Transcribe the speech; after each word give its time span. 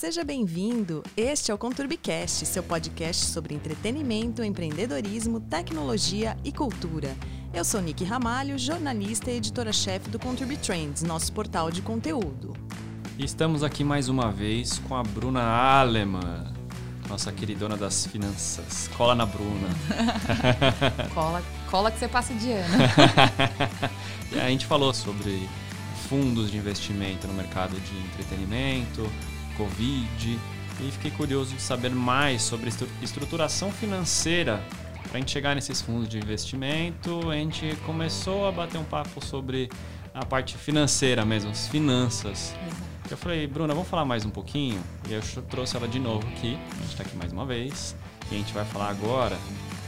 Seja 0.00 0.24
bem-vindo. 0.24 1.02
Este 1.14 1.50
é 1.50 1.54
o 1.54 1.58
Conturbicast, 1.58 2.46
seu 2.46 2.62
podcast 2.62 3.26
sobre 3.26 3.54
entretenimento, 3.54 4.42
empreendedorismo, 4.42 5.40
tecnologia 5.40 6.38
e 6.42 6.50
cultura. 6.50 7.14
Eu 7.52 7.62
sou 7.66 7.82
Nick 7.82 8.02
Ramalho, 8.02 8.58
jornalista 8.58 9.30
e 9.30 9.36
editora-chefe 9.36 10.08
do 10.08 10.18
Conturbi 10.18 10.56
Trends, 10.56 11.02
nosso 11.02 11.30
portal 11.34 11.70
de 11.70 11.82
conteúdo. 11.82 12.56
Estamos 13.18 13.62
aqui 13.62 13.84
mais 13.84 14.08
uma 14.08 14.32
vez 14.32 14.78
com 14.88 14.96
a 14.96 15.02
Bruna 15.02 15.42
Aleman, 15.42 16.50
nossa 17.06 17.30
queridona 17.30 17.76
das 17.76 18.06
finanças. 18.06 18.88
Cola 18.96 19.14
na 19.14 19.26
Bruna. 19.26 19.68
cola, 21.12 21.42
cola 21.70 21.90
que 21.90 21.98
você 21.98 22.08
passa 22.08 22.32
de 22.32 22.50
ano. 22.50 22.74
a 24.42 24.48
gente 24.48 24.64
falou 24.64 24.94
sobre 24.94 25.46
fundos 26.08 26.50
de 26.50 26.56
investimento 26.56 27.28
no 27.28 27.34
mercado 27.34 27.78
de 27.78 27.98
entretenimento, 27.98 29.06
Covid, 29.60 30.38
e 30.80 30.90
fiquei 30.92 31.10
curioso 31.10 31.54
de 31.54 31.60
saber 31.60 31.90
mais 31.90 32.40
sobre 32.40 32.70
estruturação 33.02 33.70
financeira 33.70 34.64
para 35.02 35.18
a 35.18 35.20
gente 35.20 35.30
chegar 35.30 35.54
nesses 35.54 35.82
fundos 35.82 36.08
de 36.08 36.16
investimento. 36.16 37.30
A 37.30 37.34
gente 37.34 37.76
começou 37.84 38.48
a 38.48 38.52
bater 38.52 38.78
um 38.78 38.84
papo 38.84 39.22
sobre 39.22 39.68
a 40.14 40.24
parte 40.24 40.56
financeira 40.56 41.26
mesmo, 41.26 41.50
as 41.50 41.68
finanças. 41.68 42.54
Eu 43.10 43.18
falei, 43.18 43.46
Bruna, 43.46 43.74
vamos 43.74 43.88
falar 43.88 44.06
mais 44.06 44.24
um 44.24 44.30
pouquinho? 44.30 44.80
E 45.08 45.12
eu 45.12 45.20
trouxe 45.50 45.76
ela 45.76 45.86
de 45.86 45.98
novo 45.98 46.26
aqui, 46.28 46.56
a 46.70 46.76
gente 46.76 46.90
está 46.92 47.02
aqui 47.02 47.16
mais 47.16 47.30
uma 47.30 47.44
vez, 47.44 47.94
e 48.30 48.36
a 48.36 48.38
gente 48.38 48.54
vai 48.54 48.64
falar 48.64 48.88
agora 48.88 49.36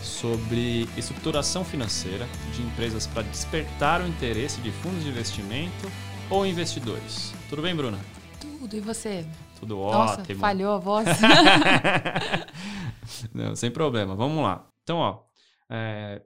sobre 0.02 0.86
estruturação 0.98 1.64
financeira 1.64 2.28
de 2.54 2.60
empresas 2.60 3.06
para 3.06 3.22
despertar 3.22 4.02
o 4.02 4.06
interesse 4.06 4.60
de 4.60 4.70
fundos 4.70 5.02
de 5.02 5.08
investimento 5.08 5.90
ou 6.28 6.44
investidores. 6.44 7.32
Tudo 7.48 7.62
bem, 7.62 7.74
Bruna? 7.74 7.98
Tudo, 8.38 8.76
e 8.76 8.80
você? 8.80 9.24
Tudo 9.62 9.76
Nossa, 9.76 10.22
ótimo. 10.22 10.40
falhou 10.40 10.72
a 10.72 10.78
voz. 10.78 11.06
Não, 13.32 13.54
sem 13.54 13.70
problema. 13.70 14.16
Vamos 14.16 14.42
lá. 14.42 14.68
Então, 14.82 14.98
ó, 14.98 15.22
é, 15.70 16.20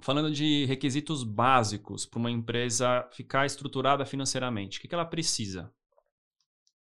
falando 0.00 0.30
de 0.30 0.64
requisitos 0.66 1.24
básicos 1.24 2.06
para 2.06 2.20
uma 2.20 2.30
empresa 2.30 3.08
ficar 3.10 3.44
estruturada 3.44 4.06
financeiramente, 4.06 4.78
o 4.78 4.80
que, 4.80 4.86
que 4.86 4.94
ela 4.94 5.04
precisa 5.04 5.74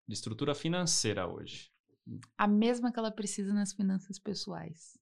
de 0.07 0.13
estrutura 0.13 0.53
financeira 0.53 1.25
hoje? 1.25 1.71
A 2.37 2.45
mesma 2.45 2.93
que 2.93 2.99
ela 2.99 3.09
precisa 3.09 3.51
nas 3.51 3.73
finanças 3.73 4.19
pessoais. 4.19 4.95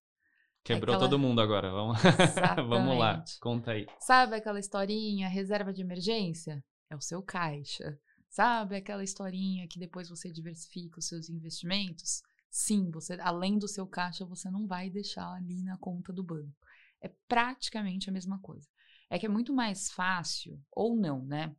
Quebrou 0.64 0.96
aquela... 0.96 1.10
todo 1.10 1.20
mundo 1.20 1.42
agora. 1.42 1.70
Vamos... 1.70 1.98
Vamos 2.70 2.98
lá, 2.98 3.22
conta 3.42 3.72
aí. 3.72 3.88
Sabe 4.00 4.38
aquela 4.38 4.58
historinha, 4.58 5.28
reserva 5.28 5.74
de 5.74 5.82
emergência? 5.82 6.64
É 6.90 6.96
o 6.96 7.02
seu 7.02 7.22
caixa. 7.22 8.00
Sabe 8.32 8.78
aquela 8.78 9.04
historinha 9.04 9.68
que 9.68 9.78
depois 9.78 10.08
você 10.08 10.32
diversifica 10.32 11.00
os 11.00 11.06
seus 11.06 11.30
investimentos? 11.30 12.24
Sim, 12.50 12.90
você 12.90 13.18
além 13.20 13.60
do 13.60 13.68
seu 13.68 13.86
caixa, 13.86 14.26
você 14.26 14.50
não 14.50 14.66
vai 14.66 14.90
deixar 14.90 15.34
ali 15.34 15.62
na 15.62 15.78
conta 15.78 16.14
do 16.14 16.24
banco. 16.24 16.66
É 17.02 17.10
praticamente 17.28 18.10
a 18.10 18.14
mesma 18.14 18.40
coisa. 18.40 18.66
É 19.10 19.20
que 19.20 19.26
é 19.26 19.30
muito 19.30 19.54
mais 19.54 19.92
fácil, 19.92 20.58
ou 20.72 20.96
não, 20.96 21.26
né? 21.26 21.54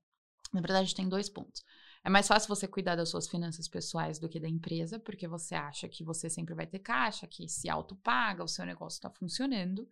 Na 0.50 0.62
verdade, 0.62 0.95
tem 0.95 1.06
dois 1.06 1.28
pontos. 1.28 1.62
É 2.03 2.09
mais 2.09 2.27
fácil 2.27 2.48
você 2.48 2.67
cuidar 2.67 2.97
das 2.97 3.11
suas 3.11 3.28
finanças 3.28 3.69
pessoais 3.69 4.19
do 4.19 4.27
que 4.27 4.41
da 4.41 4.48
empresa, 4.48 4.98
porque 4.98 5.28
você 5.28 5.55
acha 5.55 5.87
que 5.91 6.03
você 6.03 6.31
sempre 6.31 6.55
vai 6.55 6.67
ter 6.67 6.78
caixa, 6.78 7.27
que 7.27 7.47
se 7.50 7.69
autopaga, 7.69 8.43
o 8.43 8.48
seu 8.48 8.65
negócio 8.65 8.97
está 8.97 9.11
funcionando. 9.11 9.87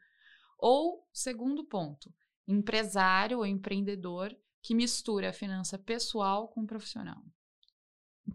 Ou, 0.59 1.07
segundo 1.13 1.63
ponto, 1.63 2.11
empresário 2.49 3.37
ou 3.37 3.47
empreendedor 3.47 4.35
que 4.63 4.75
mistura 4.75 5.31
a 5.31 5.33
finança 5.33 5.79
pessoal 5.79 6.49
com 6.49 6.67
profissional. 6.67 7.23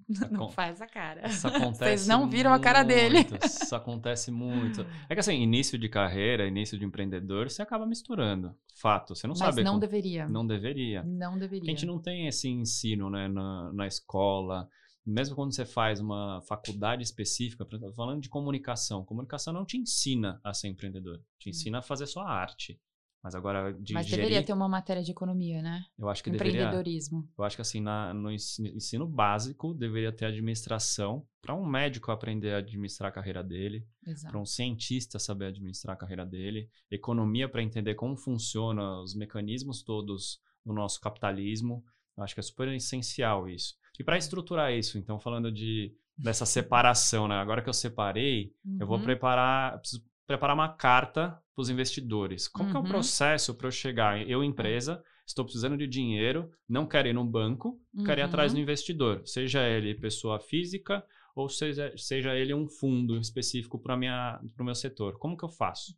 Não 0.31 0.49
faz 0.49 0.81
a 0.81 0.87
cara. 0.87 1.27
Isso 1.27 1.47
acontece 1.47 1.77
Vocês 1.77 2.07
não 2.07 2.29
viram 2.29 2.53
a 2.53 2.59
cara 2.59 2.83
dele. 2.83 3.19
Isso 3.43 3.75
acontece 3.75 4.31
muito. 4.31 4.85
É 5.09 5.13
que 5.13 5.19
assim, 5.19 5.41
início 5.41 5.77
de 5.77 5.87
carreira, 5.89 6.47
início 6.47 6.77
de 6.77 6.85
empreendedor, 6.85 7.49
você 7.49 7.61
acaba 7.61 7.85
misturando. 7.85 8.55
Fato, 8.75 9.15
você 9.15 9.27
não 9.27 9.31
Mas 9.31 9.39
sabe. 9.39 9.55
Mas 9.57 9.65
não 9.65 9.73
como... 9.73 9.81
deveria. 9.81 10.27
Não 10.27 10.45
deveria. 10.45 11.03
Não 11.03 11.37
deveria. 11.37 11.63
A 11.63 11.71
gente 11.71 11.85
não 11.85 11.99
tem 11.99 12.27
esse 12.27 12.49
ensino 12.49 13.09
né, 13.09 13.27
na, 13.27 13.71
na 13.73 13.87
escola. 13.87 14.67
Mesmo 15.05 15.35
quando 15.35 15.53
você 15.53 15.65
faz 15.65 15.99
uma 15.99 16.41
faculdade 16.41 17.03
específica, 17.03 17.65
falando 17.95 18.21
de 18.21 18.27
comunicação, 18.27 19.05
comunicação 19.05 19.53
não 19.53 19.63
te 19.63 19.77
ensina 19.77 20.41
a 20.43 20.51
ser 20.51 20.67
empreendedor, 20.67 21.21
te 21.37 21.47
hum. 21.47 21.51
ensina 21.51 21.77
a 21.77 21.81
fazer 21.81 22.07
sua 22.07 22.27
arte. 22.27 22.79
Mas 23.25 23.33
agora 23.33 23.73
de 23.73 23.91
Mas 23.91 24.05
gerir, 24.05 24.23
deveria 24.23 24.45
ter 24.45 24.53
uma 24.53 24.69
matéria 24.69 25.01
de 25.01 25.09
economia, 25.09 25.59
né? 25.59 25.83
Eu 25.97 26.07
acho 26.09 26.23
que 26.23 26.29
Empreendedorismo. 26.29 27.21
Deveria, 27.21 27.33
eu 27.39 27.43
acho 27.43 27.55
que 27.55 27.61
assim, 27.63 27.81
na, 27.81 28.13
no 28.13 28.31
ensino 28.31 29.07
básico 29.07 29.73
deveria 29.73 30.11
ter 30.11 30.25
administração 30.25 31.25
para 31.41 31.55
um 31.55 31.65
médico 31.65 32.11
aprender 32.11 32.53
a 32.53 32.59
administrar 32.59 33.09
a 33.09 33.11
carreira 33.11 33.43
dele, 33.43 33.83
para 34.29 34.39
um 34.39 34.45
cientista 34.45 35.17
saber 35.17 35.47
administrar 35.47 35.95
a 35.95 35.97
carreira 35.97 36.23
dele, 36.23 36.69
economia 36.91 37.49
para 37.49 37.63
entender 37.63 37.95
como 37.95 38.15
funcionam 38.15 39.01
os 39.01 39.15
mecanismos 39.15 39.81
todos 39.81 40.39
do 40.63 40.71
nosso 40.71 41.01
capitalismo. 41.01 41.83
Eu 42.15 42.23
acho 42.23 42.35
que 42.35 42.41
é 42.41 42.43
super 42.43 42.67
essencial 42.67 43.49
isso. 43.49 43.73
E 43.99 44.03
para 44.03 44.19
estruturar 44.19 44.71
isso, 44.71 44.99
então 44.99 45.19
falando 45.19 45.51
de 45.51 45.91
dessa 46.15 46.45
separação, 46.45 47.27
né? 47.27 47.37
Agora 47.37 47.63
que 47.63 47.69
eu 47.69 47.73
separei, 47.73 48.53
uhum. 48.63 48.77
eu 48.81 48.85
vou 48.85 48.99
uhum. 48.99 49.03
preparar, 49.03 49.79
preciso 49.79 50.03
preparar 50.25 50.55
uma 50.55 50.69
carta 50.69 51.39
para 51.53 51.61
os 51.61 51.69
investidores. 51.69 52.47
Como 52.47 52.69
uhum. 52.69 52.77
é 52.77 52.79
o 52.79 52.83
processo 52.83 53.53
para 53.55 53.67
eu 53.67 53.71
chegar? 53.71 54.27
Eu, 54.27 54.43
empresa, 54.43 55.03
estou 55.25 55.45
precisando 55.45 55.77
de 55.77 55.87
dinheiro, 55.87 56.51
não 56.67 56.87
quero 56.87 57.07
ir 57.07 57.13
no 57.13 57.23
banco, 57.23 57.79
uhum. 57.93 58.03
quero 58.03 58.21
ir 58.21 58.23
atrás 58.23 58.51
do 58.51 58.57
uhum. 58.57 58.63
investidor, 58.63 59.21
seja 59.25 59.67
ele 59.67 59.95
pessoa 59.95 60.39
física 60.39 61.03
ou 61.35 61.49
seja, 61.49 61.93
seja 61.97 62.33
ele 62.33 62.53
um 62.53 62.67
fundo 62.67 63.19
específico 63.19 63.77
para 63.77 63.95
o 63.95 64.63
meu 64.63 64.73
setor. 64.73 65.19
Como 65.19 65.35
que 65.35 65.43
eu 65.43 65.49
faço? 65.49 65.93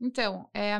Então, 0.00 0.48
é, 0.54 0.78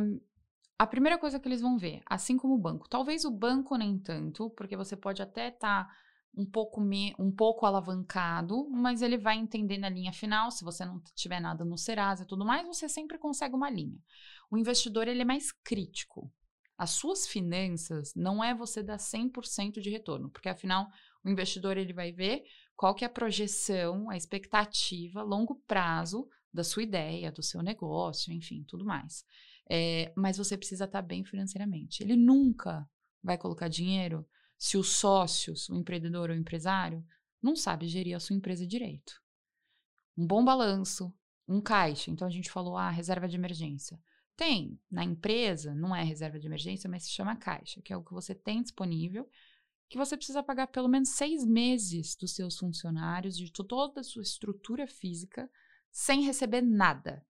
a 0.78 0.86
primeira 0.86 1.18
coisa 1.18 1.40
que 1.40 1.48
eles 1.48 1.60
vão 1.60 1.76
ver, 1.76 2.00
assim 2.06 2.36
como 2.36 2.54
o 2.54 2.58
banco, 2.58 2.88
talvez 2.88 3.24
o 3.24 3.30
banco 3.30 3.76
nem 3.76 3.98
tanto, 3.98 4.48
porque 4.50 4.76
você 4.76 4.96
pode 4.96 5.20
até 5.20 5.48
estar. 5.48 5.86
Tá 5.86 5.94
um 6.34 6.46
pouco, 6.46 6.80
me, 6.80 7.14
um 7.18 7.30
pouco 7.30 7.66
alavancado, 7.66 8.68
mas 8.70 9.02
ele 9.02 9.18
vai 9.18 9.36
entender 9.36 9.78
na 9.78 9.88
linha 9.88 10.12
final, 10.12 10.50
se 10.50 10.64
você 10.64 10.84
não 10.84 11.00
tiver 11.14 11.40
nada 11.40 11.64
no 11.64 11.76
Serasa 11.76 12.22
e 12.22 12.26
tudo 12.26 12.44
mais, 12.44 12.66
você 12.66 12.88
sempre 12.88 13.18
consegue 13.18 13.54
uma 13.54 13.70
linha. 13.70 13.98
O 14.50 14.56
investidor 14.56 15.08
ele 15.08 15.22
é 15.22 15.24
mais 15.24 15.52
crítico. 15.52 16.32
As 16.78 16.90
suas 16.90 17.26
finanças 17.26 18.14
não 18.14 18.42
é 18.42 18.54
você 18.54 18.82
dar 18.82 18.96
100% 18.96 19.80
de 19.80 19.90
retorno, 19.90 20.30
porque 20.30 20.48
afinal 20.48 20.88
o 21.22 21.28
investidor 21.28 21.76
ele 21.76 21.92
vai 21.92 22.10
ver 22.10 22.42
qual 22.74 22.94
que 22.94 23.04
é 23.04 23.06
a 23.06 23.10
projeção, 23.10 24.08
a 24.08 24.16
expectativa, 24.16 25.22
longo 25.22 25.56
prazo 25.66 26.26
da 26.52 26.64
sua 26.64 26.82
ideia, 26.82 27.30
do 27.30 27.42
seu 27.42 27.62
negócio, 27.62 28.32
enfim, 28.32 28.64
tudo 28.66 28.84
mais. 28.84 29.24
É, 29.68 30.12
mas 30.16 30.38
você 30.38 30.56
precisa 30.56 30.84
estar 30.84 31.02
bem 31.02 31.24
financeiramente. 31.24 32.02
Ele 32.02 32.16
nunca 32.16 32.88
vai 33.22 33.36
colocar 33.36 33.68
dinheiro 33.68 34.26
se 34.60 34.76
os 34.76 34.90
sócios, 34.90 35.70
o 35.70 35.76
empreendedor 35.76 36.28
ou 36.28 36.36
o 36.36 36.38
empresário, 36.38 37.02
não 37.42 37.56
sabe 37.56 37.88
gerir 37.88 38.14
a 38.14 38.20
sua 38.20 38.36
empresa 38.36 38.66
direito. 38.66 39.18
Um 40.14 40.26
bom 40.26 40.44
balanço, 40.44 41.10
um 41.48 41.62
caixa. 41.62 42.10
Então 42.10 42.28
a 42.28 42.30
gente 42.30 42.50
falou, 42.50 42.76
ah, 42.76 42.90
reserva 42.90 43.26
de 43.26 43.36
emergência. 43.36 43.98
Tem 44.36 44.78
na 44.90 45.02
empresa, 45.02 45.74
não 45.74 45.96
é 45.96 46.02
reserva 46.02 46.38
de 46.38 46.46
emergência, 46.46 46.90
mas 46.90 47.04
se 47.04 47.10
chama 47.10 47.36
caixa, 47.36 47.80
que 47.80 47.90
é 47.90 47.96
o 47.96 48.04
que 48.04 48.12
você 48.12 48.34
tem 48.34 48.60
disponível, 48.60 49.26
que 49.88 49.96
você 49.96 50.14
precisa 50.14 50.42
pagar 50.42 50.66
pelo 50.66 50.88
menos 50.88 51.08
seis 51.08 51.42
meses 51.42 52.14
dos 52.14 52.34
seus 52.34 52.58
funcionários, 52.58 53.38
de 53.38 53.50
toda 53.50 54.02
a 54.02 54.04
sua 54.04 54.22
estrutura 54.22 54.86
física, 54.86 55.50
sem 55.90 56.20
receber 56.22 56.60
nada. 56.60 57.26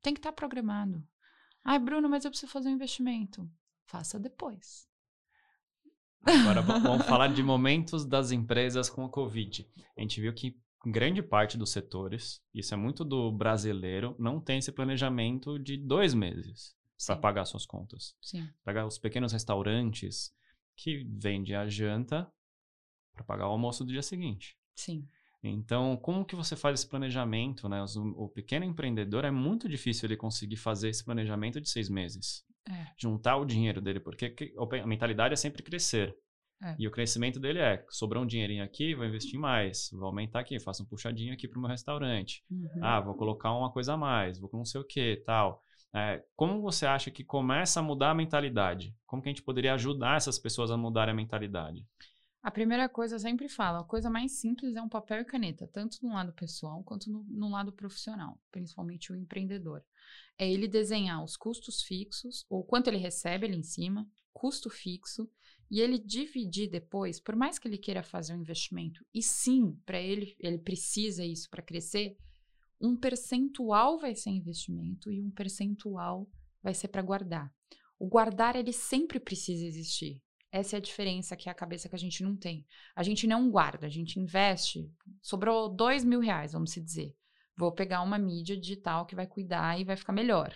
Tem 0.00 0.14
que 0.14 0.20
estar 0.20 0.30
tá 0.30 0.36
programado. 0.36 1.04
Ai, 1.64 1.80
Bruno, 1.80 2.08
mas 2.08 2.24
eu 2.24 2.30
preciso 2.30 2.52
fazer 2.52 2.68
um 2.68 2.74
investimento. 2.74 3.50
Faça 3.86 4.20
depois. 4.20 4.91
Agora 6.24 6.62
vamos 6.62 7.06
falar 7.06 7.28
de 7.28 7.42
momentos 7.42 8.04
das 8.04 8.30
empresas 8.30 8.88
com 8.88 9.04
a 9.04 9.08
Covid. 9.08 9.66
A 9.96 10.00
gente 10.00 10.20
viu 10.20 10.32
que 10.32 10.56
grande 10.86 11.22
parte 11.22 11.56
dos 11.56 11.70
setores, 11.70 12.40
isso 12.54 12.74
é 12.74 12.76
muito 12.76 13.04
do 13.04 13.30
brasileiro, 13.30 14.16
não 14.18 14.40
tem 14.40 14.58
esse 14.58 14.72
planejamento 14.72 15.58
de 15.58 15.76
dois 15.76 16.14
meses 16.14 16.74
para 17.06 17.16
pagar 17.16 17.44
suas 17.44 17.66
contas. 17.66 18.16
Sim. 18.20 18.48
Pagar 18.64 18.86
os 18.86 18.98
pequenos 18.98 19.32
restaurantes 19.32 20.32
que 20.76 21.04
vendem 21.04 21.54
a 21.54 21.66
janta 21.66 22.30
para 23.12 23.24
pagar 23.24 23.48
o 23.48 23.52
almoço 23.52 23.84
do 23.84 23.92
dia 23.92 24.02
seguinte. 24.02 24.56
Sim. 24.74 25.06
Então, 25.42 25.96
como 25.96 26.24
que 26.24 26.36
você 26.36 26.54
faz 26.54 26.80
esse 26.80 26.88
planejamento, 26.88 27.68
né? 27.68 27.84
O, 27.96 28.24
o 28.24 28.28
pequeno 28.28 28.64
empreendedor 28.64 29.24
é 29.24 29.30
muito 29.30 29.68
difícil 29.68 30.06
ele 30.06 30.16
conseguir 30.16 30.56
fazer 30.56 30.88
esse 30.88 31.04
planejamento 31.04 31.60
de 31.60 31.68
seis 31.68 31.88
meses. 31.88 32.44
É. 32.68 32.86
Juntar 32.96 33.36
o 33.36 33.44
dinheiro 33.44 33.80
dele, 33.80 34.00
porque 34.00 34.34
a 34.82 34.86
mentalidade 34.86 35.34
é 35.34 35.36
sempre 35.36 35.62
crescer. 35.62 36.16
É. 36.62 36.76
E 36.78 36.86
o 36.86 36.90
crescimento 36.92 37.40
dele 37.40 37.58
é, 37.58 37.84
sobrou 37.90 38.22
um 38.22 38.26
dinheirinho 38.26 38.62
aqui, 38.62 38.94
vou 38.94 39.04
investir 39.04 39.38
mais, 39.38 39.90
vou 39.92 40.06
aumentar 40.06 40.40
aqui, 40.40 40.60
faço 40.60 40.84
um 40.84 40.86
puxadinho 40.86 41.32
aqui 41.32 41.48
para 41.48 41.58
o 41.58 41.60
meu 41.60 41.70
restaurante. 41.70 42.44
Uhum. 42.48 42.68
Ah, 42.80 43.00
vou 43.00 43.14
colocar 43.14 43.52
uma 43.52 43.70
coisa 43.70 43.94
a 43.94 43.96
mais, 43.96 44.38
vou 44.38 44.48
com 44.48 44.58
não 44.58 44.64
sei 44.64 44.80
o 44.80 44.84
que, 44.84 45.22
tal. 45.26 45.60
É, 45.94 46.22
como 46.36 46.62
você 46.62 46.86
acha 46.86 47.10
que 47.10 47.24
começa 47.24 47.80
a 47.80 47.82
mudar 47.82 48.10
a 48.10 48.14
mentalidade? 48.14 48.94
Como 49.04 49.20
que 49.20 49.28
a 49.28 49.32
gente 49.32 49.42
poderia 49.42 49.74
ajudar 49.74 50.16
essas 50.16 50.38
pessoas 50.38 50.70
a 50.70 50.76
mudar 50.76 51.08
a 51.08 51.14
mentalidade? 51.14 51.84
A 52.42 52.50
primeira 52.50 52.88
coisa 52.88 53.14
eu 53.14 53.20
sempre 53.20 53.48
falo, 53.48 53.78
a 53.78 53.84
coisa 53.84 54.10
mais 54.10 54.32
simples 54.32 54.74
é 54.74 54.82
um 54.82 54.88
papel 54.88 55.20
e 55.20 55.24
caneta, 55.24 55.68
tanto 55.68 55.98
no 56.02 56.12
lado 56.12 56.32
pessoal 56.32 56.82
quanto 56.82 57.08
no, 57.08 57.22
no 57.28 57.48
lado 57.48 57.72
profissional, 57.72 58.36
principalmente 58.50 59.12
o 59.12 59.16
empreendedor. 59.16 59.84
É 60.36 60.50
ele 60.50 60.66
desenhar 60.66 61.22
os 61.22 61.36
custos 61.36 61.82
fixos, 61.82 62.44
ou 62.50 62.64
quanto 62.64 62.88
ele 62.88 62.96
recebe 62.96 63.46
ali 63.46 63.56
em 63.56 63.62
cima, 63.62 64.10
custo 64.32 64.68
fixo, 64.68 65.30
e 65.70 65.80
ele 65.80 66.00
dividir 66.00 66.68
depois, 66.68 67.20
por 67.20 67.36
mais 67.36 67.60
que 67.60 67.68
ele 67.68 67.78
queira 67.78 68.02
fazer 68.02 68.34
um 68.34 68.40
investimento, 68.40 69.06
e 69.14 69.22
sim, 69.22 69.78
para 69.86 70.00
ele, 70.00 70.34
ele 70.40 70.58
precisa 70.58 71.24
isso 71.24 71.48
para 71.48 71.62
crescer, 71.62 72.16
um 72.80 72.96
percentual 72.96 74.00
vai 74.00 74.16
ser 74.16 74.30
investimento 74.30 75.12
e 75.12 75.22
um 75.22 75.30
percentual 75.30 76.28
vai 76.60 76.74
ser 76.74 76.88
para 76.88 77.02
guardar. 77.02 77.54
O 78.00 78.08
guardar, 78.08 78.56
ele 78.56 78.72
sempre 78.72 79.20
precisa 79.20 79.64
existir. 79.64 80.20
Essa 80.52 80.76
é 80.76 80.78
a 80.78 80.80
diferença 80.80 81.34
que 81.34 81.48
é 81.48 81.52
a 81.52 81.54
cabeça 81.54 81.88
que 81.88 81.96
a 81.96 81.98
gente 81.98 82.22
não 82.22 82.36
tem. 82.36 82.66
A 82.94 83.02
gente 83.02 83.26
não 83.26 83.50
guarda, 83.50 83.86
a 83.86 83.90
gente 83.90 84.20
investe. 84.20 84.88
Sobrou 85.22 85.68
dois 85.68 86.04
mil 86.04 86.20
reais, 86.20 86.52
vamos 86.52 86.72
se 86.72 86.80
dizer. 86.80 87.16
Vou 87.56 87.72
pegar 87.72 88.02
uma 88.02 88.18
mídia 88.18 88.56
digital 88.56 89.06
que 89.06 89.16
vai 89.16 89.26
cuidar 89.26 89.80
e 89.80 89.84
vai 89.84 89.96
ficar 89.96 90.12
melhor. 90.12 90.54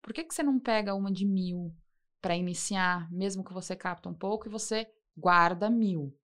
Por 0.00 0.12
que, 0.12 0.22
que 0.22 0.32
você 0.32 0.42
não 0.42 0.60
pega 0.60 0.94
uma 0.94 1.10
de 1.10 1.26
mil 1.26 1.74
para 2.24 2.36
iniciar, 2.36 3.10
mesmo 3.12 3.44
que 3.44 3.52
você 3.52 3.76
capta 3.76 4.08
um 4.08 4.14
pouco, 4.14 4.48
e 4.48 4.50
você 4.50 4.88
guarda 5.14 5.68
mil. 5.68 6.16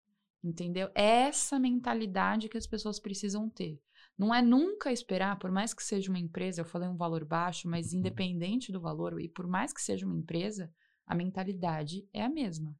Entendeu? 0.43 0.91
É 0.95 1.27
essa 1.29 1.59
mentalidade 1.59 2.49
que 2.49 2.56
as 2.56 2.67
pessoas 2.67 2.99
precisam 2.99 3.51
ter. 3.51 3.79
Não 4.17 4.35
é 4.35 4.41
nunca 4.41 4.91
esperar, 4.91 5.39
por 5.39 5.51
mais 5.51 5.75
que 5.75 5.83
seja 5.83 6.11
uma 6.11 6.19
empresa, 6.19 6.63
eu 6.63 6.65
falei 6.65 6.89
um 6.89 6.97
valor 6.97 7.25
baixo, 7.25 7.69
mas 7.69 7.93
uhum. 7.93 7.99
independente 7.99 8.73
do 8.73 8.81
valor, 8.81 9.21
e 9.21 9.29
por 9.29 9.47
mais 9.47 9.75
que 9.75 9.83
seja 9.83 10.06
uma 10.06 10.17
empresa, 10.17 10.73
a 11.06 11.15
mentalidade 11.15 12.09
é 12.15 12.23
a 12.23 12.29
mesma. 12.31 12.75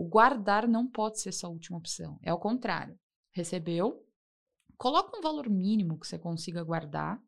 O 0.00 0.08
guardar 0.08 0.66
não 0.66 0.88
pode 0.88 1.20
ser 1.20 1.30
sua 1.30 1.50
última 1.50 1.76
opção. 1.76 2.18
É 2.22 2.32
o 2.32 2.38
contrário. 2.38 2.98
Recebeu, 3.32 4.02
coloca 4.78 5.14
um 5.14 5.20
valor 5.20 5.46
mínimo 5.50 6.00
que 6.00 6.06
você 6.06 6.18
consiga 6.18 6.64
guardar, 6.64 7.22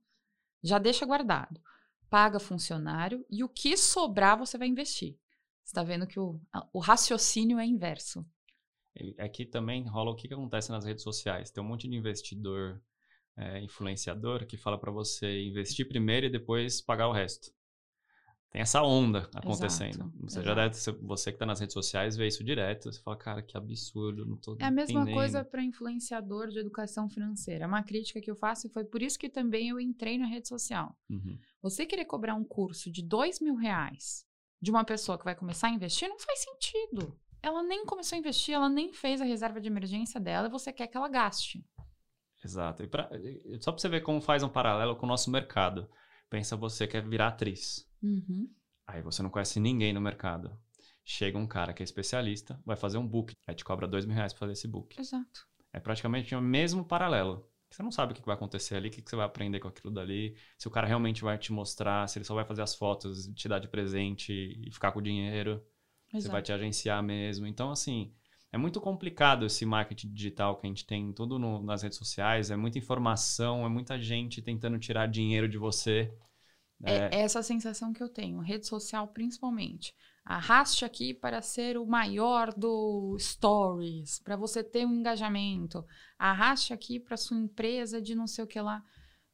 já 0.64 0.78
deixa 0.78 1.04
guardado. 1.04 1.60
Paga 2.08 2.40
funcionário 2.40 3.26
e 3.28 3.44
o 3.44 3.48
que 3.48 3.76
sobrar 3.76 4.38
você 4.38 4.56
vai 4.56 4.68
investir. 4.68 5.18
Você 5.62 5.68
está 5.68 5.82
vendo 5.82 6.06
que 6.06 6.18
o, 6.18 6.40
o 6.72 6.78
raciocínio 6.78 7.58
é 7.58 7.66
inverso. 7.66 8.24
Aqui 9.18 9.44
também 9.44 9.86
rola 9.86 10.10
o 10.10 10.16
que, 10.16 10.26
que 10.26 10.32
acontece 10.32 10.70
nas 10.70 10.86
redes 10.86 11.04
sociais. 11.04 11.50
Tem 11.50 11.62
um 11.62 11.68
monte 11.68 11.86
de 11.86 11.94
investidor, 11.94 12.82
é, 13.36 13.60
influenciador, 13.62 14.46
que 14.46 14.56
fala 14.56 14.80
para 14.80 14.90
você 14.90 15.42
investir 15.42 15.86
primeiro 15.86 16.24
e 16.24 16.30
depois 16.30 16.80
pagar 16.80 17.08
o 17.08 17.12
resto. 17.12 17.52
Tem 18.52 18.60
essa 18.60 18.82
onda 18.82 19.30
acontecendo. 19.34 19.94
Exato, 19.94 20.12
você 20.20 20.40
exato. 20.40 20.46
já 20.46 20.54
deve, 20.54 21.06
você 21.06 21.30
que 21.30 21.36
está 21.36 21.46
nas 21.46 21.58
redes 21.58 21.72
sociais 21.72 22.16
vê 22.18 22.26
isso 22.26 22.44
direto. 22.44 22.92
Você 22.92 23.00
fala, 23.00 23.16
cara, 23.16 23.42
que 23.42 23.56
absurdo, 23.56 24.26
não 24.26 24.36
tô 24.36 24.58
É 24.60 24.66
a 24.66 24.70
mesma 24.70 25.06
coisa 25.06 25.42
para 25.42 25.62
influenciador 25.62 26.48
de 26.48 26.58
educação 26.58 27.08
financeira. 27.08 27.66
Uma 27.66 27.82
crítica 27.82 28.20
que 28.20 28.30
eu 28.30 28.36
faço 28.36 28.68
foi 28.68 28.84
por 28.84 29.00
isso 29.00 29.18
que 29.18 29.30
também 29.30 29.70
eu 29.70 29.80
entrei 29.80 30.18
na 30.18 30.26
rede 30.26 30.48
social. 30.48 30.94
Uhum. 31.08 31.38
Você 31.62 31.86
querer 31.86 32.04
cobrar 32.04 32.34
um 32.34 32.44
curso 32.44 32.90
de 32.90 33.02
dois 33.02 33.40
mil 33.40 33.56
reais 33.56 34.26
de 34.60 34.70
uma 34.70 34.84
pessoa 34.84 35.16
que 35.16 35.24
vai 35.24 35.34
começar 35.34 35.68
a 35.68 35.70
investir 35.70 36.06
não 36.06 36.18
faz 36.18 36.40
sentido. 36.40 37.18
Ela 37.42 37.62
nem 37.62 37.86
começou 37.86 38.16
a 38.16 38.18
investir, 38.18 38.54
ela 38.54 38.68
nem 38.68 38.92
fez 38.92 39.22
a 39.22 39.24
reserva 39.24 39.62
de 39.62 39.68
emergência 39.68 40.20
dela 40.20 40.48
e 40.48 40.50
você 40.50 40.70
quer 40.70 40.88
que 40.88 40.96
ela 40.96 41.08
gaste. 41.08 41.64
Exato. 42.44 42.82
E 42.82 42.86
pra, 42.86 43.08
só 43.60 43.72
para 43.72 43.80
você 43.80 43.88
ver 43.88 44.02
como 44.02 44.20
faz 44.20 44.42
um 44.42 44.48
paralelo 44.50 44.94
com 44.94 45.06
o 45.06 45.08
nosso 45.08 45.30
mercado. 45.30 45.88
Pensa 46.28 46.54
você 46.54 46.86
quer 46.86 47.02
virar 47.08 47.28
atriz. 47.28 47.90
Uhum. 48.02 48.48
Aí 48.86 49.00
você 49.00 49.22
não 49.22 49.30
conhece 49.30 49.60
ninguém 49.60 49.92
no 49.92 50.00
mercado. 50.00 50.58
Chega 51.04 51.38
um 51.38 51.46
cara 51.46 51.72
que 51.72 51.82
é 51.82 51.84
especialista, 51.84 52.60
vai 52.64 52.76
fazer 52.76 52.98
um 52.98 53.06
book. 53.06 53.34
Aí 53.46 53.54
te 53.54 53.64
cobra 53.64 53.88
dois 53.88 54.04
mil 54.04 54.14
reais 54.14 54.32
para 54.32 54.40
fazer 54.40 54.52
esse 54.52 54.68
book. 54.68 54.98
Exato. 54.98 55.46
É 55.72 55.80
praticamente 55.80 56.34
o 56.34 56.40
mesmo 56.40 56.84
paralelo. 56.84 57.48
Você 57.70 57.82
não 57.82 57.90
sabe 57.90 58.12
o 58.12 58.14
que 58.14 58.24
vai 58.24 58.34
acontecer 58.34 58.76
ali, 58.76 58.88
o 58.88 58.90
que 58.90 59.02
você 59.02 59.16
vai 59.16 59.24
aprender 59.24 59.58
com 59.58 59.66
aquilo 59.66 59.90
dali, 59.90 60.36
se 60.58 60.68
o 60.68 60.70
cara 60.70 60.86
realmente 60.86 61.22
vai 61.22 61.38
te 61.38 61.50
mostrar, 61.52 62.06
se 62.06 62.18
ele 62.18 62.24
só 62.24 62.34
vai 62.34 62.44
fazer 62.44 62.60
as 62.60 62.74
fotos, 62.74 63.26
te 63.28 63.48
dar 63.48 63.58
de 63.58 63.68
presente 63.68 64.32
e 64.32 64.70
ficar 64.70 64.92
com 64.92 64.98
o 64.98 65.02
dinheiro, 65.02 65.64
Exato. 66.12 66.22
você 66.22 66.28
vai 66.28 66.42
te 66.42 66.52
agenciar 66.52 67.02
mesmo. 67.02 67.46
Então, 67.46 67.70
assim, 67.70 68.12
é 68.52 68.58
muito 68.58 68.78
complicado 68.78 69.46
esse 69.46 69.64
marketing 69.64 70.12
digital 70.12 70.60
que 70.60 70.66
a 70.66 70.68
gente 70.68 70.84
tem 70.86 71.10
tudo 71.14 71.38
no, 71.38 71.62
nas 71.62 71.82
redes 71.82 71.96
sociais, 71.96 72.50
é 72.50 72.56
muita 72.56 72.76
informação, 72.76 73.64
é 73.64 73.68
muita 73.70 73.98
gente 73.98 74.42
tentando 74.42 74.78
tirar 74.78 75.06
dinheiro 75.06 75.48
de 75.48 75.56
você. 75.56 76.12
É, 76.82 77.16
é 77.16 77.20
essa 77.20 77.42
sensação 77.42 77.92
que 77.92 78.02
eu 78.02 78.08
tenho, 78.08 78.40
rede 78.40 78.66
social 78.66 79.08
principalmente. 79.08 79.94
Arraste 80.24 80.84
aqui 80.84 81.12
para 81.12 81.42
ser 81.42 81.76
o 81.76 81.86
maior 81.86 82.52
do 82.52 83.16
Stories, 83.18 84.20
para 84.20 84.36
você 84.36 84.62
ter 84.62 84.86
um 84.86 84.94
engajamento. 84.94 85.84
Arraste 86.18 86.72
aqui 86.72 87.00
para 87.00 87.16
sua 87.16 87.36
empresa 87.36 88.00
de 88.00 88.14
não 88.14 88.26
sei 88.26 88.44
o 88.44 88.46
que 88.46 88.60
lá. 88.60 88.82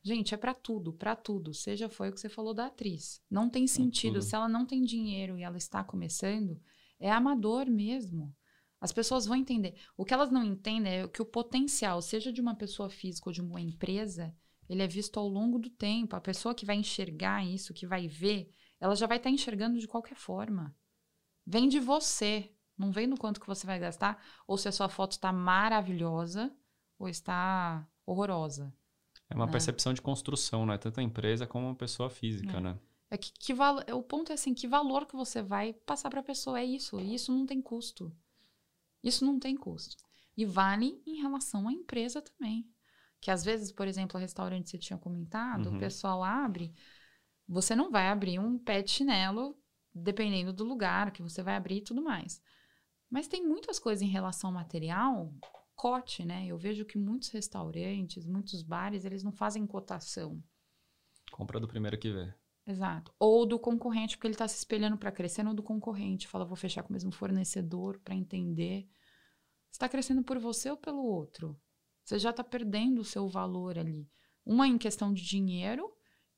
Gente, 0.03 0.33
é 0.33 0.37
para 0.39 0.55
tudo, 0.55 0.93
para 0.93 1.15
tudo. 1.15 1.53
Seja 1.53 1.89
foi 1.89 2.09
o 2.09 2.12
que 2.12 2.21
você 2.21 2.29
falou 2.29 2.55
da 2.55 2.67
atriz. 2.67 3.21
Não 3.31 3.50
tem 3.50 3.67
sentido. 3.67 4.23
Se 4.23 4.35
ela 4.35 4.49
não 4.49 4.65
tem 4.65 4.83
dinheiro 4.83 5.37
e 5.39 5.43
ela 5.43 5.59
está 5.59 5.85
começando, 5.85 6.59
é 6.99 7.11
amador 7.11 7.67
mesmo. 7.67 8.35
As 8.81 8.93
pessoas 8.93 9.27
vão 9.27 9.37
entender. 9.37 9.75
O 9.97 10.05
que 10.05 10.15
elas 10.15 10.31
não 10.31 10.45
entendem 10.45 10.93
é 10.93 11.09
que 11.09 11.21
o 11.21 11.27
potencial, 11.27 12.00
seja 12.00 12.33
de 12.33 12.41
uma 12.41 12.55
pessoa 12.55 12.89
física 12.89 13.29
ou 13.29 13.33
de 13.33 13.43
uma 13.43 13.61
empresa, 13.61 14.35
ele 14.69 14.82
é 14.82 14.87
visto 14.87 15.19
ao 15.19 15.29
longo 15.29 15.59
do 15.59 15.70
tempo. 15.70 16.15
A 16.15 16.20
pessoa 16.20 16.55
que 16.55 16.67
vai 16.67 16.76
enxergar 16.76 17.44
isso, 17.44 17.75
que 17.75 17.87
vai 17.87 18.06
ver, 18.06 18.53
ela 18.81 18.94
já 18.94 19.06
vai 19.06 19.17
estar 19.17 19.31
tá 19.31 19.35
enxergando 19.35 19.79
de 19.79 19.88
qualquer 19.88 20.17
forma. 20.17 20.76
Vem 21.47 21.69
de 21.69 21.81
você, 21.81 22.53
não 22.76 22.93
vem 22.93 23.06
no 23.06 23.17
quanto 23.17 23.41
que 23.41 23.47
você 23.47 23.67
vai 23.67 23.79
gastar, 23.79 24.23
ou 24.47 24.59
se 24.59 24.69
a 24.69 24.73
sua 24.73 24.88
foto 24.88 25.12
está 25.12 25.32
maravilhosa 25.32 26.55
ou 26.99 27.09
está 27.09 27.88
horrorosa. 28.05 28.75
É 29.31 29.35
uma 29.35 29.47
né? 29.47 29.53
percepção 29.53 29.93
de 29.93 30.03
construção, 30.03 30.67
não 30.67 30.75
é 30.75 30.79
tanto 30.79 31.00
a 31.00 31.03
empresa 31.03 31.47
como 31.47 31.69
a 31.69 31.75
pessoa 31.75 32.11
física, 32.11 32.56
é. 32.56 32.61
né? 32.61 32.79
É 33.11 33.17
que, 33.17 33.32
que 33.32 33.55
valo, 33.55 33.82
o 33.94 34.03
ponto 34.03 34.31
é 34.31 34.35
assim, 34.35 34.53
que 34.53 34.69
valor 34.69 35.06
que 35.06 35.17
você 35.17 35.41
vai 35.41 35.73
passar 35.73 36.11
para 36.11 36.21
a 36.21 36.25
pessoa 36.25 36.61
é 36.61 36.64
isso, 36.64 37.00
e 37.00 37.14
isso 37.14 37.32
não 37.32 37.47
tem 37.47 37.61
custo. 37.61 38.14
Isso 39.03 39.25
não 39.25 39.38
tem 39.38 39.56
custo. 39.56 39.97
E 40.37 40.44
vale 40.44 41.03
em 41.06 41.21
relação 41.21 41.69
à 41.69 41.73
empresa 41.73 42.21
também. 42.21 42.69
Que 43.20 43.31
às 43.31 43.44
vezes, 43.44 43.73
por 43.73 43.88
exemplo, 43.88 44.17
o 44.17 44.20
restaurante 44.20 44.70
você 44.70 44.79
tinha 44.79 44.99
comentado, 44.99 45.70
uhum. 45.70 45.76
o 45.76 45.79
pessoal 45.79 46.23
abre, 46.23 46.73
você 47.47 47.75
não 47.75 47.91
vai 47.91 48.09
abrir 48.09 48.38
um 48.38 48.59
pé 48.59 48.82
de 48.82 48.91
chinelo, 48.91 49.59
dependendo 49.93 50.53
do 50.53 50.65
lugar 50.65 51.11
que 51.11 51.23
você 51.23 51.43
vai 51.43 51.56
abrir 51.56 51.79
e 51.79 51.85
tudo 51.85 52.03
mais. 52.03 52.41
Mas 53.11 53.26
tem 53.26 53.47
muitas 53.47 53.79
coisas 53.79 54.03
em 54.03 54.11
relação 54.11 54.50
ao 54.50 54.55
material, 54.55 55.32
cote, 55.75 56.25
né? 56.25 56.47
Eu 56.47 56.59
vejo 56.59 56.85
que 56.85 56.99
muitos 56.99 57.31
restaurantes, 57.31 58.26
muitos 58.26 58.62
bares, 58.62 59.04
eles 59.04 59.23
não 59.23 59.33
fazem 59.33 59.66
cotação. 59.66 60.42
Compra 61.31 61.59
do 61.59 61.69
primeiro 61.69 61.99
que 61.99 62.12
vê. 62.12 62.35
Exato. 62.66 63.14
Ou 63.19 63.47
do 63.47 63.59
concorrente, 63.59 64.16
porque 64.16 64.26
ele 64.26 64.35
está 64.35 64.47
se 64.47 64.59
espelhando 64.59 64.99
para 64.99 65.11
crescer 65.11 65.42
no 65.42 65.54
do 65.54 65.62
concorrente. 65.62 66.28
Fala, 66.28 66.45
vou 66.45 66.57
fechar 66.57 66.83
com 66.83 66.90
o 66.90 66.92
mesmo 66.92 67.11
fornecedor 67.11 67.99
para 68.00 68.14
entender. 68.14 68.87
Está 69.73 69.88
crescendo 69.88 70.23
por 70.23 70.38
você 70.38 70.71
ou 70.71 70.76
pelo 70.76 71.02
outro? 71.02 71.59
Você 72.09 72.19
já 72.19 72.31
está 72.31 72.43
perdendo 72.43 73.03
o 73.03 73.05
seu 73.05 73.29
valor 73.29 73.79
ali. 73.79 74.09
Uma 74.43 74.67
em 74.67 74.79
questão 74.79 75.12
de 75.12 75.23
dinheiro 75.23 75.93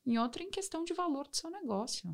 e 0.05 0.19
outra 0.19 0.43
em 0.43 0.51
questão 0.51 0.83
de 0.83 0.93
valor 0.93 1.29
do 1.29 1.37
seu 1.37 1.49
negócio. 1.49 2.13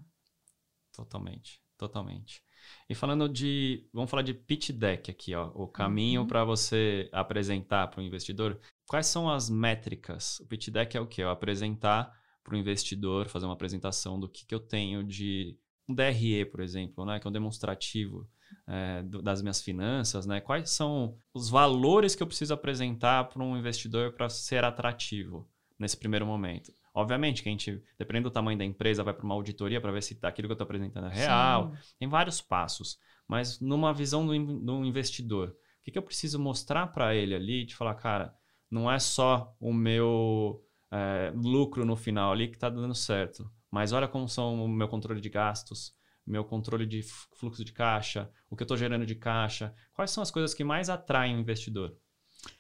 Totalmente, 0.93 1.59
totalmente. 1.79 2.43
E 2.87 2.95
falando 2.95 3.27
de, 3.27 3.89
vamos 3.95 4.11
falar 4.11 4.21
de 4.21 4.35
pitch 4.35 4.73
deck 4.73 5.11
aqui, 5.11 5.35
ó, 5.35 5.53
o 5.55 5.67
caminho 5.67 6.21
uhum. 6.21 6.27
para 6.27 6.45
você 6.45 7.09
apresentar 7.11 7.87
para 7.87 8.01
o 8.01 8.03
investidor. 8.03 8.61
Quais 8.87 9.07
são 9.07 9.27
as 9.27 9.49
métricas? 9.49 10.39
O 10.41 10.47
pitch 10.47 10.69
deck 10.69 10.95
é 10.95 11.01
o 11.01 11.07
quê? 11.07 11.23
Eu 11.23 11.31
apresentar 11.31 12.13
para 12.45 12.55
o 12.55 12.59
investidor, 12.59 13.27
fazer 13.27 13.47
uma 13.47 13.55
apresentação 13.55 14.21
do 14.21 14.29
que, 14.29 14.45
que 14.45 14.55
eu 14.55 14.61
tenho 14.61 15.03
de 15.03 15.59
um 15.89 15.95
DRE, 15.95 16.45
por 16.45 16.61
exemplo, 16.61 17.07
né, 17.07 17.19
que 17.19 17.27
é 17.27 17.31
um 17.31 17.33
demonstrativo 17.33 18.29
é, 18.67 19.03
do, 19.03 19.23
das 19.23 19.43
minhas 19.43 19.61
finanças, 19.62 20.26
né? 20.26 20.41
Quais 20.41 20.71
são 20.71 21.17
os 21.33 21.49
valores 21.49 22.15
que 22.15 22.23
eu 22.23 22.26
preciso 22.26 22.55
apresentar 22.55 23.25
para 23.29 23.43
um 23.43 23.57
investidor 23.57 24.12
para 24.12 24.29
ser 24.29 24.65
atrativo 24.65 25.49
nesse 25.79 25.97
primeiro 25.97 26.26
momento? 26.26 26.73
Obviamente 26.95 27.43
que 27.43 27.49
a 27.49 27.53
gente, 27.53 27.83
dependendo 27.99 28.31
do 28.31 28.33
tamanho 28.33 28.59
da 28.59 28.65
empresa, 28.65 29.05
vai 29.05 29.12
para 29.12 29.25
uma 29.25 29.35
auditoria 29.35 29.81
para 29.81 29.93
ver 29.93 30.03
se 30.03 30.19
aquilo 30.23 30.49
que 30.49 30.53
eu 30.53 30.55
estou 30.55 30.65
apresentando 30.65 31.09
é 31.09 31.15
real. 31.15 31.75
Sim. 31.75 31.95
Tem 32.00 32.09
vários 32.09 32.41
passos. 32.41 32.99
Mas 33.29 33.61
numa 33.61 33.93
visão 33.93 34.26
do, 34.26 34.61
do 34.61 34.85
investidor, 34.85 35.49
o 35.49 35.85
que, 35.85 35.91
que 35.91 35.99
eu 35.99 36.03
preciso 36.03 36.38
mostrar 36.38 36.87
para 36.88 37.15
ele 37.15 37.35
ali 37.35 37.67
de 37.67 37.75
falar, 37.76 37.95
cara, 37.97 38.35
não 38.71 38.91
é 38.91 38.99
só 38.99 39.55
o 39.61 39.73
meu 39.73 40.65
é, 40.91 41.33
lucro 41.35 41.85
no 41.85 41.97
final 41.97 42.33
ali 42.33 42.49
que 42.49 42.57
está 42.57 42.71
dando 42.71 42.95
certo. 42.95 43.50
Mas 43.71 43.93
olha 43.93 44.09
como 44.09 44.29
são 44.29 44.65
o 44.65 44.69
meu 44.69 44.88
controle 44.88 45.21
de 45.21 45.29
gastos, 45.29 45.93
meu 46.26 46.45
controle 46.45 46.85
de 46.87 47.02
fluxo 47.37 47.64
de 47.64 47.73
caixa, 47.73 48.30
o 48.50 48.56
que 48.56 48.62
eu 48.62 48.64
estou 48.64 48.76
gerando 48.76 49.06
de 49.06 49.14
caixa. 49.14 49.75
Quais 49.95 50.11
são 50.11 50.23
as 50.23 50.30
coisas 50.30 50.52
que 50.52 50.64
mais 50.64 50.90
atraem 50.90 51.37
o 51.37 51.40
investidor? 51.40 51.97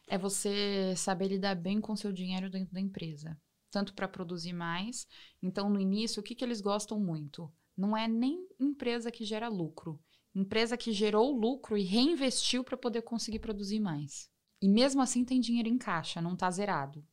É 0.06 0.16
você 0.16 0.94
saber 0.96 1.28
lidar 1.28 1.56
bem 1.56 1.80
com 1.80 1.96
seu 1.96 2.12
dinheiro 2.12 2.48
dentro 2.48 2.72
da 2.72 2.80
empresa, 2.80 3.36
tanto 3.70 3.92
para 3.92 4.08
produzir 4.08 4.52
mais. 4.52 5.06
Então, 5.42 5.68
no 5.68 5.80
início, 5.80 6.20
o 6.20 6.22
que, 6.22 6.34
que 6.34 6.44
eles 6.44 6.60
gostam 6.60 7.00
muito? 7.00 7.52
Não 7.76 7.96
é 7.96 8.06
nem 8.06 8.46
empresa 8.58 9.10
que 9.10 9.24
gera 9.24 9.48
lucro. 9.48 10.00
Empresa 10.34 10.76
que 10.76 10.92
gerou 10.92 11.34
lucro 11.34 11.76
e 11.76 11.82
reinvestiu 11.82 12.62
para 12.62 12.76
poder 12.76 13.02
conseguir 13.02 13.38
produzir 13.38 13.80
mais. 13.80 14.30
E 14.60 14.68
mesmo 14.68 15.02
assim 15.02 15.24
tem 15.24 15.40
dinheiro 15.40 15.68
em 15.68 15.78
caixa, 15.78 16.22
não 16.22 16.34
está 16.34 16.50
zerado. 16.50 17.04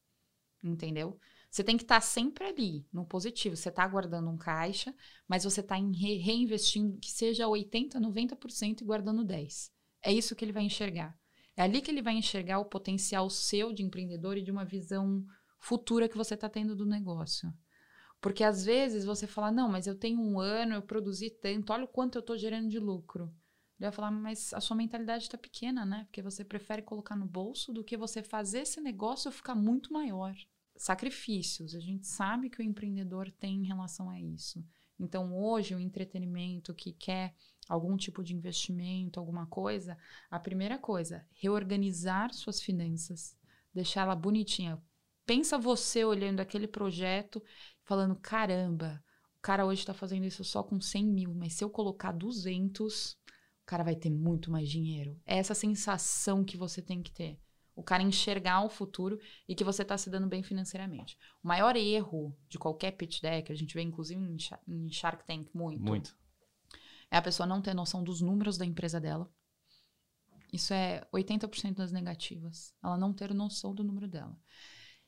Entendeu? 0.64 1.20
Você 1.54 1.64
tem 1.64 1.78
que 1.78 1.84
estar 1.84 1.98
tá 1.98 2.02
sempre 2.02 2.46
ali, 2.46 2.84
no 2.92 3.06
positivo. 3.06 3.56
Você 3.56 3.70
está 3.70 3.88
guardando 3.88 4.28
um 4.28 4.36
caixa, 4.36 4.92
mas 5.28 5.44
você 5.44 5.60
está 5.60 5.76
re 5.76 6.18
reinvestindo 6.18 6.98
que 6.98 7.12
seja 7.12 7.46
80%, 7.46 8.00
90% 8.00 8.82
e 8.82 8.84
guardando 8.84 9.24
10%. 9.24 9.70
É 10.02 10.12
isso 10.12 10.36
que 10.36 10.44
ele 10.44 10.52
vai 10.52 10.64
enxergar. 10.64 11.16
É 11.56 11.62
ali 11.62 11.80
que 11.80 11.92
ele 11.92 12.02
vai 12.02 12.16
enxergar 12.16 12.58
o 12.58 12.66
potencial 12.66 13.30
seu 13.30 13.72
de 13.72 13.84
empreendedor 13.84 14.36
e 14.36 14.42
de 14.42 14.50
uma 14.50 14.66
visão 14.66 15.24
futura 15.60 16.10
que 16.10 16.18
você 16.18 16.34
está 16.34 16.50
tendo 16.50 16.76
do 16.76 16.88
negócio. 16.88 17.54
Porque 18.20 18.44
às 18.44 18.66
vezes 18.66 19.06
você 19.06 19.28
fala, 19.28 19.52
não, 19.52 19.70
mas 19.70 19.86
eu 19.86 19.96
tenho 19.96 20.20
um 20.20 20.40
ano, 20.40 20.74
eu 20.74 20.82
produzi 20.82 21.30
tanto, 21.30 21.72
olha 21.72 21.84
o 21.84 21.88
quanto 21.88 22.16
eu 22.16 22.22
estou 22.22 22.36
gerando 22.36 22.68
de 22.68 22.80
lucro. 22.80 23.26
Ele 23.80 23.90
vai 23.90 23.92
falar, 23.92 24.10
mas 24.10 24.56
a 24.56 24.60
sua 24.60 24.76
mentalidade 24.76 25.26
está 25.26 25.38
pequena, 25.38 25.86
né? 25.86 26.06
Porque 26.06 26.24
você 26.24 26.44
prefere 26.44 26.82
colocar 26.82 27.16
no 27.16 27.28
bolso 27.28 27.72
do 27.72 27.84
que 27.84 27.96
você 27.96 28.24
fazer 28.24 28.62
esse 28.62 28.82
negócio 28.82 29.30
ficar 29.32 29.54
muito 29.54 29.94
maior 29.94 30.34
sacrifícios. 30.76 31.76
A 31.76 31.80
gente 31.80 32.08
sabe 32.08 32.50
que 32.50 32.62
o 32.62 32.64
empreendedor 32.64 33.32
tem 33.32 33.62
em 33.62 33.68
relação 33.68 34.10
a 34.10 34.20
isso. 34.20 34.64
Então, 35.00 35.36
hoje, 35.36 35.76
o 35.76 35.80
entretenimento 35.80 36.74
que 36.74 36.94
quer 36.94 37.34
algum 37.68 37.96
tipo 37.98 38.24
de 38.24 38.34
investimento, 38.34 39.20
alguma 39.20 39.48
coisa, 39.48 39.98
a 40.30 40.40
primeira 40.40 40.78
coisa, 40.78 41.26
reorganizar 41.34 42.34
suas 42.34 42.62
finanças, 42.62 43.36
deixar 43.74 44.02
ela 44.02 44.16
bonitinha. 44.16 44.82
Pensa 45.26 45.58
você 45.58 46.04
olhando 46.04 46.40
aquele 46.40 46.68
projeto, 46.68 47.42
falando: 47.84 48.16
caramba, 48.16 49.04
o 49.38 49.42
cara 49.42 49.66
hoje 49.66 49.82
está 49.82 49.94
fazendo 49.94 50.26
isso 50.26 50.44
só 50.44 50.64
com 50.64 50.80
100 50.80 51.06
mil, 51.06 51.34
mas 51.34 51.54
se 51.54 51.64
eu 51.64 51.70
colocar 51.70 52.12
200, 52.12 53.14
o 53.14 53.18
cara 53.66 53.84
vai 53.84 53.96
ter 53.96 54.10
muito 54.10 54.52
mais 54.52 54.70
dinheiro. 54.70 55.20
É 55.26 55.38
essa 55.38 55.56
sensação 55.56 56.44
que 56.44 56.58
você 56.58 56.82
tem 56.82 57.02
que 57.02 57.12
ter 57.12 57.40
o 57.76 57.84
cara 57.84 58.04
enxergar 58.04 58.64
o 58.64 58.70
futuro 58.70 59.20
e 59.48 59.56
que 59.56 59.64
você 59.64 59.82
está 59.82 59.98
se 59.98 60.10
dando 60.10 60.28
bem 60.28 60.44
financeiramente. 60.44 61.18
O 61.44 61.48
maior 61.48 61.76
erro 61.76 62.36
de 62.48 62.60
qualquer 62.60 62.92
pitch 62.92 63.22
deck, 63.22 63.52
a 63.52 63.56
gente 63.56 63.74
vê 63.74 63.82
inclusive 63.82 64.22
em 64.68 64.92
Shark 64.92 65.26
Tank 65.26 65.50
muito, 65.54 65.84
muito. 65.84 66.16
é 67.10 67.18
a 67.18 67.22
pessoa 67.22 67.48
não 67.48 67.62
ter 67.62 67.74
noção 67.74 68.04
dos 68.04 68.22
números 68.22 68.58
da 68.58 68.66
empresa 68.66 69.00
dela. 69.00 69.30
Isso 70.52 70.72
é 70.72 71.04
80% 71.12 71.74
das 71.74 71.92
negativas. 71.92 72.76
Ela 72.84 72.96
não 72.96 73.12
ter 73.12 73.34
noção 73.34 73.74
do 73.74 73.84
número 73.84 74.08
dela. 74.08 74.38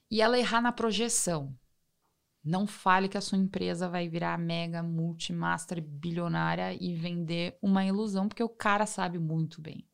E 0.09 0.19
ela 0.19 0.39
errar 0.39 0.59
na 0.59 0.71
projeção. 0.71 1.55
Não 2.43 2.65
fale 2.65 3.07
que 3.07 3.17
a 3.17 3.21
sua 3.21 3.37
empresa 3.37 3.87
vai 3.87 4.07
virar 4.07 4.37
mega, 4.39 4.81
multimaster, 4.81 5.81
bilionária 5.81 6.75
e 6.79 6.95
vender 6.95 7.57
uma 7.61 7.85
ilusão, 7.85 8.27
porque 8.27 8.43
o 8.43 8.49
cara 8.49 8.85
sabe 8.87 9.19
muito 9.19 9.61
bem. 9.61 9.87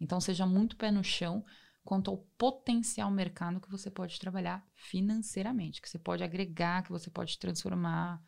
Então, 0.00 0.20
seja 0.20 0.44
muito 0.44 0.76
pé 0.76 0.90
no 0.90 1.02
chão 1.02 1.44
quanto 1.84 2.10
ao 2.10 2.16
potencial 2.38 3.10
mercado 3.10 3.60
que 3.60 3.70
você 3.70 3.90
pode 3.90 4.18
trabalhar 4.18 4.66
financeiramente, 4.74 5.82
que 5.82 5.88
você 5.88 5.98
pode 5.98 6.24
agregar, 6.24 6.82
que 6.82 6.90
você 6.90 7.10
pode 7.10 7.38
transformar. 7.38 8.22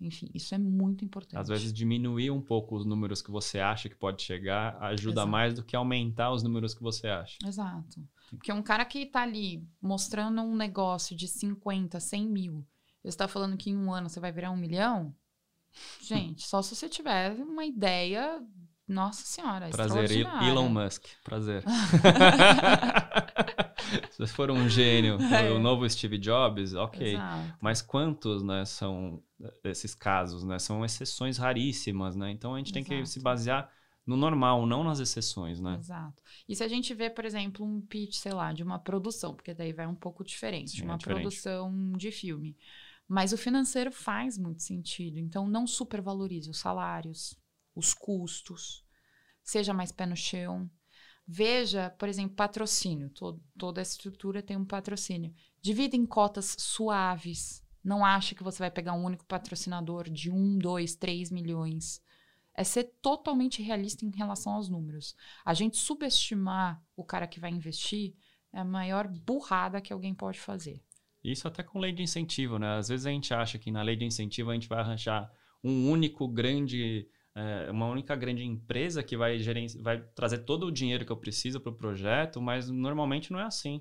Enfim, 0.00 0.30
isso 0.32 0.54
é 0.54 0.58
muito 0.58 1.04
importante. 1.04 1.40
Às 1.40 1.48
vezes, 1.48 1.72
diminuir 1.72 2.30
um 2.30 2.40
pouco 2.40 2.76
os 2.76 2.84
números 2.84 3.20
que 3.20 3.30
você 3.30 3.58
acha 3.58 3.88
que 3.88 3.96
pode 3.96 4.22
chegar 4.22 4.76
ajuda 4.80 5.22
Exato. 5.22 5.28
mais 5.28 5.54
do 5.54 5.64
que 5.64 5.74
aumentar 5.74 6.30
os 6.30 6.42
números 6.42 6.74
que 6.74 6.82
você 6.82 7.08
acha. 7.08 7.36
Exato. 7.44 8.06
Porque 8.30 8.52
um 8.52 8.62
cara 8.62 8.84
que 8.84 9.00
está 9.00 9.22
ali 9.22 9.66
mostrando 9.80 10.42
um 10.42 10.54
negócio 10.54 11.16
de 11.16 11.26
50, 11.26 11.98
100 11.98 12.28
mil, 12.28 12.66
você 13.02 13.08
está 13.08 13.26
falando 13.26 13.56
que 13.56 13.70
em 13.70 13.76
um 13.76 13.92
ano 13.92 14.08
você 14.08 14.20
vai 14.20 14.30
virar 14.30 14.50
um 14.50 14.56
milhão, 14.56 15.12
gente, 16.02 16.46
só 16.46 16.62
se 16.62 16.76
você 16.76 16.88
tiver 16.88 17.32
uma 17.32 17.64
ideia 17.64 18.40
nossa 18.88 19.24
senhora, 19.24 19.68
Prazer, 19.68 20.10
Elon 20.42 20.68
Musk. 20.68 21.04
Prazer. 21.22 21.62
Se 24.10 24.18
você 24.18 24.32
for 24.32 24.50
um 24.50 24.68
gênio, 24.68 25.18
é. 25.22 25.50
o 25.50 25.58
novo 25.58 25.88
Steve 25.88 26.18
Jobs, 26.18 26.74
ok. 26.74 27.14
Exato. 27.14 27.56
Mas 27.60 27.80
quantos, 27.80 28.42
né, 28.42 28.64
são 28.64 29.22
esses 29.64 29.94
casos, 29.94 30.44
né? 30.44 30.58
São 30.58 30.84
exceções 30.84 31.38
raríssimas, 31.38 32.16
né? 32.16 32.30
Então 32.30 32.54
a 32.54 32.58
gente 32.58 32.70
Exato. 32.70 32.88
tem 32.88 33.02
que 33.02 33.06
se 33.08 33.20
basear 33.20 33.70
no 34.06 34.16
normal, 34.16 34.66
não 34.66 34.82
nas 34.82 35.00
exceções, 35.00 35.60
né? 35.60 35.76
Exato. 35.78 36.22
E 36.48 36.56
se 36.56 36.64
a 36.64 36.68
gente 36.68 36.94
vê, 36.94 37.10
por 37.10 37.24
exemplo, 37.24 37.64
um 37.64 37.80
pitch, 37.80 38.16
sei 38.16 38.32
lá, 38.32 38.52
de 38.52 38.62
uma 38.62 38.78
produção, 38.78 39.34
porque 39.34 39.52
daí 39.52 39.72
vai 39.72 39.86
um 39.86 39.94
pouco 39.94 40.24
diferente, 40.24 40.74
de 40.74 40.82
uma 40.82 40.94
é 40.94 40.96
diferente. 40.96 41.20
produção 41.20 41.92
de 41.92 42.10
filme. 42.10 42.56
Mas 43.06 43.32
o 43.32 43.38
financeiro 43.38 43.92
faz 43.92 44.36
muito 44.36 44.62
sentido. 44.62 45.18
Então, 45.18 45.46
não 45.48 45.66
supervalorize 45.66 46.50
os 46.50 46.58
salários, 46.58 47.37
os 47.78 47.94
custos, 47.94 48.84
seja 49.42 49.72
mais 49.72 49.92
pé 49.92 50.04
no 50.04 50.16
chão. 50.16 50.68
Veja, 51.26 51.90
por 51.90 52.08
exemplo, 52.08 52.34
patrocínio. 52.34 53.10
Todo, 53.10 53.40
toda 53.56 53.80
a 53.80 53.82
estrutura 53.82 54.42
tem 54.42 54.56
um 54.56 54.64
patrocínio. 54.64 55.32
Divida 55.62 55.94
em 55.94 56.04
cotas 56.04 56.56
suaves. 56.58 57.62
Não 57.84 58.04
ache 58.04 58.34
que 58.34 58.42
você 58.42 58.58
vai 58.58 58.70
pegar 58.70 58.94
um 58.94 59.04
único 59.04 59.24
patrocinador 59.26 60.10
de 60.10 60.30
um, 60.30 60.58
dois, 60.58 60.96
três 60.96 61.30
milhões. 61.30 62.02
É 62.54 62.64
ser 62.64 62.84
totalmente 63.00 63.62
realista 63.62 64.04
em 64.04 64.10
relação 64.10 64.54
aos 64.54 64.68
números. 64.68 65.14
A 65.44 65.54
gente 65.54 65.76
subestimar 65.76 66.82
o 66.96 67.04
cara 67.04 67.28
que 67.28 67.38
vai 67.38 67.50
investir 67.50 68.16
é 68.52 68.58
a 68.58 68.64
maior 68.64 69.06
burrada 69.06 69.80
que 69.80 69.92
alguém 69.92 70.14
pode 70.14 70.40
fazer. 70.40 70.82
Isso 71.22 71.46
até 71.46 71.62
com 71.62 71.78
lei 71.78 71.92
de 71.92 72.02
incentivo, 72.02 72.58
né? 72.58 72.78
Às 72.78 72.88
vezes 72.88 73.06
a 73.06 73.10
gente 73.10 73.32
acha 73.32 73.58
que 73.58 73.70
na 73.70 73.82
lei 73.82 73.94
de 73.94 74.04
incentivo 74.04 74.50
a 74.50 74.54
gente 74.54 74.68
vai 74.68 74.80
arranjar 74.80 75.30
um 75.62 75.90
único 75.90 76.26
grande 76.26 77.08
é, 77.38 77.70
uma 77.70 77.86
única 77.86 78.16
grande 78.16 78.44
empresa 78.44 79.00
que 79.00 79.16
vai, 79.16 79.38
gerenci... 79.38 79.80
vai 79.80 80.02
trazer 80.14 80.38
todo 80.38 80.66
o 80.66 80.72
dinheiro 80.72 81.04
que 81.04 81.12
eu 81.12 81.16
preciso 81.16 81.60
para 81.60 81.70
o 81.70 81.76
projeto, 81.76 82.42
mas 82.42 82.68
normalmente 82.68 83.32
não 83.32 83.38
é 83.38 83.44
assim. 83.44 83.80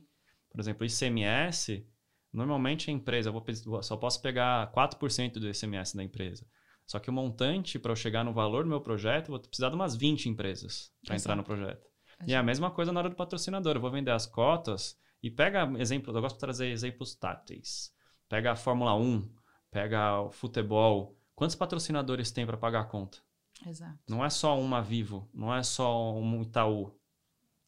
Por 0.52 0.60
exemplo, 0.60 0.86
ICMS, 0.86 1.84
normalmente 2.32 2.92
a 2.92 2.94
empresa, 2.94 3.30
eu 3.30 3.34
vou, 3.34 3.82
só 3.82 3.98
posso 3.98 4.22
pegar 4.22 4.72
4% 4.72 5.40
do 5.40 5.50
ICMS 5.50 5.98
da 5.98 6.04
empresa. 6.04 6.46
Só 6.86 7.00
que 7.00 7.10
o 7.10 7.14
montante 7.14 7.80
para 7.80 7.92
eu 7.92 7.96
chegar 7.96 8.24
no 8.24 8.32
valor 8.32 8.64
do 8.64 8.70
meu 8.70 8.80
projeto, 8.80 9.30
eu 9.30 9.32
vou 9.32 9.40
precisar 9.40 9.70
de 9.70 9.76
umas 9.76 9.96
20 9.96 10.30
empresas 10.30 10.92
para 11.04 11.16
entrar 11.16 11.36
no 11.36 11.44
projeto. 11.44 11.82
Exato. 11.82 12.30
E 12.30 12.34
é 12.34 12.38
a 12.38 12.44
mesma 12.44 12.70
coisa 12.70 12.92
na 12.92 13.00
hora 13.00 13.10
do 13.10 13.16
patrocinador. 13.16 13.76
Eu 13.76 13.82
vou 13.82 13.92
vender 13.92 14.12
as 14.12 14.28
cotas 14.28 14.96
e 15.22 15.32
pega 15.32 15.68
exemplos, 15.80 16.16
eu 16.16 16.22
gosto 16.22 16.36
de 16.36 16.42
trazer 16.42 16.68
exemplos 16.68 17.16
táteis. 17.16 17.92
Pega 18.30 18.52
a 18.52 18.56
Fórmula 18.56 18.96
1, 18.96 19.28
pega 19.72 20.22
o 20.22 20.32
futebol. 20.32 21.18
Quantos 21.34 21.56
patrocinadores 21.56 22.32
tem 22.32 22.46
para 22.46 22.56
pagar 22.56 22.82
a 22.82 22.86
conta? 22.86 23.18
Exato. 23.66 24.00
Não 24.08 24.24
é 24.24 24.30
só 24.30 24.60
uma 24.60 24.82
Vivo, 24.82 25.30
não 25.34 25.54
é 25.54 25.64
só 25.64 26.14
um 26.14 26.42
Itaú, 26.42 26.94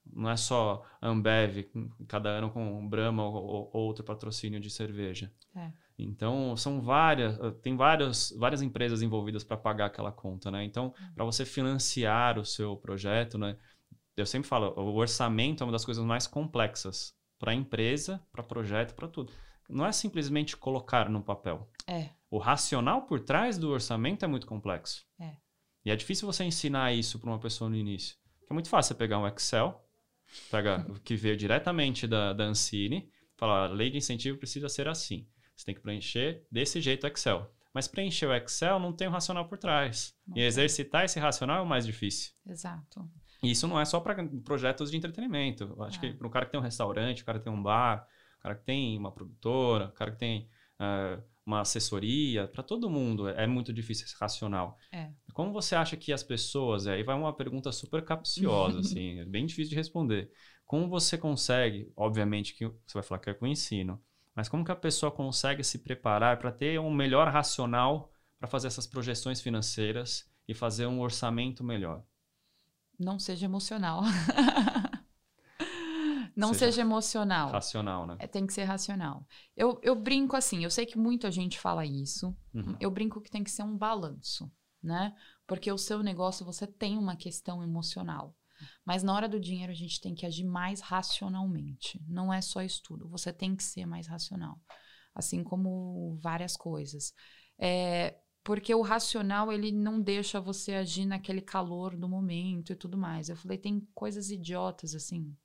não 0.05 0.29
é 0.29 0.38
só 0.38 0.84
Ambev, 1.01 1.69
cada 2.08 2.29
ano 2.29 2.50
com 2.50 2.88
Brahma 2.88 3.24
ou, 3.24 3.69
ou 3.74 3.86
outro 3.86 4.03
patrocínio 4.03 4.60
de 4.60 4.69
cerveja. 4.69 5.31
É. 5.55 5.72
Então, 5.98 6.55
são 6.55 6.81
várias, 6.81 7.38
tem 7.62 7.75
várias, 7.75 8.34
várias 8.38 8.62
empresas 8.62 9.01
envolvidas 9.01 9.43
para 9.43 9.58
pagar 9.58 9.88
aquela 9.88 10.12
conta, 10.12 10.50
né? 10.50 10.63
Então, 10.63 10.93
uhum. 10.98 11.13
para 11.13 11.25
você 11.25 11.46
financiar 11.46 12.39
o 12.39 12.46
seu 12.46 12.77
projeto, 12.77 13.38
né? 13.38 13.58
Eu 14.15 14.25
sempre 14.25 14.48
falo, 14.48 14.74
o 14.79 14.96
orçamento 14.96 15.62
é 15.62 15.65
uma 15.65 15.72
das 15.72 15.86
coisas 15.86 16.03
mais 16.03 16.25
complexas 16.25 17.13
para 17.38 17.53
empresa, 17.53 18.22
para 18.31 18.43
projeto, 18.43 18.93
para 18.93 19.08
tudo. 19.08 19.31
Não 19.69 19.86
é 19.86 19.91
simplesmente 19.91 20.58
colocar 20.58 21.10
no 21.10 21.22
papel. 21.22 21.69
É. 21.86 22.10
O 22.29 22.38
racional 22.38 23.03
por 23.03 23.19
trás 23.19 23.58
do 23.58 23.69
orçamento 23.69 24.24
é 24.24 24.27
muito 24.27 24.48
complexo. 24.48 25.05
É. 25.19 25.36
E 25.86 25.91
é 25.91 25.95
difícil 25.95 26.25
você 26.25 26.43
ensinar 26.43 26.93
isso 26.93 27.19
para 27.19 27.29
uma 27.29 27.39
pessoa 27.39 27.69
no 27.69 27.75
início. 27.75 28.15
é 28.50 28.53
muito 28.53 28.69
fácil 28.69 28.89
você 28.89 28.98
pegar 28.98 29.19
um 29.19 29.27
Excel, 29.27 29.83
pegar, 30.51 30.86
que 31.03 31.15
veio 31.15 31.38
diretamente 31.38 32.05
da, 32.07 32.33
da 32.33 32.45
Ancine, 32.45 33.09
falar, 33.38 33.65
a 33.65 33.74
lei 33.74 33.89
de 33.89 33.98
incentivo 33.98 34.38
precisa 34.38 34.67
ser 34.69 34.88
assim. 34.88 35.27
Você 35.55 35.65
tem 35.65 35.75
que 35.75 35.81
preencher 35.81 36.45
desse 36.51 36.79
jeito 36.79 37.05
o 37.05 37.07
Excel. 37.07 37.51
Mas 37.74 37.88
preencher 37.88 38.25
o 38.25 38.33
Excel 38.33 38.79
não 38.79 38.91
tem 38.91 39.07
um 39.07 39.12
racional 39.12 39.48
por 39.48 39.57
trás. 39.57 40.15
Não 40.27 40.38
e 40.38 40.41
exercitar 40.41 41.05
esse 41.05 41.19
racional 41.19 41.59
é 41.59 41.62
o 41.62 41.65
mais 41.65 41.86
difícil. 41.86 42.33
Exato. 42.45 43.09
E 43.41 43.51
isso 43.51 43.67
não 43.67 43.79
é 43.79 43.86
só 43.86 44.00
para 44.00 44.25
projetos 44.43 44.91
de 44.91 44.98
entretenimento. 44.98 45.75
Eu 45.77 45.83
acho 45.83 45.98
é. 45.98 46.01
que 46.01 46.13
para 46.13 46.27
o 46.27 46.29
cara 46.29 46.45
que 46.45 46.51
tem 46.51 46.59
um 46.59 46.63
restaurante, 46.63 47.21
o 47.21 47.25
cara 47.25 47.38
que 47.38 47.45
tem 47.45 47.53
um 47.53 47.62
bar, 47.62 48.07
o 48.39 48.41
cara 48.41 48.55
que 48.55 48.65
tem 48.65 48.98
uma 48.98 49.12
produtora, 49.12 49.86
o 49.86 49.91
cara 49.91 50.12
que 50.12 50.17
tem 50.17 50.50
uh, 50.79 51.24
uma 51.50 51.62
assessoria, 51.62 52.48
para 52.48 52.62
todo 52.62 52.89
mundo 52.89 53.27
é 53.27 53.48
muito 53.48 53.74
difícil 53.74 54.06
esse 54.06 54.15
racional. 54.20 54.77
É. 54.91 55.10
Como 55.34 55.51
você 55.51 55.75
acha 55.75 55.98
que 55.98 56.13
as 56.13 56.22
pessoas, 56.22 56.86
aí 56.86 57.03
vai 57.03 57.15
uma 57.15 57.36
pergunta 57.36 57.72
super 57.72 58.06
capciosa, 58.06 58.79
assim, 58.82 59.20
é 59.20 59.25
bem 59.25 59.48
difícil 59.48 59.72
de 59.72 59.75
responder. 59.75 60.32
Como 60.65 60.88
você 60.88 61.18
consegue, 61.18 61.91
obviamente 61.96 62.53
que 62.53 62.68
você 62.68 62.94
vai 62.94 63.03
falar 63.03 63.20
que 63.20 63.29
é 63.32 63.34
com 63.34 63.46
o 63.46 63.48
ensino, 63.48 64.00
mas 64.36 64.48
como 64.48 64.63
que 64.63 64.72
a 64.72 64.75
pessoa 64.75 65.12
consegue 65.12 65.63
se 65.63 65.79
preparar 65.79 66.38
para 66.38 66.51
ter 66.51 66.79
um 66.79 66.94
melhor 66.94 67.27
racional 67.27 68.12
para 68.38 68.48
fazer 68.48 68.68
essas 68.68 68.86
projeções 68.86 69.41
financeiras 69.41 70.29
e 70.48 70.53
fazer 70.53 70.86
um 70.86 71.01
orçamento 71.01 71.63
melhor? 71.63 72.03
Não 72.98 73.18
seja 73.18 73.46
emocional. 73.46 74.03
Não 76.39 76.53
seja, 76.53 76.65
seja, 76.67 76.81
emocional. 76.81 77.51
Racional, 77.51 78.08
né? 78.08 78.15
É, 78.19 78.27
tem 78.27 78.46
que 78.46 78.53
ser 78.53 78.63
racional. 78.63 79.25
Eu, 79.55 79.79
eu 79.84 79.96
brinco 79.96 80.36
assim, 80.36 80.63
eu 80.63 80.72
sei 80.72 80.86
que 80.86 80.98
muita 80.98 81.29
gente 81.31 81.60
fala 81.60 81.86
isso. 81.86 82.36
Uhum. 82.53 82.75
Eu 82.79 82.89
brinco 82.89 83.22
que 83.22 83.29
tem 83.29 83.43
que 83.43 83.51
ser 83.51 83.63
um 83.63 83.77
balanço, 83.77 84.51
né? 84.81 85.15
Porque 85.46 85.72
o 85.72 85.77
seu 85.77 86.01
negócio, 86.01 86.46
você 86.46 86.65
tem 86.65 86.98
uma 86.98 87.15
questão 87.15 87.63
emocional. 87.63 88.36
Mas 88.86 89.03
na 89.03 89.13
hora 89.13 89.27
do 89.27 89.39
dinheiro, 89.39 89.72
a 89.72 89.75
gente 89.75 90.01
tem 90.01 90.13
que 90.13 90.25
agir 90.25 90.43
mais 90.43 90.81
racionalmente. 90.81 92.01
Não 92.08 92.34
é 92.34 92.41
só 92.41 92.62
estudo, 92.62 93.08
você 93.08 93.31
tem 93.31 93.55
que 93.55 93.63
ser 93.63 93.86
mais 93.86 94.08
racional. 94.08 94.60
Assim 95.13 95.43
como 95.43 96.17
várias 96.22 96.55
coisas. 96.55 97.13
É, 97.58 98.15
porque 98.43 98.74
o 98.74 98.81
racional, 98.81 99.51
ele 99.51 99.72
não 99.72 100.01
deixa 100.01 100.39
você 100.39 100.74
agir 100.74 101.05
naquele 101.05 101.41
calor 101.41 101.96
do 101.96 102.08
momento 102.08 102.72
e 102.72 102.75
tudo 102.75 102.98
mais. 102.98 103.29
Eu 103.29 103.36
falei, 103.36 103.58
tem 103.58 103.88
coisas 103.93 104.31
idiotas, 104.31 104.96
assim, 104.96 105.36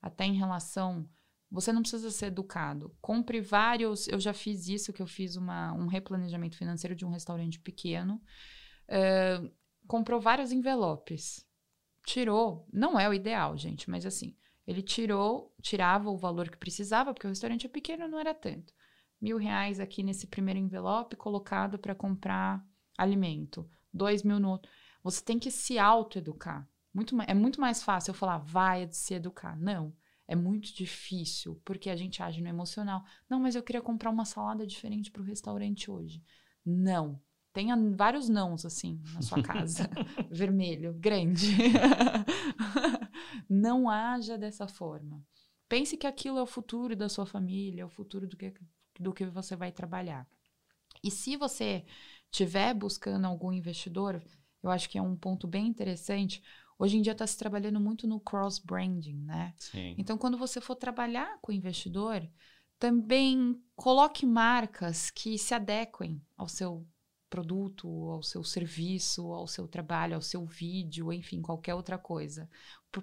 até 0.00 0.24
em 0.24 0.34
relação. 0.34 1.08
Você 1.50 1.72
não 1.72 1.82
precisa 1.82 2.10
ser 2.10 2.26
educado. 2.26 2.94
Compre 3.00 3.40
vários. 3.40 4.06
Eu 4.08 4.20
já 4.20 4.34
fiz 4.34 4.68
isso, 4.68 4.92
que 4.92 5.02
eu 5.02 5.06
fiz 5.06 5.36
uma, 5.36 5.72
um 5.72 5.86
replanejamento 5.86 6.56
financeiro 6.56 6.94
de 6.94 7.06
um 7.06 7.10
restaurante 7.10 7.58
pequeno. 7.58 8.20
Uh, 8.88 9.50
comprou 9.86 10.20
vários 10.20 10.52
envelopes 10.52 11.48
tirou, 12.08 12.66
não 12.72 12.98
é 12.98 13.06
o 13.06 13.12
ideal, 13.12 13.54
gente, 13.56 13.90
mas 13.90 14.06
assim, 14.06 14.34
ele 14.66 14.82
tirou, 14.82 15.54
tirava 15.60 16.08
o 16.10 16.16
valor 16.16 16.48
que 16.48 16.56
precisava, 16.56 17.12
porque 17.12 17.26
o 17.26 17.30
restaurante 17.30 17.66
é 17.66 17.68
pequeno, 17.68 18.08
não 18.08 18.18
era 18.18 18.34
tanto. 18.34 18.72
Mil 19.20 19.36
reais 19.36 19.78
aqui 19.78 20.02
nesse 20.02 20.26
primeiro 20.26 20.58
envelope 20.58 21.16
colocado 21.16 21.78
para 21.78 21.94
comprar 21.94 22.64
alimento, 22.96 23.68
dois 23.92 24.22
mil 24.22 24.40
no 24.40 24.50
outro. 24.50 24.70
Você 25.02 25.22
tem 25.22 25.38
que 25.38 25.50
se 25.50 25.78
autoeducar. 25.78 26.66
Muito, 26.92 27.16
é 27.22 27.34
muito 27.34 27.60
mais 27.60 27.82
fácil 27.82 28.10
eu 28.10 28.14
falar, 28.14 28.38
vai 28.38 28.88
se 28.90 29.14
educar. 29.14 29.56
Não, 29.58 29.94
é 30.26 30.34
muito 30.34 30.74
difícil, 30.74 31.60
porque 31.64 31.90
a 31.90 31.96
gente 31.96 32.22
age 32.22 32.40
no 32.40 32.48
emocional. 32.48 33.04
Não, 33.28 33.38
mas 33.38 33.54
eu 33.54 33.62
queria 33.62 33.82
comprar 33.82 34.10
uma 34.10 34.24
salada 34.24 34.66
diferente 34.66 35.10
para 35.10 35.22
o 35.22 35.24
restaurante 35.24 35.90
hoje. 35.90 36.22
Não, 36.64 37.20
Tenha 37.52 37.76
vários 37.96 38.28
nãos, 38.28 38.64
assim, 38.64 39.00
na 39.12 39.20
sua 39.20 39.42
casa. 39.42 39.90
Vermelho, 40.30 40.94
grande. 40.94 41.56
não 43.50 43.90
haja 43.90 44.38
dessa 44.38 44.68
forma. 44.68 45.20
Pense 45.68 45.96
que 45.96 46.06
aquilo 46.06 46.38
é 46.38 46.42
o 46.42 46.46
futuro 46.46 46.94
da 46.94 47.08
sua 47.08 47.26
família, 47.26 47.82
é 47.82 47.84
o 47.84 47.90
futuro 47.90 48.28
do 48.28 48.36
que, 48.36 48.54
do 49.00 49.12
que 49.12 49.26
você 49.26 49.56
vai 49.56 49.72
trabalhar. 49.72 50.24
E 51.02 51.10
se 51.10 51.36
você 51.36 51.84
estiver 52.30 52.74
buscando 52.74 53.26
algum 53.26 53.52
investidor, 53.52 54.22
eu 54.62 54.70
acho 54.70 54.88
que 54.88 54.98
é 54.98 55.02
um 55.02 55.16
ponto 55.16 55.48
bem 55.48 55.66
interessante. 55.66 56.42
Hoje 56.78 56.96
em 56.96 57.02
dia 57.02 57.12
está 57.12 57.26
se 57.26 57.36
trabalhando 57.36 57.80
muito 57.80 58.06
no 58.06 58.20
cross-branding, 58.20 59.18
né? 59.24 59.52
Sim. 59.58 59.94
Então, 59.98 60.16
quando 60.16 60.38
você 60.38 60.60
for 60.60 60.76
trabalhar 60.76 61.38
com 61.40 61.50
o 61.50 61.54
investidor, 61.54 62.26
também 62.78 63.60
coloque 63.74 64.24
marcas 64.24 65.10
que 65.10 65.36
se 65.36 65.52
adequem 65.54 66.22
ao 66.36 66.48
seu 66.48 66.86
produto, 67.28 67.88
ao 68.10 68.22
seu 68.22 68.42
serviço, 68.42 69.32
ao 69.32 69.46
seu 69.46 69.68
trabalho, 69.68 70.14
ao 70.14 70.22
seu 70.22 70.46
vídeo, 70.46 71.12
enfim, 71.12 71.42
qualquer 71.42 71.74
outra 71.74 71.98
coisa, 71.98 72.48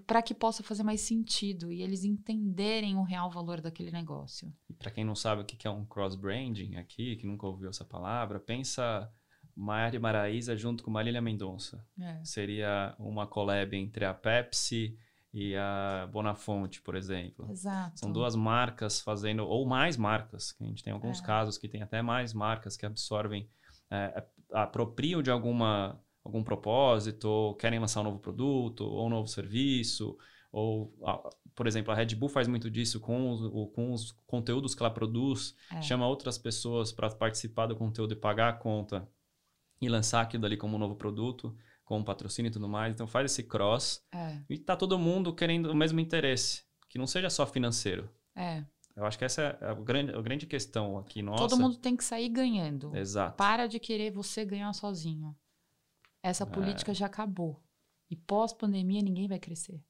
para 0.07 0.21
que 0.21 0.33
possa 0.33 0.63
fazer 0.63 0.83
mais 0.83 1.01
sentido 1.01 1.71
e 1.71 1.81
eles 1.81 2.03
entenderem 2.03 2.95
o 2.95 3.03
real 3.03 3.29
valor 3.29 3.61
daquele 3.61 3.91
negócio. 3.91 4.51
E 4.69 4.73
para 4.73 4.89
quem 4.89 5.03
não 5.03 5.15
sabe 5.15 5.41
o 5.41 5.45
que 5.45 5.67
é 5.67 5.69
um 5.69 5.85
cross-branding 5.85 6.75
aqui, 6.77 7.15
que 7.17 7.27
nunca 7.27 7.45
ouviu 7.45 7.69
essa 7.69 7.85
palavra, 7.85 8.39
pensa 8.39 9.11
Mari 9.55 9.97
Maraíza 9.97 10.55
junto 10.57 10.83
com 10.83 10.91
Marília 10.91 11.21
Mendonça. 11.21 11.85
É. 11.99 12.23
Seria 12.23 12.93
uma 12.99 13.25
collab 13.25 13.75
entre 13.75 14.03
a 14.03 14.13
Pepsi 14.13 14.97
e 15.33 15.55
a 15.55 16.07
Bonafonte, 16.11 16.81
por 16.81 16.95
exemplo. 16.95 17.49
Exato. 17.49 17.99
São 17.99 18.11
duas 18.11 18.35
marcas 18.35 18.99
fazendo, 18.99 19.45
ou 19.45 19.65
mais 19.65 19.97
marcas, 19.97 20.51
que 20.51 20.63
a 20.63 20.67
gente 20.67 20.83
tem 20.83 20.93
alguns 20.93 21.21
é. 21.21 21.25
casos 21.25 21.57
que 21.57 21.67
tem 21.67 21.81
até 21.81 22.01
mais 22.01 22.33
marcas 22.33 22.75
que 22.75 22.85
absorvem 22.85 23.49
é, 23.89 24.23
apropriam 24.51 25.21
de 25.21 25.31
alguma, 25.31 25.99
algum 26.23 26.43
propósito, 26.43 27.25
ou 27.25 27.55
querem 27.55 27.79
lançar 27.79 28.01
um 28.01 28.05
novo 28.05 28.19
produto, 28.19 28.85
ou 28.85 29.07
um 29.07 29.09
novo 29.09 29.27
serviço, 29.27 30.17
ou, 30.51 30.93
por 31.53 31.67
exemplo, 31.67 31.91
a 31.91 31.95
Red 31.95 32.15
Bull 32.15 32.29
faz 32.29 32.47
muito 32.47 32.69
disso 32.71 32.99
com 32.99 33.29
os, 33.29 33.73
com 33.73 33.91
os 33.91 34.11
conteúdos 34.25 34.73
que 34.73 34.81
ela 34.81 34.89
produz, 34.89 35.55
é. 35.71 35.81
chama 35.81 36.07
outras 36.07 36.37
pessoas 36.37 36.93
para 36.93 37.09
participar 37.09 37.67
do 37.67 37.75
conteúdo 37.75 38.13
e 38.13 38.17
pagar 38.17 38.49
a 38.49 38.53
conta 38.53 39.07
e 39.81 39.89
lançar 39.89 40.21
aquilo 40.21 40.41
dali 40.41 40.57
como 40.57 40.75
um 40.75 40.79
novo 40.79 40.95
produto, 40.95 41.55
com 41.83 42.03
patrocínio 42.03 42.49
e 42.49 42.51
tudo 42.51 42.67
mais. 42.67 42.93
Então 42.93 43.07
faz 43.07 43.31
esse 43.31 43.43
cross 43.43 44.03
é. 44.13 44.41
e 44.49 44.57
tá 44.57 44.75
todo 44.75 44.97
mundo 44.97 45.33
querendo 45.33 45.71
o 45.71 45.75
mesmo 45.75 45.99
interesse, 45.99 46.63
que 46.89 46.97
não 46.97 47.07
seja 47.07 47.29
só 47.29 47.45
financeiro. 47.45 48.09
É. 48.35 48.65
Eu 48.95 49.05
acho 49.05 49.17
que 49.17 49.25
essa 49.25 49.41
é 49.41 49.69
a 49.69 49.73
grande, 49.73 50.13
a 50.13 50.21
grande 50.21 50.47
questão 50.47 50.97
aqui 50.97 51.21
nossa. 51.21 51.47
Todo 51.47 51.59
mundo 51.59 51.77
tem 51.77 51.97
que 51.97 52.03
sair 52.03 52.29
ganhando. 52.29 52.95
Exato. 52.95 53.35
Para 53.35 53.67
de 53.67 53.79
querer 53.79 54.11
você 54.11 54.45
ganhar 54.45 54.71
sozinho. 54.73 55.35
Essa 56.23 56.43
é. 56.43 56.47
política 56.47 56.93
já 56.93 57.05
acabou. 57.05 57.61
E 58.09 58.15
pós-pandemia 58.15 59.01
ninguém 59.01 59.27
vai 59.27 59.39
crescer 59.39 59.83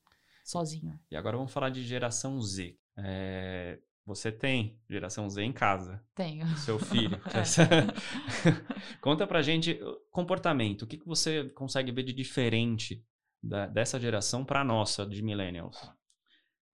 sozinho. 0.44 1.00
E 1.12 1.16
agora 1.16 1.38
vamos 1.38 1.52
falar 1.52 1.70
de 1.70 1.84
geração 1.84 2.42
Z. 2.42 2.78
É, 2.98 3.80
você 4.06 4.32
tem 4.32 4.80
geração 4.90 5.30
Z 5.30 5.42
em 5.42 5.52
casa. 5.52 6.04
Tenho. 6.14 6.48
Seu 6.58 6.78
filho. 6.78 7.20
é. 7.34 8.96
Conta 9.02 9.26
pra 9.26 9.42
gente 9.42 9.80
comportamento. 10.12 10.84
O 10.84 10.88
que, 10.88 10.98
que 10.98 11.08
você 11.08 11.50
consegue 11.50 11.92
ver 11.92 12.04
de 12.04 12.14
diferente 12.14 13.04
da, 13.42 13.66
dessa 13.66 14.00
geração 14.00 14.46
para 14.46 14.64
nossa, 14.64 15.06
de 15.06 15.22
millennials? 15.24 15.78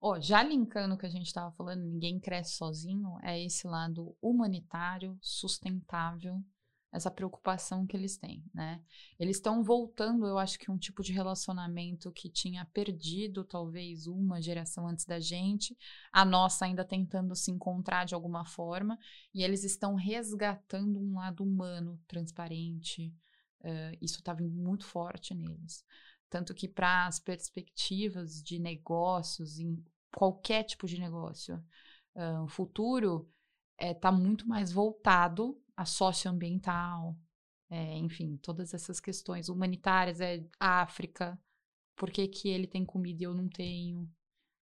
Oh, 0.00 0.20
já 0.20 0.42
linkando 0.42 0.94
o 0.94 0.98
que 0.98 1.06
a 1.06 1.10
gente 1.10 1.26
estava 1.26 1.52
falando, 1.52 1.84
ninguém 1.84 2.18
cresce 2.18 2.56
sozinho, 2.56 3.18
é 3.22 3.40
esse 3.40 3.68
lado 3.68 4.16
humanitário, 4.20 5.16
sustentável, 5.22 6.42
essa 6.92 7.10
preocupação 7.10 7.86
que 7.86 7.96
eles 7.96 8.18
têm, 8.18 8.44
né? 8.52 8.82
Eles 9.18 9.36
estão 9.36 9.64
voltando, 9.64 10.26
eu 10.26 10.38
acho 10.38 10.58
que 10.58 10.70
um 10.70 10.76
tipo 10.76 11.02
de 11.02 11.10
relacionamento 11.10 12.12
que 12.12 12.28
tinha 12.28 12.66
perdido 12.66 13.44
talvez 13.44 14.06
uma 14.06 14.42
geração 14.42 14.86
antes 14.86 15.06
da 15.06 15.18
gente, 15.18 15.76
a 16.12 16.22
nossa 16.22 16.66
ainda 16.66 16.84
tentando 16.84 17.34
se 17.34 17.50
encontrar 17.50 18.04
de 18.04 18.14
alguma 18.14 18.44
forma, 18.44 18.98
e 19.32 19.42
eles 19.42 19.64
estão 19.64 19.94
resgatando 19.94 21.00
um 21.00 21.14
lado 21.14 21.42
humano, 21.42 21.98
transparente. 22.06 23.06
Uh, 23.62 23.96
isso 24.00 24.18
está 24.18 24.34
vindo 24.34 24.54
muito 24.54 24.84
forte 24.84 25.34
neles. 25.34 25.82
Tanto 26.28 26.52
que 26.54 26.68
para 26.68 27.06
as 27.06 27.18
perspectivas 27.18 28.42
de 28.42 28.58
negócios, 28.58 29.58
em 29.58 29.82
qualquer 30.14 30.64
tipo 30.64 30.86
de 30.86 31.00
negócio, 31.00 31.56
uh, 32.14 32.44
o 32.44 32.48
futuro 32.48 33.30
está 33.78 33.86
é, 33.86 33.94
tá 33.94 34.12
muito 34.12 34.46
mais 34.46 34.70
voltado 34.70 35.61
a 35.76 35.84
socioambiental, 35.84 37.16
é, 37.70 37.96
enfim, 37.96 38.36
todas 38.42 38.74
essas 38.74 39.00
questões 39.00 39.48
humanitárias, 39.48 40.20
é 40.20 40.44
África, 40.60 41.38
por 41.96 42.10
que, 42.10 42.26
que 42.28 42.48
ele 42.48 42.66
tem 42.66 42.84
comida 42.84 43.22
e 43.22 43.26
eu 43.26 43.34
não 43.34 43.48
tenho? 43.48 44.08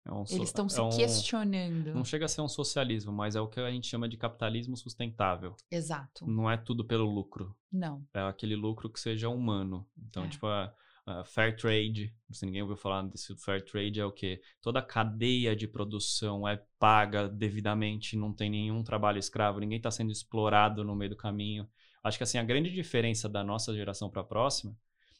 É 0.04 0.12
um 0.12 0.24
so, 0.24 0.34
Eles 0.34 0.48
estão 0.48 0.68
se 0.68 0.78
é 0.78 0.82
um, 0.82 0.90
questionando. 0.90 1.94
Não 1.94 2.04
chega 2.04 2.24
a 2.24 2.28
ser 2.28 2.40
um 2.40 2.48
socialismo, 2.48 3.12
mas 3.12 3.36
é 3.36 3.40
o 3.40 3.48
que 3.48 3.60
a 3.60 3.70
gente 3.70 3.86
chama 3.86 4.08
de 4.08 4.16
capitalismo 4.16 4.76
sustentável. 4.76 5.54
Exato. 5.70 6.26
Não 6.26 6.50
é 6.50 6.56
tudo 6.56 6.84
pelo 6.84 7.04
lucro. 7.04 7.54
Não. 7.70 8.06
É 8.14 8.20
aquele 8.20 8.56
lucro 8.56 8.90
que 8.90 8.98
seja 8.98 9.28
humano. 9.28 9.86
Então, 9.98 10.24
é. 10.24 10.28
tipo, 10.28 10.46
a, 10.46 10.74
Uh, 11.06 11.24
fair 11.24 11.56
trade, 11.56 12.14
se 12.30 12.44
ninguém 12.46 12.62
ouviu 12.62 12.76
falar 12.76 13.02
desse 13.02 13.34
fair 13.36 13.64
trade, 13.64 13.98
é 13.98 14.04
o 14.04 14.12
que? 14.12 14.40
Toda 14.60 14.78
a 14.78 14.82
cadeia 14.82 15.56
de 15.56 15.66
produção 15.66 16.46
é 16.46 16.62
paga 16.78 17.28
devidamente, 17.28 18.16
não 18.16 18.32
tem 18.32 18.50
nenhum 18.50 18.82
trabalho 18.84 19.18
escravo, 19.18 19.60
ninguém 19.60 19.78
está 19.78 19.90
sendo 19.90 20.12
explorado 20.12 20.84
no 20.84 20.94
meio 20.94 21.10
do 21.10 21.16
caminho. 21.16 21.68
Acho 22.02 22.18
que 22.18 22.24
assim, 22.24 22.38
a 22.38 22.44
grande 22.44 22.70
diferença 22.70 23.28
da 23.28 23.42
nossa 23.42 23.74
geração 23.74 24.10
para 24.10 24.22
a 24.22 24.24
próxima 24.24 24.76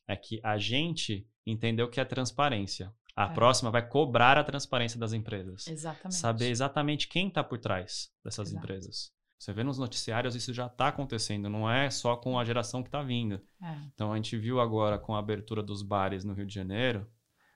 é 0.07 0.17
que 0.17 0.41
a 0.43 0.59
gente 0.59 1.27
entendeu 1.47 1.89
que 1.89 2.01
é 2.01 2.05
transparência. 2.05 2.93
A 3.17 3.25
é. 3.25 3.35
próxima 3.35 3.71
vai 3.71 3.87
cobrar 3.87 4.39
a 4.39 4.45
transparência 4.45 4.99
das 4.99 5.13
empresas. 5.13 5.67
Exatamente. 5.67 6.17
Saber 6.17 6.51
exatamente 6.51 7.09
quem 7.09 7.29
está 7.29 7.43
por 7.43 7.59
trás 7.59 8.11
dessas 8.25 8.49
Exato. 8.49 8.65
empresas. 8.65 9.13
Você 9.41 9.55
vê 9.55 9.65
nos 9.65 9.79
noticiários, 9.79 10.35
isso 10.35 10.53
já 10.53 10.67
está 10.67 10.89
acontecendo, 10.89 11.49
não 11.49 11.69
é 11.69 11.89
só 11.89 12.15
com 12.15 12.39
a 12.39 12.45
geração 12.45 12.83
que 12.83 12.89
está 12.89 13.03
vindo. 13.03 13.41
É. 13.63 13.75
Então 13.95 14.13
a 14.13 14.17
gente 14.17 14.37
viu 14.37 14.61
agora 14.61 14.99
com 14.99 15.15
a 15.15 15.19
abertura 15.19 15.63
dos 15.63 15.81
bares 15.81 16.25
no 16.25 16.35
Rio 16.35 16.45
de 16.45 16.55
Janeiro, 16.55 17.11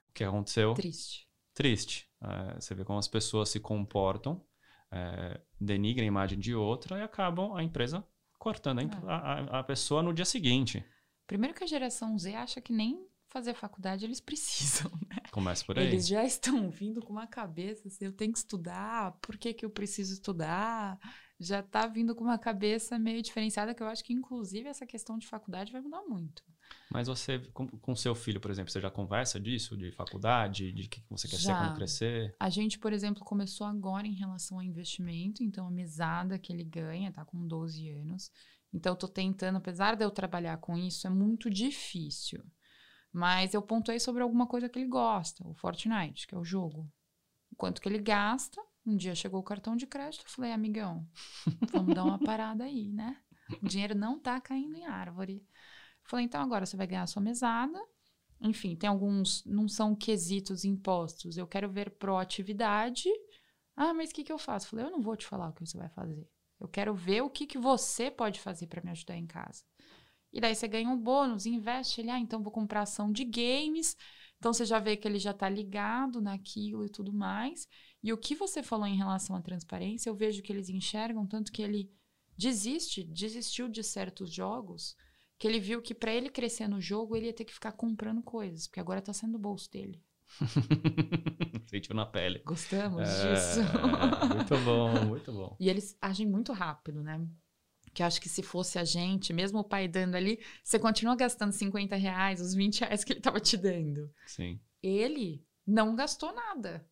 o 0.08 0.12
que 0.14 0.24
aconteceu? 0.24 0.72
Triste. 0.72 1.28
Triste. 1.52 2.08
É, 2.22 2.54
você 2.54 2.74
vê 2.74 2.86
como 2.86 2.98
as 2.98 3.06
pessoas 3.06 3.50
se 3.50 3.60
comportam, 3.60 4.42
é, 4.90 5.38
denigrem 5.60 6.06
a 6.06 6.08
imagem 6.08 6.38
de 6.38 6.54
outra 6.54 6.98
e 6.98 7.02
acabam 7.02 7.54
a 7.54 7.62
empresa 7.62 8.02
cortando 8.38 8.78
a, 8.78 8.82
é. 8.82 8.86
a, 9.06 9.58
a 9.58 9.62
pessoa 9.62 10.02
no 10.02 10.14
dia 10.14 10.24
seguinte. 10.24 10.82
Primeiro 11.26 11.54
que 11.54 11.64
a 11.64 11.66
geração 11.66 12.18
Z 12.18 12.34
acha 12.34 12.62
que 12.62 12.72
nem 12.72 13.06
fazer 13.28 13.52
faculdade 13.52 14.06
eles 14.06 14.20
precisam, 14.24 14.90
né? 15.06 15.18
Começa 15.30 15.62
por 15.62 15.78
aí. 15.78 15.86
Eles 15.88 16.06
já 16.06 16.24
estão 16.24 16.70
vindo 16.70 17.02
com 17.02 17.12
uma 17.12 17.26
cabeça 17.26 17.88
assim, 17.88 18.06
eu 18.06 18.12
tenho 18.12 18.32
que 18.32 18.38
estudar, 18.38 19.18
por 19.20 19.36
que, 19.36 19.52
que 19.52 19.66
eu 19.66 19.70
preciso 19.70 20.14
estudar? 20.14 20.98
Já 21.38 21.60
está 21.60 21.86
vindo 21.86 22.14
com 22.14 22.24
uma 22.24 22.38
cabeça 22.38 22.98
meio 22.98 23.20
diferenciada, 23.22 23.74
que 23.74 23.82
eu 23.82 23.88
acho 23.88 24.04
que, 24.04 24.12
inclusive, 24.12 24.68
essa 24.68 24.86
questão 24.86 25.18
de 25.18 25.26
faculdade 25.26 25.72
vai 25.72 25.80
mudar 25.80 26.02
muito. 26.02 26.42
Mas 26.90 27.08
você, 27.08 27.38
com, 27.52 27.66
com 27.66 27.96
seu 27.96 28.14
filho, 28.14 28.40
por 28.40 28.50
exemplo, 28.50 28.70
você 28.70 28.80
já 28.80 28.90
conversa 28.90 29.40
disso, 29.40 29.76
de 29.76 29.90
faculdade, 29.90 30.72
de 30.72 30.88
que 30.88 31.02
você 31.10 31.28
quer 31.28 31.36
já. 31.36 31.54
ser 31.54 31.58
quando 31.58 31.76
crescer? 31.76 32.36
A 32.38 32.48
gente, 32.48 32.78
por 32.78 32.92
exemplo, 32.92 33.24
começou 33.24 33.66
agora 33.66 34.06
em 34.06 34.14
relação 34.14 34.58
ao 34.58 34.62
investimento, 34.62 35.42
então 35.42 35.66
a 35.66 35.70
mesada 35.70 36.38
que 36.38 36.52
ele 36.52 36.64
ganha, 36.64 37.12
tá 37.12 37.24
com 37.24 37.46
12 37.46 37.90
anos, 37.90 38.30
Então, 38.72 38.92
eu 38.92 38.96
tô 38.96 39.06
tentando, 39.06 39.56
apesar 39.58 39.96
de 39.96 40.04
eu 40.04 40.10
trabalhar 40.10 40.56
com 40.58 40.76
isso, 40.76 41.06
é 41.06 41.10
muito 41.10 41.48
difícil. 41.48 42.42
Mas 43.12 43.54
eu 43.54 43.62
pontuei 43.62 44.00
sobre 44.00 44.22
alguma 44.22 44.46
coisa 44.46 44.68
que 44.68 44.76
ele 44.76 44.88
gosta, 44.88 45.46
o 45.46 45.54
Fortnite, 45.54 46.26
que 46.26 46.34
é 46.34 46.38
o 46.38 46.44
jogo. 46.44 46.90
O 47.52 47.56
quanto 47.56 47.80
que 47.80 47.88
ele 47.88 48.00
gasta. 48.00 48.60
Um 48.86 48.96
dia 48.96 49.14
chegou 49.14 49.40
o 49.40 49.44
cartão 49.44 49.76
de 49.76 49.86
crédito, 49.86 50.28
falei, 50.28 50.52
amigão, 50.52 51.08
vamos 51.72 51.94
dar 51.94 52.04
uma 52.04 52.18
parada 52.18 52.64
aí, 52.64 52.92
né? 52.92 53.16
O 53.62 53.66
dinheiro 53.66 53.94
não 53.94 54.18
tá 54.18 54.40
caindo 54.40 54.76
em 54.76 54.84
árvore. 54.84 55.42
Falei, 56.04 56.26
então 56.26 56.40
agora 56.40 56.66
você 56.66 56.76
vai 56.76 56.86
ganhar 56.86 57.02
a 57.02 57.06
sua 57.06 57.22
mesada. 57.22 57.80
Enfim, 58.40 58.76
tem 58.76 58.88
alguns, 58.88 59.44
não 59.46 59.66
são 59.66 59.94
quesitos 59.94 60.64
impostos. 60.64 61.36
Eu 61.36 61.46
quero 61.46 61.68
ver 61.70 61.90
proatividade. 61.90 63.08
Ah, 63.74 63.94
mas 63.94 64.10
o 64.10 64.14
que, 64.14 64.24
que 64.24 64.32
eu 64.32 64.38
faço? 64.38 64.68
Falei, 64.68 64.84
eu 64.84 64.90
não 64.90 65.00
vou 65.00 65.16
te 65.16 65.26
falar 65.26 65.48
o 65.48 65.52
que 65.52 65.64
você 65.64 65.78
vai 65.78 65.88
fazer. 65.88 66.28
Eu 66.60 66.68
quero 66.68 66.94
ver 66.94 67.22
o 67.22 67.30
que, 67.30 67.46
que 67.46 67.58
você 67.58 68.10
pode 68.10 68.40
fazer 68.40 68.66
para 68.66 68.82
me 68.82 68.90
ajudar 68.90 69.16
em 69.16 69.26
casa. 69.26 69.64
E 70.32 70.40
daí 70.40 70.54
você 70.54 70.66
ganha 70.66 70.88
um 70.88 70.98
bônus, 70.98 71.46
investe 71.46 72.00
ele, 72.00 72.10
ah, 72.10 72.18
então 72.18 72.42
vou 72.42 72.52
comprar 72.52 72.82
ação 72.82 73.12
de 73.12 73.24
games. 73.24 73.96
Então 74.44 74.52
você 74.52 74.66
já 74.66 74.78
vê 74.78 74.94
que 74.94 75.08
ele 75.08 75.18
já 75.18 75.30
está 75.30 75.48
ligado 75.48 76.20
naquilo 76.20 76.84
e 76.84 76.90
tudo 76.90 77.10
mais. 77.10 77.66
E 78.02 78.12
o 78.12 78.18
que 78.18 78.34
você 78.34 78.62
falou 78.62 78.86
em 78.86 78.94
relação 78.94 79.34
à 79.34 79.40
transparência, 79.40 80.10
eu 80.10 80.14
vejo 80.14 80.42
que 80.42 80.52
eles 80.52 80.68
enxergam 80.68 81.26
tanto 81.26 81.50
que 81.50 81.62
ele 81.62 81.90
desiste, 82.36 83.02
desistiu 83.04 83.70
de 83.70 83.82
certos 83.82 84.30
jogos, 84.30 84.94
que 85.38 85.48
ele 85.48 85.58
viu 85.58 85.80
que 85.80 85.94
para 85.94 86.12
ele 86.12 86.28
crescer 86.28 86.68
no 86.68 86.78
jogo, 86.78 87.16
ele 87.16 87.24
ia 87.24 87.32
ter 87.32 87.46
que 87.46 87.54
ficar 87.54 87.72
comprando 87.72 88.22
coisas, 88.22 88.66
porque 88.66 88.80
agora 88.80 88.98
está 88.98 89.14
sendo 89.14 89.32
do 89.32 89.38
bolso 89.38 89.70
dele. 89.70 90.04
Sentiu 91.66 91.96
na 91.96 92.04
pele. 92.04 92.42
Gostamos 92.44 93.08
é, 93.08 93.32
disso. 93.32 93.60
muito 94.34 94.58
bom, 94.62 95.06
muito 95.06 95.32
bom. 95.32 95.56
E 95.58 95.70
eles 95.70 95.96
agem 96.02 96.26
muito 96.26 96.52
rápido, 96.52 97.02
né? 97.02 97.26
Que 97.94 98.02
eu 98.02 98.06
acho 98.06 98.20
que 98.20 98.28
se 98.28 98.42
fosse 98.42 98.78
a 98.78 98.84
gente, 98.84 99.32
mesmo 99.32 99.60
o 99.60 99.64
pai 99.64 99.86
dando 99.86 100.16
ali, 100.16 100.40
você 100.62 100.78
continua 100.78 101.14
gastando 101.14 101.52
50 101.52 101.94
reais, 101.96 102.40
os 102.40 102.54
20 102.54 102.80
reais 102.80 103.04
que 103.04 103.12
ele 103.12 103.20
estava 103.20 103.38
te 103.40 103.56
dando. 103.56 104.12
Sim. 104.26 104.60
Ele 104.82 105.42
não 105.66 105.94
gastou 105.94 106.34
nada. 106.34 106.86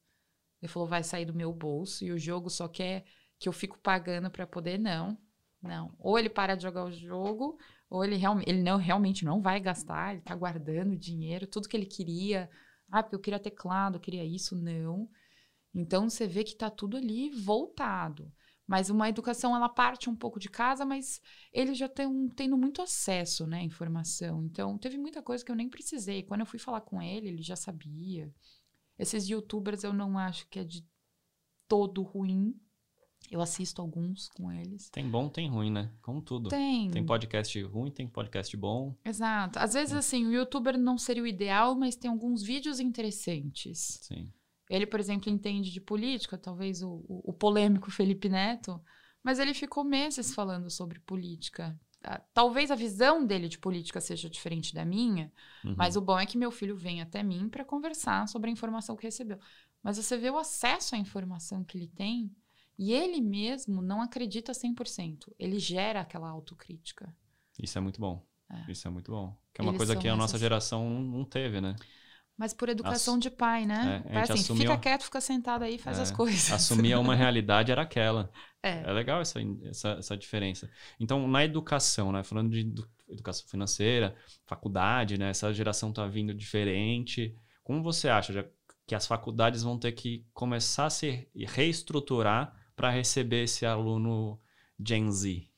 Ele 0.63 0.71
falou, 0.71 0.89
vai 0.89 1.03
sair 1.03 1.25
do 1.25 1.35
meu 1.35 1.53
bolso 1.53 2.05
e 2.05 2.13
o 2.13 2.19
jogo 2.19 2.49
só 2.49 2.69
quer 2.69 3.05
que 3.39 3.49
eu 3.49 3.53
fico 3.53 3.79
pagando 3.81 4.31
para 4.31 4.47
poder. 4.47 4.79
Não, 4.79 5.19
não. 5.61 5.93
Ou 5.99 6.19
ele 6.19 6.31
para 6.31 6.55
de 6.55 6.63
jogar 6.63 6.85
o 6.85 6.93
jogo, 6.93 7.59
ou 7.91 8.05
ele, 8.05 8.15
real, 8.17 8.39
ele 8.47 8.63
não, 8.63 8.79
realmente 8.79 9.25
não 9.25 9.43
vai 9.43 9.59
gastar, 9.59 10.13
ele 10.13 10.23
tá 10.23 10.35
guardando 10.37 10.97
dinheiro, 10.97 11.49
tudo 11.49 11.69
que 11.69 11.77
ele 11.77 11.85
queria 11.85 12.49
ah, 12.93 13.03
porque 13.03 13.17
eu 13.17 13.21
queria 13.21 13.41
teclado, 13.41 13.97
eu 13.97 14.01
queria 14.01 14.23
isso. 14.23 14.55
Não. 14.55 15.09
Então 15.75 16.11
você 16.11 16.27
vê 16.27 16.45
que 16.45 16.51
está 16.53 16.69
tudo 16.69 16.99
ali 16.99 17.31
voltado. 17.31 18.31
Mas 18.73 18.89
uma 18.89 19.07
educação, 19.07 19.55
ela 19.55 19.69
parte 19.69 20.09
um 20.09 20.17
pouco 20.17 20.41
de 20.41 20.49
casa, 20.49 20.83
mas 20.83 21.21
ele 21.53 21.75
já 21.75 21.91
tem 21.91 22.07
um, 22.07 22.27
tendo 22.27 22.57
muito 22.57 22.81
acesso 22.81 23.47
né, 23.47 23.59
à 23.59 23.63
informação. 23.63 24.47
Então, 24.47 24.79
teve 24.79 24.97
muita 24.97 25.21
coisa 25.21 25.45
que 25.45 25.53
eu 25.53 25.55
nem 25.55 25.69
precisei. 25.69 26.23
Quando 26.23 26.41
eu 26.41 26.47
fui 26.47 26.59
falar 26.59 26.81
com 26.81 27.03
ele, 27.03 27.29
ele 27.29 27.43
já 27.43 27.55
sabia. 27.55 28.35
Esses 28.99 29.29
youtubers 29.29 29.85
eu 29.85 29.93
não 29.93 30.17
acho 30.17 30.49
que 30.49 30.59
é 30.59 30.65
de 30.65 30.83
todo 31.69 32.01
ruim. 32.01 32.59
Eu 33.31 33.43
assisto 33.43 33.83
alguns 33.83 34.31
com 34.31 34.51
eles. 34.51 34.89
Tem 34.89 35.07
bom, 35.07 35.29
tem 35.29 35.51
ruim, 35.51 35.71
né? 35.71 35.93
Como 36.01 36.23
tudo. 36.23 36.49
Tem. 36.49 36.91
Tem 36.91 37.05
podcast 37.05 37.63
ruim, 37.65 37.91
tem 37.91 38.09
podcast 38.09 38.57
bom. 38.57 38.97
Exato. 39.05 39.59
Às 39.59 39.75
vezes, 39.75 39.95
assim, 39.95 40.25
o 40.25 40.33
youtuber 40.33 40.79
não 40.79 40.97
seria 40.97 41.23
o 41.23 41.27
ideal, 41.27 41.75
mas 41.75 41.95
tem 41.95 42.11
alguns 42.11 42.43
vídeos 42.43 42.81
interessantes. 42.81 43.99
Sim. 44.01 44.33
Ele, 44.73 44.87
por 44.87 44.99
exemplo, 44.99 45.31
entende 45.31 45.71
de 45.71 45.83
política, 45.83 46.39
talvez 46.39 46.83
o, 46.83 47.05
o, 47.07 47.31
o 47.31 47.33
polêmico 47.35 47.91
Felipe 47.91 48.27
Neto, 48.27 48.81
mas 49.23 49.39
ele 49.39 49.53
ficou 49.53 49.85
meses 49.85 50.35
falando 50.35 50.71
sobre 50.71 50.99
política. 51.01 51.79
Ah, 52.03 52.23
talvez 52.33 52.71
a 52.71 52.75
visão 52.75 53.27
dele 53.27 53.51
de 53.51 53.59
política 53.59 54.01
seja 54.01 54.31
diferente 54.31 54.75
da 54.75 54.83
minha, 54.83 55.31
uhum. 55.63 55.75
mas 55.77 55.95
o 55.95 56.01
bom 56.01 56.19
é 56.19 56.25
que 56.25 56.39
meu 56.39 56.51
filho 56.51 56.75
vem 56.75 57.03
até 57.03 57.23
mim 57.23 57.51
para 57.51 57.67
conversar 57.67 58.27
sobre 58.29 58.49
a 58.49 58.53
informação 58.53 58.97
que 58.97 59.05
recebeu. 59.05 59.39
Mas 59.83 59.99
você 59.99 60.17
vê 60.17 60.31
o 60.31 60.39
acesso 60.39 60.95
à 60.95 60.99
informação 60.99 61.63
que 61.63 61.77
ele 61.77 61.89
tem 61.89 62.35
e 62.79 62.95
ele 62.95 63.21
mesmo 63.21 63.83
não 63.83 64.01
acredita 64.01 64.53
100%. 64.53 65.35
Ele 65.39 65.59
gera 65.59 66.01
aquela 66.01 66.31
autocrítica. 66.31 67.15
Isso 67.61 67.77
é 67.77 67.81
muito 67.83 68.01
bom. 68.01 68.25
É. 68.49 68.73
Isso 68.73 68.89
é 68.89 68.91
muito 68.91 69.13
bom. 69.13 69.37
Que 69.53 69.61
é 69.61 69.65
uma 69.65 69.73
Eles 69.73 69.77
coisa 69.77 69.97
que 69.97 70.09
a 70.09 70.17
nossa 70.17 70.39
geração 70.39 70.89
não 70.89 71.27
teve, 71.27 71.61
né? 71.61 71.77
Mas 72.37 72.53
por 72.53 72.69
educação 72.69 73.19
de 73.19 73.31
pai, 73.31 73.67
né? 73.67 74.03
É, 74.07 74.13
pai 74.13 74.23
assim, 74.23 74.33
assumiu... 74.35 74.63
fica 74.63 74.79
quieto, 74.79 75.05
fica 75.05 75.21
sentado 75.21 75.65
aí, 75.65 75.79
faz 75.79 75.99
é, 75.99 76.03
as 76.03 76.11
coisas. 76.11 76.51
Assumia 76.53 76.99
uma 76.99 77.15
realidade, 77.15 77.71
era 77.71 77.83
aquela. 77.83 78.31
É. 78.63 78.83
é 78.83 78.93
legal 78.93 79.21
essa, 79.21 79.39
essa, 79.65 79.91
essa 79.99 80.17
diferença. 80.17 80.71
Então, 80.99 81.29
na 81.29 81.45
educação, 81.45 82.11
né? 82.11 82.23
Falando 82.23 82.51
de 82.51 82.73
educação 83.09 83.47
financeira, 83.49 84.17
faculdade, 84.47 85.19
né? 85.19 85.31
Essa 85.31 85.53
geração 85.53 85.93
tá 85.93 86.07
vindo 86.07 86.35
diferente. 86.35 87.37
Como 87.63 87.83
você 87.83 88.09
acha 88.09 88.49
que 88.87 88.95
as 88.95 89.07
faculdades 89.07 89.63
vão 89.63 89.79
ter 89.79 89.93
que 89.93 90.25
começar 90.33 90.87
a 90.87 90.91
se 90.91 91.29
reestruturar 91.35 92.55
para 92.75 92.91
receber 92.91 93.45
esse 93.45 93.67
aluno 93.67 94.41
Gen 94.85 95.11
Z? 95.11 95.49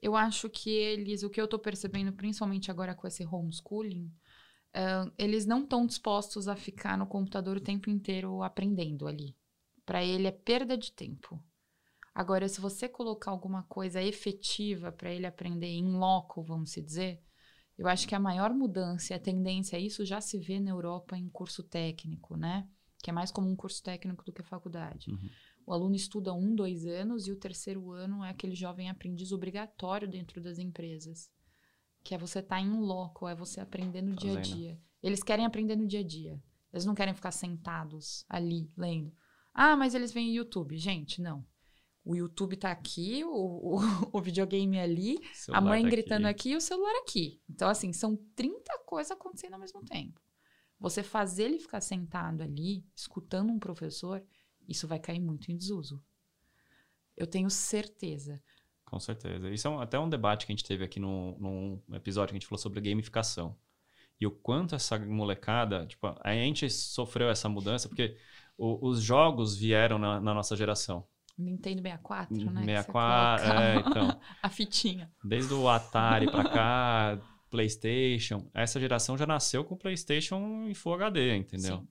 Eu 0.00 0.16
acho 0.16 0.48
que 0.48 0.70
eles, 0.70 1.22
o 1.22 1.30
que 1.30 1.40
eu 1.40 1.44
estou 1.44 1.58
percebendo, 1.58 2.12
principalmente 2.12 2.70
agora 2.70 2.94
com 2.94 3.06
esse 3.06 3.24
homeschooling, 3.24 4.10
uh, 4.76 5.12
eles 5.18 5.46
não 5.46 5.62
estão 5.62 5.86
dispostos 5.86 6.48
a 6.48 6.56
ficar 6.56 6.96
no 6.98 7.06
computador 7.06 7.56
o 7.56 7.62
tempo 7.62 7.90
inteiro 7.90 8.42
aprendendo 8.42 9.06
ali. 9.06 9.36
Para 9.84 10.04
ele 10.04 10.26
é 10.26 10.32
perda 10.32 10.76
de 10.76 10.92
tempo. 10.92 11.42
Agora, 12.14 12.48
se 12.48 12.60
você 12.60 12.88
colocar 12.88 13.30
alguma 13.30 13.62
coisa 13.64 14.02
efetiva 14.02 14.90
para 14.92 15.12
ele 15.12 15.26
aprender 15.26 15.68
em 15.68 15.96
loco, 15.96 16.42
vamos 16.42 16.72
dizer, 16.72 17.22
eu 17.78 17.88
acho 17.88 18.06
que 18.06 18.14
a 18.14 18.20
maior 18.20 18.52
mudança 18.52 19.12
e 19.12 19.16
a 19.16 19.20
tendência, 19.20 19.78
isso 19.78 20.04
já 20.04 20.20
se 20.20 20.38
vê 20.38 20.60
na 20.60 20.70
Europa 20.70 21.16
em 21.16 21.28
curso 21.28 21.62
técnico, 21.62 22.36
né? 22.36 22.68
Que 23.02 23.10
é 23.10 23.12
mais 23.12 23.30
como 23.30 23.48
um 23.48 23.56
curso 23.56 23.82
técnico 23.82 24.24
do 24.24 24.32
que 24.32 24.42
faculdade. 24.42 25.10
Uhum. 25.10 25.30
O 25.66 25.72
aluno 25.72 25.94
estuda 25.94 26.34
um, 26.34 26.54
dois 26.54 26.84
anos 26.84 27.26
e 27.26 27.32
o 27.32 27.36
terceiro 27.36 27.92
ano 27.92 28.24
é 28.24 28.30
aquele 28.30 28.54
jovem 28.54 28.90
aprendiz 28.90 29.32
obrigatório 29.32 30.08
dentro 30.08 30.40
das 30.40 30.58
empresas. 30.58 31.30
Que 32.02 32.14
é 32.14 32.18
você 32.18 32.40
estar 32.40 32.56
tá 32.56 32.62
em 32.62 32.80
loco, 32.80 33.28
é 33.28 33.34
você 33.34 33.60
aprender 33.60 34.02
no 34.02 34.14
dia 34.16 34.38
a 34.38 34.40
dia. 34.40 34.80
Eles 35.02 35.22
querem 35.22 35.46
aprender 35.46 35.76
no 35.76 35.86
dia 35.86 36.00
a 36.00 36.04
dia. 36.04 36.42
Eles 36.72 36.84
não 36.84 36.94
querem 36.94 37.14
ficar 37.14 37.32
sentados 37.32 38.24
ali 38.28 38.70
lendo. 38.76 39.12
Ah, 39.52 39.76
mas 39.76 39.94
eles 39.94 40.12
vêm 40.12 40.28
no 40.28 40.34
YouTube. 40.34 40.76
Gente, 40.78 41.20
não. 41.20 41.44
O 42.04 42.16
YouTube 42.16 42.56
tá 42.56 42.70
aqui, 42.70 43.22
o, 43.24 43.30
o, 43.30 43.78
o 44.18 44.20
videogame 44.20 44.78
ali, 44.78 45.18
a 45.52 45.60
mãe 45.60 45.82
tá 45.82 45.90
gritando 45.90 46.26
aqui. 46.26 46.48
aqui 46.48 46.50
e 46.50 46.56
o 46.56 46.60
celular 46.60 46.94
aqui. 47.02 47.40
Então, 47.48 47.68
assim, 47.68 47.92
são 47.92 48.16
30 48.34 48.78
coisas 48.86 49.10
acontecendo 49.10 49.54
ao 49.54 49.60
mesmo 49.60 49.84
tempo. 49.84 50.20
Você 50.78 51.02
fazer 51.02 51.44
ele 51.44 51.58
ficar 51.58 51.82
sentado 51.82 52.42
ali, 52.42 52.86
escutando 52.96 53.52
um 53.52 53.58
professor, 53.58 54.24
isso 54.66 54.88
vai 54.88 54.98
cair 54.98 55.20
muito 55.20 55.52
em 55.52 55.56
desuso. 55.56 56.02
Eu 57.16 57.26
tenho 57.26 57.50
certeza. 57.50 58.42
Com 58.90 58.98
certeza. 58.98 59.48
Isso 59.50 59.68
é 59.68 59.70
um, 59.70 59.80
até 59.80 59.96
um 60.00 60.08
debate 60.08 60.44
que 60.44 60.52
a 60.52 60.56
gente 60.56 60.64
teve 60.64 60.82
aqui 60.84 60.98
no, 60.98 61.38
num 61.38 61.80
episódio 61.94 62.32
que 62.32 62.36
a 62.36 62.40
gente 62.40 62.48
falou 62.48 62.58
sobre 62.58 62.80
gamificação. 62.80 63.56
E 64.20 64.26
o 64.26 64.32
quanto 64.32 64.74
essa 64.74 64.98
molecada, 64.98 65.86
tipo, 65.86 66.12
a 66.20 66.32
gente 66.32 66.68
sofreu 66.68 67.30
essa 67.30 67.48
mudança 67.48 67.88
porque 67.88 68.16
o, 68.58 68.88
os 68.88 69.00
jogos 69.00 69.56
vieram 69.56 69.96
na, 69.96 70.20
na, 70.20 70.34
nossa 70.34 70.56
geração. 70.56 71.06
Nintendo 71.38 71.82
64, 71.82 72.50
né? 72.50 72.64
64, 72.64 73.46
é, 73.46 73.76
então. 73.76 74.20
a 74.42 74.48
fitinha. 74.50 75.10
Desde 75.22 75.54
o 75.54 75.68
Atari 75.68 76.28
pra 76.28 76.44
cá, 76.50 77.18
PlayStation, 77.48 78.50
essa 78.52 78.80
geração 78.80 79.16
já 79.16 79.24
nasceu 79.24 79.64
com 79.64 79.76
PlayStation 79.76 80.66
em 80.66 80.74
Full 80.74 80.94
HD, 80.94 81.36
entendeu? 81.36 81.78
Sim. 81.78 81.88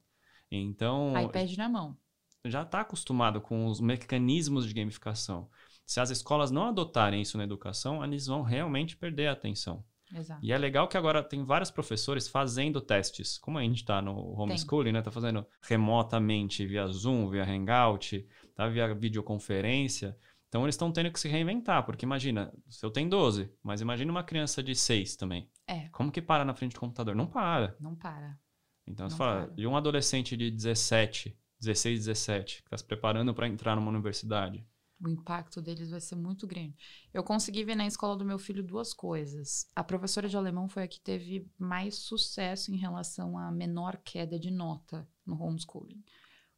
Então. 0.52 1.14
iPad 1.24 1.56
na 1.56 1.70
mão 1.70 1.98
já 2.46 2.62
está 2.62 2.82
acostumado 2.82 3.42
com 3.42 3.66
os 3.66 3.82
mecanismos 3.82 4.66
de 4.68 4.74
gamificação. 4.74 5.50
Se 5.90 6.00
as 6.00 6.12
escolas 6.12 6.52
não 6.52 6.68
adotarem 6.68 7.20
isso 7.20 7.36
na 7.36 7.44
educação, 7.44 8.04
eles 8.04 8.28
vão 8.28 8.44
realmente 8.44 8.96
perder 8.96 9.26
a 9.26 9.32
atenção. 9.32 9.84
Exato. 10.14 10.40
E 10.46 10.54
é 10.54 10.58
legal 10.58 10.88
que 10.88 10.96
agora 10.96 11.24
tem 11.24 11.44
vários 11.44 11.72
professores 11.72 12.28
fazendo 12.28 12.80
testes. 12.80 13.40
Como 13.40 13.58
a 13.58 13.64
gente 13.64 13.78
está 13.78 14.00
no 14.00 14.40
homeschooling, 14.40 14.92
né? 14.92 15.00
Está 15.00 15.10
fazendo 15.10 15.44
remotamente, 15.64 16.64
via 16.64 16.86
Zoom, 16.86 17.28
via 17.32 17.44
Hangout, 17.44 18.24
tá? 18.54 18.68
via 18.68 18.94
videoconferência. 18.94 20.16
Então 20.48 20.62
eles 20.62 20.76
estão 20.76 20.92
tendo 20.92 21.12
que 21.12 21.20
se 21.20 21.28
reinventar, 21.28 21.84
porque 21.84 22.06
imagina, 22.06 22.54
se 22.68 22.86
eu 22.86 22.92
tenho 22.92 23.10
12, 23.10 23.52
mas 23.64 23.82
imagina 23.82 24.12
uma 24.12 24.24
criança 24.24 24.62
de 24.62 24.76
6 24.76 25.16
também. 25.16 25.50
É. 25.66 25.90
Como 25.90 26.12
que 26.12 26.22
para 26.22 26.46
na 26.46 26.54
frente 26.54 26.74
do 26.74 26.80
computador? 26.80 27.16
Não 27.16 27.26
para. 27.26 27.76
Não 27.80 27.96
para. 27.96 28.38
Então 28.86 29.06
não 29.06 29.10
você 29.10 29.18
fala, 29.18 29.48
para. 29.48 29.54
e 29.58 29.66
um 29.66 29.76
adolescente 29.76 30.38
de 30.38 30.52
17 30.52 31.36
16, 31.60 32.06
17, 32.06 32.62
que 32.62 32.68
está 32.68 32.78
se 32.78 32.86
preparando 32.86 33.34
para 33.34 33.48
entrar 33.48 33.76
numa 33.76 33.90
universidade. 33.90 34.66
O 35.02 35.08
impacto 35.08 35.62
deles 35.62 35.90
vai 35.90 36.02
ser 36.02 36.16
muito 36.16 36.46
grande. 36.46 36.76
Eu 37.14 37.24
consegui 37.24 37.64
ver 37.64 37.76
na 37.76 37.88
escola 37.88 38.18
do 38.18 38.26
meu 38.26 38.38
filho 38.38 38.62
duas 38.62 38.94
coisas. 38.94 39.70
A 39.76 39.84
professora 39.84 40.28
de 40.28 40.36
alemão 40.36 40.68
foi 40.68 40.84
a 40.84 40.88
que 40.88 41.00
teve 41.00 41.50
mais 41.58 41.96
sucesso 41.96 42.72
em 42.74 42.78
relação 42.78 43.38
à 43.38 43.52
menor 43.52 43.98
queda 44.04 44.38
de 44.38 44.52
nota 44.52 45.08
no 45.26 45.42
homeschooling. 45.42 46.04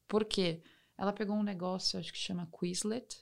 Por 0.07 0.25
quê? 0.25 0.63
Ela 0.97 1.13
pegou 1.13 1.35
um 1.35 1.43
negócio, 1.43 1.99
acho 1.99 2.11
que 2.11 2.17
chama 2.17 2.49
Quizlet, 2.51 3.17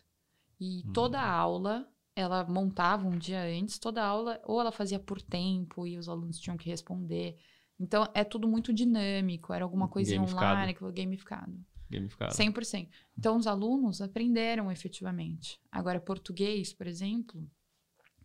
e 0.59 0.83
hum. 0.85 0.93
toda 0.93 1.19
a 1.19 1.29
aula 1.29 1.87
ela 2.15 2.43
montava 2.43 3.07
um 3.07 3.17
dia 3.17 3.41
antes 3.43 3.79
toda 3.79 4.03
a 4.03 4.05
aula, 4.05 4.41
ou 4.43 4.59
ela 4.59 4.71
fazia 4.71 4.99
por 4.99 5.21
tempo 5.21 5.87
e 5.87 5.97
os 5.97 6.09
alunos 6.09 6.39
tinham 6.39 6.57
que 6.57 6.69
responder. 6.69 7.37
Então, 7.79 8.05
é 8.13 8.25
tudo 8.25 8.47
muito 8.47 8.73
dinâmico, 8.73 9.53
era 9.53 9.63
alguma 9.63 9.87
coisa 9.87 10.19
online, 10.19 10.75
gamificado. 10.93 11.57
Gamificado. 11.89 12.33
100%. 12.33 12.89
Então, 13.17 13.37
os 13.37 13.47
alunos 13.47 14.01
aprenderam 14.01 14.71
efetivamente. 14.71 15.59
Agora, 15.71 15.99
português, 15.99 16.71
por 16.71 16.87
exemplo, 16.87 17.49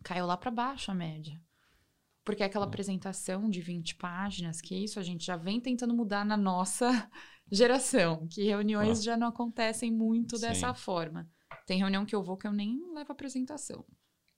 caiu 0.03 0.25
lá 0.25 0.37
para 0.37 0.51
baixo 0.51 0.91
a 0.91 0.93
média. 0.93 1.41
Porque 2.23 2.43
é 2.43 2.45
aquela 2.45 2.65
apresentação 2.65 3.49
de 3.49 3.61
20 3.61 3.95
páginas, 3.95 4.59
que 4.59 4.75
isso 4.75 4.99
a 4.99 5.03
gente 5.03 5.25
já 5.25 5.37
vem 5.37 5.59
tentando 5.59 5.93
mudar 5.93 6.25
na 6.25 6.35
nossa 6.35 6.89
geração, 7.51 8.27
que 8.27 8.43
reuniões 8.43 9.03
já 9.03 9.15
não 9.15 9.27
acontecem 9.27 9.91
muito 9.91 10.37
Sim. 10.37 10.47
dessa 10.47 10.73
forma. 10.73 11.29
Tem 11.65 11.79
reunião 11.79 12.05
que 12.05 12.15
eu 12.15 12.23
vou 12.23 12.37
que 12.37 12.47
eu 12.47 12.53
nem 12.53 12.79
levo 12.93 13.11
apresentação. 13.11 13.85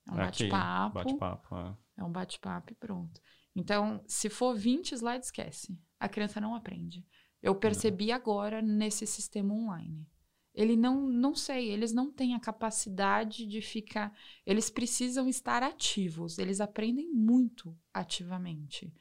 É 0.07 0.11
um 0.11 0.15
bate-papo. 0.15 0.95
Bate-papo, 0.95 1.55
é. 1.55 1.77
é 1.97 2.03
um 2.03 2.11
bate-papo 2.11 2.71
e 2.71 2.75
pronto. 2.75 3.21
Então, 3.55 4.03
se 4.05 4.29
for 4.29 4.55
20 4.55 4.91
slides, 4.93 5.27
esquece. 5.27 5.77
A 5.99 6.07
criança 6.07 6.39
não 6.39 6.55
aprende. 6.55 7.05
Eu 7.41 7.55
percebi 7.55 8.11
agora 8.11 8.61
nesse 8.61 9.05
sistema 9.05 9.53
online. 9.53 10.07
Ele 10.53 10.75
não, 10.75 11.07
não 11.07 11.35
sei, 11.35 11.69
eles 11.69 11.93
não 11.93 12.11
têm 12.11 12.33
a 12.33 12.39
capacidade 12.39 13.45
de 13.45 13.61
ficar. 13.61 14.11
Eles 14.43 14.71
precisam 14.71 15.27
estar 15.27 15.61
ativos. 15.61 16.39
Eles 16.39 16.59
aprendem 16.59 17.13
muito 17.13 17.77
ativamente. 17.93 18.91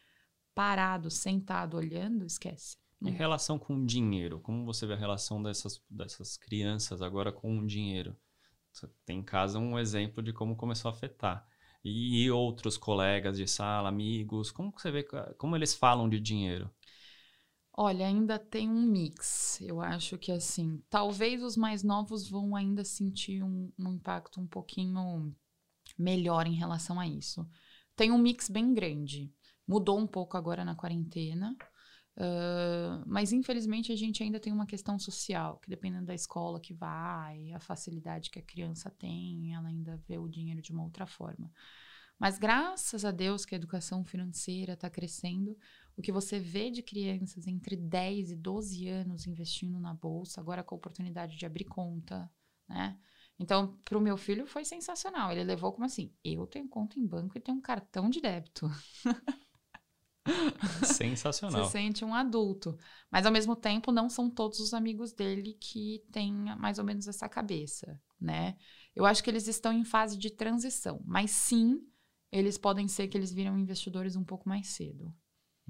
Parado, 0.55 1.11
sentado, 1.11 1.79
olhando, 1.79 2.27
esquece. 2.27 2.77
Em 3.03 3.11
relação 3.11 3.59
com 3.59 3.75
o 3.75 3.87
dinheiro, 3.87 4.40
como 4.40 4.64
você 4.64 4.87
vê 4.87 4.94
a 4.94 4.99
relação 4.99 5.42
dessas, 5.42 5.83
dessas 5.88 6.37
crianças 6.37 7.01
agora 7.01 7.33
com 7.33 7.59
o 7.59 7.66
dinheiro? 7.66 8.16
Você 8.72 8.87
tem 9.07 9.20
em 9.20 9.22
casa 9.22 9.59
um 9.59 9.79
exemplo 9.79 10.22
de 10.22 10.33
como 10.33 10.57
começou 10.57 10.90
a 10.90 10.94
afetar. 10.94 11.46
E 11.83 12.31
outros 12.31 12.77
colegas 12.77 13.38
de 13.38 13.46
sala, 13.46 13.88
amigos, 13.88 14.51
como 14.51 14.72
você 14.77 14.90
vê, 14.90 15.07
como 15.38 15.57
eles 15.57 15.75
falam 15.75 16.09
de 16.09 16.18
dinheiro? 16.20 16.70
Olha, 17.77 18.07
ainda 18.07 18.39
tem 18.39 18.71
um 18.71 18.81
mix. 18.81 19.61
Eu 19.61 19.83
acho 19.83 20.17
que 20.17 20.33
assim, 20.33 20.83
talvez 20.89 21.43
os 21.43 21.57
mais 21.57 21.83
novos 21.83 22.29
vão 22.29 22.57
ainda 22.57 22.83
sentir 22.85 23.43
um, 23.43 23.71
um 23.79 23.93
impacto 23.93 24.41
um 24.41 24.47
pouquinho 24.47 25.35
melhor 25.99 26.47
em 26.47 26.55
relação 26.55 26.99
a 26.99 27.07
isso. 27.07 27.47
Tem 27.95 28.11
um 28.11 28.19
mix 28.19 28.49
bem 28.49 28.73
grande. 28.73 29.31
Mudou 29.69 29.99
um 29.99 30.07
pouco 30.07 30.37
agora 30.39 30.65
na 30.65 30.75
quarentena. 30.75 31.55
Uh, 32.17 33.05
mas 33.05 33.31
infelizmente 33.31 33.93
a 33.93 33.97
gente 33.97 34.23
ainda 34.23 34.41
tem 34.41 34.51
uma 34.51 34.65
questão 34.65 34.99
social, 34.99 35.59
que 35.59 35.69
dependendo 35.69 36.07
da 36.07 36.15
escola 36.15 36.59
que 36.59 36.73
vai, 36.73 37.53
a 37.53 37.61
facilidade 37.61 38.31
que 38.31 38.39
a 38.39 38.43
criança 38.43 38.89
tem, 38.89 39.55
ela 39.55 39.69
ainda 39.69 40.01
vê 40.09 40.17
o 40.17 40.29
dinheiro 40.29 40.62
de 40.62 40.73
uma 40.73 40.83
outra 40.83 41.07
forma. 41.07 41.53
Mas 42.18 42.38
graças 42.38 43.05
a 43.05 43.11
Deus 43.11 43.44
que 43.44 43.55
a 43.55 43.59
educação 43.59 44.05
financeira 44.05 44.72
está 44.72 44.88
crescendo, 44.88 45.57
o 45.96 46.02
que 46.02 46.12
você 46.12 46.38
vê 46.38 46.70
de 46.70 46.83
crianças 46.83 47.46
entre 47.46 47.76
10 47.76 48.31
e 48.31 48.37
12 48.37 48.88
anos 48.88 49.26
investindo 49.26 49.79
na 49.79 49.92
bolsa, 49.92 50.40
agora 50.40 50.62
com 50.62 50.74
a 50.74 50.79
oportunidade 50.79 51.37
de 51.37 51.46
abrir 51.46 51.64
conta, 51.64 52.31
né? 52.68 52.98
Então, 53.38 53.79
para 53.85 53.98
o 53.98 54.00
meu 54.00 54.16
filho 54.16 54.46
foi 54.46 54.64
sensacional. 54.64 55.31
Ele 55.31 55.44
levou 55.44 55.72
como 55.72 55.85
assim: 55.85 56.11
eu 56.24 56.46
tenho 56.46 56.68
conta 56.68 56.98
em 56.98 57.07
banco 57.07 57.37
e 57.37 57.40
tenho 57.40 57.59
um 57.59 57.62
cartão 57.62 58.09
de 58.09 58.20
débito. 58.20 58.70
Sensacional. 60.85 61.64
Você 61.64 61.70
sente 61.70 62.05
um 62.05 62.14
adulto. 62.14 62.76
Mas 63.11 63.26
ao 63.26 63.33
mesmo 63.33 63.55
tempo, 63.55 63.92
não 63.92 64.09
são 64.09 64.29
todos 64.29 64.59
os 64.59 64.74
amigos 64.74 65.12
dele 65.12 65.55
que 65.61 66.05
têm 66.11 66.33
mais 66.59 66.79
ou 66.79 66.85
menos 66.85 67.07
essa 67.07 67.29
cabeça, 67.29 68.00
né? 68.20 68.57
Eu 68.94 69.05
acho 69.05 69.22
que 69.22 69.31
eles 69.31 69.46
estão 69.46 69.72
em 69.72 69.85
fase 69.85 70.18
de 70.18 70.31
transição, 70.31 71.00
mas 71.05 71.31
sim, 71.31 71.81
eles 72.31 72.59
podem 72.59 72.89
ser 72.89 73.09
que 73.09 73.17
eles 73.17 73.33
viram 73.33 73.59
investidores 73.59 74.17
um 74.17 74.25
pouco 74.25 74.49
mais 74.49 74.69
cedo. 74.69 75.15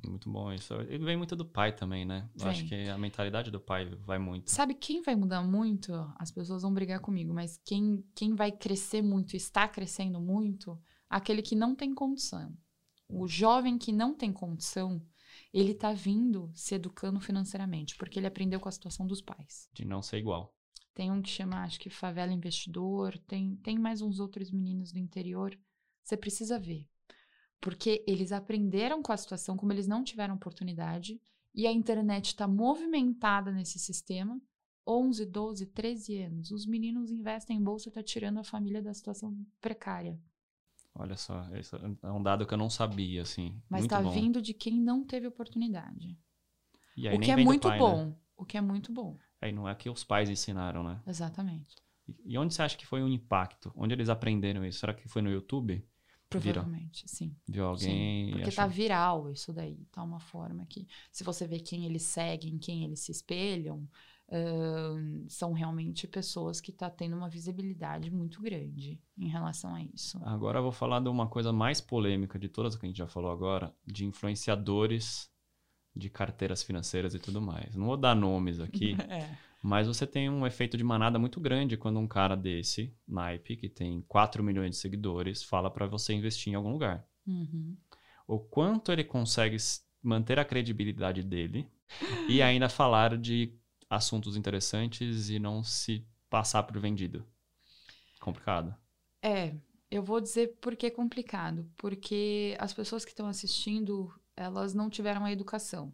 Muito 0.04 0.30
bom 0.30 0.52
isso. 0.52 0.74
Ele 0.74 1.04
vem 1.04 1.16
muito 1.16 1.34
do 1.34 1.44
pai 1.44 1.74
também, 1.74 2.04
né? 2.04 2.28
Eu 2.38 2.48
acho 2.48 2.66
que 2.66 2.74
a 2.74 2.98
mentalidade 2.98 3.50
do 3.50 3.58
pai 3.58 3.86
vai 4.04 4.18
muito. 4.18 4.50
Sabe 4.50 4.74
quem 4.74 5.00
vai 5.00 5.16
mudar 5.16 5.42
muito? 5.42 5.92
As 6.18 6.30
pessoas 6.30 6.62
vão 6.62 6.74
brigar 6.74 7.00
comigo, 7.00 7.32
mas 7.32 7.58
quem, 7.64 8.04
quem 8.14 8.34
vai 8.34 8.52
crescer 8.52 9.00
muito, 9.00 9.34
está 9.34 9.66
crescendo 9.66 10.20
muito, 10.20 10.78
aquele 11.08 11.40
que 11.40 11.56
não 11.56 11.74
tem 11.74 11.94
condição 11.94 12.54
o 13.08 13.26
jovem 13.26 13.78
que 13.78 13.92
não 13.92 14.14
tem 14.14 14.32
condição, 14.32 15.00
ele 15.52 15.72
está 15.72 15.92
vindo 15.92 16.50
se 16.54 16.74
educando 16.74 17.20
financeiramente, 17.20 17.96
porque 17.96 18.18
ele 18.18 18.26
aprendeu 18.26 18.60
com 18.60 18.68
a 18.68 18.72
situação 18.72 19.06
dos 19.06 19.20
pais. 19.20 19.68
De 19.72 19.84
não 19.84 20.02
ser 20.02 20.18
igual. 20.18 20.54
Tem 20.94 21.10
um 21.10 21.20
que 21.20 21.28
chama, 21.28 21.62
acho 21.62 21.78
que 21.78 21.90
Favela 21.90 22.32
Investidor, 22.32 23.18
tem, 23.26 23.56
tem 23.56 23.78
mais 23.78 24.00
uns 24.00 24.18
outros 24.18 24.50
meninos 24.50 24.92
do 24.92 24.98
interior. 24.98 25.58
Você 26.06 26.16
precisa 26.16 26.56
ver. 26.56 26.88
Porque 27.60 28.04
eles 28.06 28.30
aprenderam 28.30 29.02
com 29.02 29.10
a 29.10 29.16
situação, 29.16 29.56
como 29.56 29.72
eles 29.72 29.88
não 29.88 30.04
tiveram 30.04 30.36
oportunidade, 30.36 31.20
e 31.52 31.66
a 31.66 31.72
internet 31.72 32.26
está 32.26 32.46
movimentada 32.46 33.50
nesse 33.50 33.78
sistema. 33.78 34.40
11, 34.86 35.26
12, 35.26 35.66
13 35.66 36.22
anos. 36.22 36.50
Os 36.52 36.64
meninos 36.64 37.10
investem 37.10 37.56
em 37.56 37.62
bolsa 37.62 37.88
e 37.88 37.90
está 37.90 38.04
tirando 38.04 38.38
a 38.38 38.44
família 38.44 38.80
da 38.80 38.94
situação 38.94 39.36
precária. 39.60 40.16
Olha 40.94 41.16
só, 41.16 41.44
esse 41.56 41.74
é 41.74 42.10
um 42.12 42.22
dado 42.22 42.46
que 42.46 42.54
eu 42.54 42.58
não 42.58 42.70
sabia, 42.70 43.22
assim. 43.22 43.60
Mas 43.68 43.82
está 43.82 44.00
vindo 44.00 44.40
de 44.40 44.54
quem 44.54 44.80
não 44.80 45.04
teve 45.04 45.26
oportunidade. 45.26 46.16
o 46.96 47.18
que 47.18 47.32
é 47.32 47.36
muito 47.36 47.66
pai, 47.66 47.78
bom. 47.80 48.06
Né? 48.06 48.16
O 48.36 48.44
que 48.44 48.56
é 48.56 48.60
muito 48.60 48.92
bom. 48.92 49.18
Aí 49.40 49.50
não 49.50 49.68
é 49.68 49.74
que 49.74 49.90
os 49.90 50.04
pais 50.04 50.30
ensinaram, 50.30 50.84
né? 50.84 51.02
Exatamente. 51.04 51.74
E 52.24 52.38
onde 52.38 52.54
você 52.54 52.62
acha 52.62 52.76
que 52.76 52.86
foi 52.86 53.02
o 53.02 53.08
impacto? 53.08 53.72
Onde 53.74 53.92
eles 53.92 54.08
aprenderam 54.08 54.64
isso? 54.64 54.78
Será 54.78 54.94
que 54.94 55.08
foi 55.08 55.20
no 55.20 55.30
YouTube? 55.30 55.84
Provavelmente, 56.40 57.04
sim. 57.08 57.34
Viu 57.46 57.64
alguém? 57.64 58.26
Sim, 58.26 58.30
porque 58.32 58.48
achou... 58.48 58.64
tá 58.64 58.66
viral 58.66 59.30
isso 59.30 59.52
daí. 59.52 59.86
Tá 59.90 60.02
uma 60.02 60.20
forma 60.20 60.64
que, 60.66 60.86
se 61.10 61.24
você 61.24 61.46
vê 61.46 61.60
quem 61.60 61.86
eles 61.86 62.02
seguem, 62.02 62.58
quem 62.58 62.84
eles 62.84 63.00
se 63.00 63.12
espelham, 63.12 63.88
Uh, 64.28 65.24
são 65.28 65.52
realmente 65.52 66.04
pessoas 66.08 66.60
que 66.60 66.72
estão 66.72 66.90
tá 66.90 66.96
tendo 66.96 67.16
uma 67.16 67.28
visibilidade 67.28 68.10
muito 68.10 68.42
grande 68.42 69.00
em 69.16 69.28
relação 69.28 69.72
a 69.72 69.80
isso. 69.80 70.20
Agora 70.24 70.58
eu 70.58 70.64
vou 70.64 70.72
falar 70.72 70.98
de 70.98 71.08
uma 71.08 71.28
coisa 71.28 71.52
mais 71.52 71.80
polêmica 71.80 72.36
de 72.36 72.48
todas 72.48 72.74
que 72.74 72.84
a 72.84 72.88
gente 72.88 72.98
já 72.98 73.06
falou 73.06 73.30
agora, 73.30 73.72
de 73.86 74.04
influenciadores 74.04 75.30
de 75.94 76.10
carteiras 76.10 76.64
financeiras 76.64 77.14
e 77.14 77.20
tudo 77.20 77.40
mais. 77.40 77.76
Não 77.76 77.86
vou 77.86 77.96
dar 77.96 78.16
nomes 78.16 78.58
aqui, 78.58 78.96
é. 79.08 79.38
Mas 79.66 79.88
você 79.88 80.06
tem 80.06 80.30
um 80.30 80.46
efeito 80.46 80.76
de 80.76 80.84
manada 80.84 81.18
muito 81.18 81.40
grande 81.40 81.76
quando 81.76 81.98
um 81.98 82.06
cara 82.06 82.36
desse, 82.36 82.94
naipe, 83.06 83.56
que 83.56 83.68
tem 83.68 84.00
4 84.02 84.40
milhões 84.40 84.70
de 84.70 84.76
seguidores, 84.76 85.42
fala 85.42 85.68
para 85.68 85.88
você 85.88 86.12
investir 86.12 86.52
em 86.52 86.54
algum 86.54 86.70
lugar. 86.70 87.04
Uhum. 87.26 87.76
O 88.28 88.38
quanto 88.38 88.92
ele 88.92 89.02
consegue 89.02 89.56
manter 90.00 90.38
a 90.38 90.44
credibilidade 90.44 91.20
dele 91.24 91.68
e 92.28 92.40
ainda 92.40 92.68
falar 92.68 93.18
de 93.18 93.52
assuntos 93.90 94.36
interessantes 94.36 95.30
e 95.30 95.40
não 95.40 95.64
se 95.64 96.06
passar 96.30 96.62
por 96.62 96.78
vendido? 96.78 97.26
Complicado. 98.20 98.72
É, 99.20 99.52
eu 99.90 100.00
vou 100.00 100.20
dizer 100.20 100.58
por 100.60 100.76
que 100.76 100.88
complicado. 100.92 101.68
Porque 101.76 102.56
as 102.60 102.72
pessoas 102.72 103.04
que 103.04 103.10
estão 103.10 103.26
assistindo, 103.26 104.14
elas 104.36 104.74
não 104.74 104.88
tiveram 104.88 105.24
a 105.24 105.32
educação. 105.32 105.92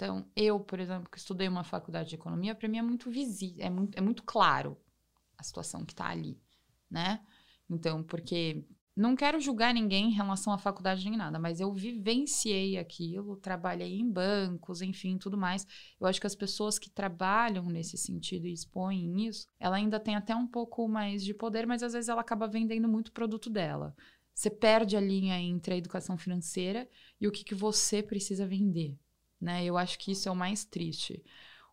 Então, 0.00 0.24
eu, 0.34 0.58
por 0.58 0.80
exemplo, 0.80 1.10
que 1.10 1.18
estudei 1.18 1.46
uma 1.46 1.62
faculdade 1.62 2.08
de 2.08 2.14
economia, 2.14 2.54
para 2.54 2.66
mim 2.66 2.78
é 2.78 2.82
muito 2.82 3.10
visível, 3.10 3.62
é 3.62 3.68
muito, 3.68 3.98
é 3.98 4.00
muito 4.00 4.22
claro 4.22 4.78
a 5.36 5.42
situação 5.42 5.84
que 5.84 5.92
está 5.92 6.06
ali, 6.06 6.40
né? 6.90 7.20
Então, 7.68 8.02
porque 8.02 8.64
não 8.96 9.14
quero 9.14 9.38
julgar 9.38 9.74
ninguém 9.74 10.06
em 10.06 10.14
relação 10.14 10.54
à 10.54 10.58
faculdade 10.58 11.04
nem 11.04 11.18
nada, 11.18 11.38
mas 11.38 11.60
eu 11.60 11.70
vivenciei 11.74 12.78
aquilo, 12.78 13.36
trabalhei 13.36 13.98
em 14.00 14.10
bancos, 14.10 14.80
enfim, 14.80 15.18
tudo 15.18 15.36
mais. 15.36 15.66
Eu 16.00 16.06
acho 16.06 16.18
que 16.18 16.26
as 16.26 16.34
pessoas 16.34 16.78
que 16.78 16.88
trabalham 16.88 17.66
nesse 17.66 17.98
sentido 17.98 18.46
e 18.46 18.54
expõem 18.54 19.26
isso, 19.26 19.46
ela 19.58 19.76
ainda 19.76 20.00
tem 20.00 20.16
até 20.16 20.34
um 20.34 20.46
pouco 20.46 20.88
mais 20.88 21.22
de 21.22 21.34
poder, 21.34 21.66
mas 21.66 21.82
às 21.82 21.92
vezes 21.92 22.08
ela 22.08 22.22
acaba 22.22 22.48
vendendo 22.48 22.88
muito 22.88 23.12
produto 23.12 23.50
dela. 23.50 23.94
Você 24.32 24.48
perde 24.48 24.96
a 24.96 25.00
linha 25.00 25.38
entre 25.38 25.74
a 25.74 25.76
educação 25.76 26.16
financeira 26.16 26.88
e 27.20 27.28
o 27.28 27.30
que, 27.30 27.44
que 27.44 27.54
você 27.54 28.02
precisa 28.02 28.46
vender. 28.46 28.98
Né? 29.40 29.64
Eu 29.64 29.78
acho 29.78 29.98
que 29.98 30.12
isso 30.12 30.28
é 30.28 30.32
o 30.32 30.36
mais 30.36 30.64
triste. 30.64 31.22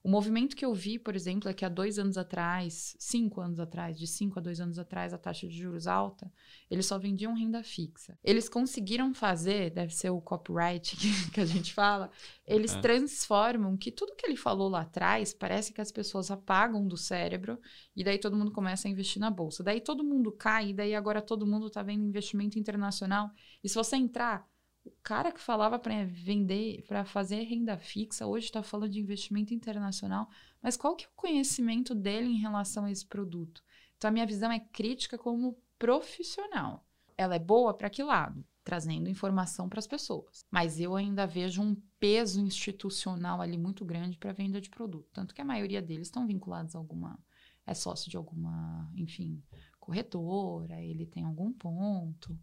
O 0.08 0.10
movimento 0.10 0.56
que 0.56 0.64
eu 0.64 0.74
vi, 0.74 0.98
por 0.98 1.18
exemplo, 1.18 1.50
é 1.50 1.54
que 1.54 1.66
há 1.66 1.70
dois 1.70 2.00
anos 2.00 2.18
atrás, 2.18 2.96
cinco 2.98 3.42
anos 3.42 3.60
atrás, 3.60 4.00
de 4.00 4.08
cinco 4.08 4.40
a 4.40 4.42
dois 4.42 4.62
anos 4.62 4.80
atrás, 4.80 5.14
a 5.14 5.18
taxa 5.18 5.46
de 5.46 5.58
juros 5.58 5.86
alta, 5.86 6.32
eles 6.72 6.86
só 6.86 6.98
vendiam 6.98 7.34
renda 7.34 7.62
fixa. 7.62 8.18
Eles 8.24 8.48
conseguiram 8.48 9.14
fazer, 9.14 9.70
deve 9.72 9.94
ser 9.94 10.10
o 10.10 10.22
copyright 10.22 10.96
que, 10.96 11.32
que 11.32 11.42
a 11.42 11.46
gente 11.46 11.74
fala, 11.74 12.10
eles 12.46 12.74
é. 12.74 12.80
transformam 12.80 13.76
que 13.76 13.92
tudo 13.92 14.16
que 14.16 14.26
ele 14.26 14.38
falou 14.38 14.70
lá 14.70 14.84
atrás 14.84 15.34
parece 15.34 15.74
que 15.74 15.82
as 15.82 15.92
pessoas 15.92 16.32
apagam 16.32 16.88
do 16.88 16.96
cérebro 16.96 17.60
e 17.94 18.02
daí 18.02 18.18
todo 18.18 18.38
mundo 18.38 18.54
começa 18.54 18.88
a 18.88 18.92
investir 18.92 19.20
na 19.20 19.30
bolsa. 19.30 19.62
Daí 19.62 19.82
todo 19.82 20.06
mundo 20.06 20.32
cai, 20.32 20.70
e 20.70 20.74
daí 20.74 20.96
agora 20.96 21.22
todo 21.22 21.46
mundo 21.46 21.68
está 21.68 21.84
vendo 21.84 22.06
investimento 22.06 22.58
internacional. 22.58 23.30
E 23.62 23.68
se 23.68 23.76
você 23.76 23.98
entrar 23.98 24.48
o 24.88 25.04
cara 25.04 25.32
que 25.32 25.40
falava 25.40 25.78
para 25.78 26.06
vender, 26.06 26.84
para 26.88 27.06
fazer 27.06 27.44
renda 27.44 27.78
fixa, 27.78 28.26
hoje 28.26 28.46
está 28.46 28.64
falando 28.64 28.92
de 28.92 29.00
investimento 29.00 29.54
internacional. 29.54 30.30
Mas 30.62 30.78
qual 30.78 30.96
que 30.96 31.06
é 31.06 31.08
o 31.08 31.16
conhecimento 31.16 31.94
dele 31.94 32.28
em 32.28 32.40
relação 32.40 32.86
a 32.86 32.92
esse 32.92 33.06
produto? 33.06 33.64
Então, 33.98 34.10
a 34.10 34.12
minha 34.12 34.26
visão 34.26 34.52
é 34.52 34.60
crítica 34.60 35.18
como 35.18 35.58
profissional. 35.78 36.86
Ela 37.18 37.36
é 37.36 37.40
boa 37.40 37.74
para 37.74 37.90
que 37.90 38.04
lado? 38.04 38.46
Trazendo 38.64 39.10
informação 39.10 39.68
para 39.68 39.80
as 39.80 39.88
pessoas. 39.88 40.46
Mas 40.52 40.80
eu 40.80 40.96
ainda 40.96 41.26
vejo 41.26 41.62
um 41.62 41.76
peso 42.00 42.40
institucional 42.40 43.42
ali 43.42 43.58
muito 43.58 43.84
grande 43.84 44.18
para 44.18 44.34
venda 44.34 44.62
de 44.62 44.70
produto. 44.70 45.10
Tanto 45.12 45.34
que 45.34 45.42
a 45.42 45.46
maioria 45.46 45.82
deles 45.82 46.08
estão 46.08 46.28
vinculados 46.28 46.76
a 46.76 46.80
alguma. 46.80 47.20
É 47.66 47.74
sócio 47.74 48.10
de 48.10 48.16
alguma, 48.16 48.90
enfim, 48.96 49.44
corretora, 49.80 50.82
ele 50.82 51.06
tem 51.06 51.24
algum 51.24 51.52
ponto. 51.52 52.38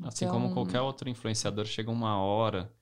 Assim 0.00 0.24
então, 0.24 0.40
como 0.40 0.54
qualquer 0.54 0.80
outro 0.80 1.08
influenciador, 1.08 1.66
chega 1.66 1.90
uma 1.90 2.16
hora 2.16 2.72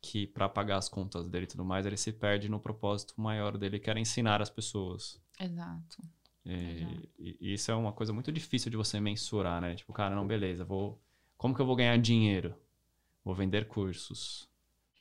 que 0.00 0.26
para 0.26 0.48
pagar 0.48 0.76
as 0.76 0.88
contas 0.88 1.28
dele 1.28 1.44
e 1.44 1.48
tudo 1.48 1.64
mais, 1.64 1.86
ele 1.86 1.96
se 1.96 2.12
perde 2.12 2.48
no 2.48 2.60
propósito 2.60 3.20
maior 3.20 3.56
dele, 3.56 3.78
que 3.78 3.90
era 3.90 4.00
ensinar 4.00 4.40
as 4.40 4.50
pessoas. 4.50 5.20
Exato. 5.38 6.02
E, 6.44 7.08
e, 7.18 7.52
isso 7.54 7.70
é 7.70 7.74
uma 7.74 7.92
coisa 7.92 8.12
muito 8.12 8.32
difícil 8.32 8.70
de 8.70 8.76
você 8.76 8.98
mensurar, 8.98 9.60
né? 9.60 9.74
Tipo, 9.74 9.92
cara, 9.92 10.14
não, 10.14 10.26
beleza, 10.26 10.64
vou. 10.64 11.00
Como 11.36 11.54
que 11.54 11.60
eu 11.60 11.66
vou 11.66 11.76
ganhar 11.76 11.96
dinheiro? 11.98 12.54
Vou 13.24 13.34
vender 13.34 13.68
cursos. 13.68 14.48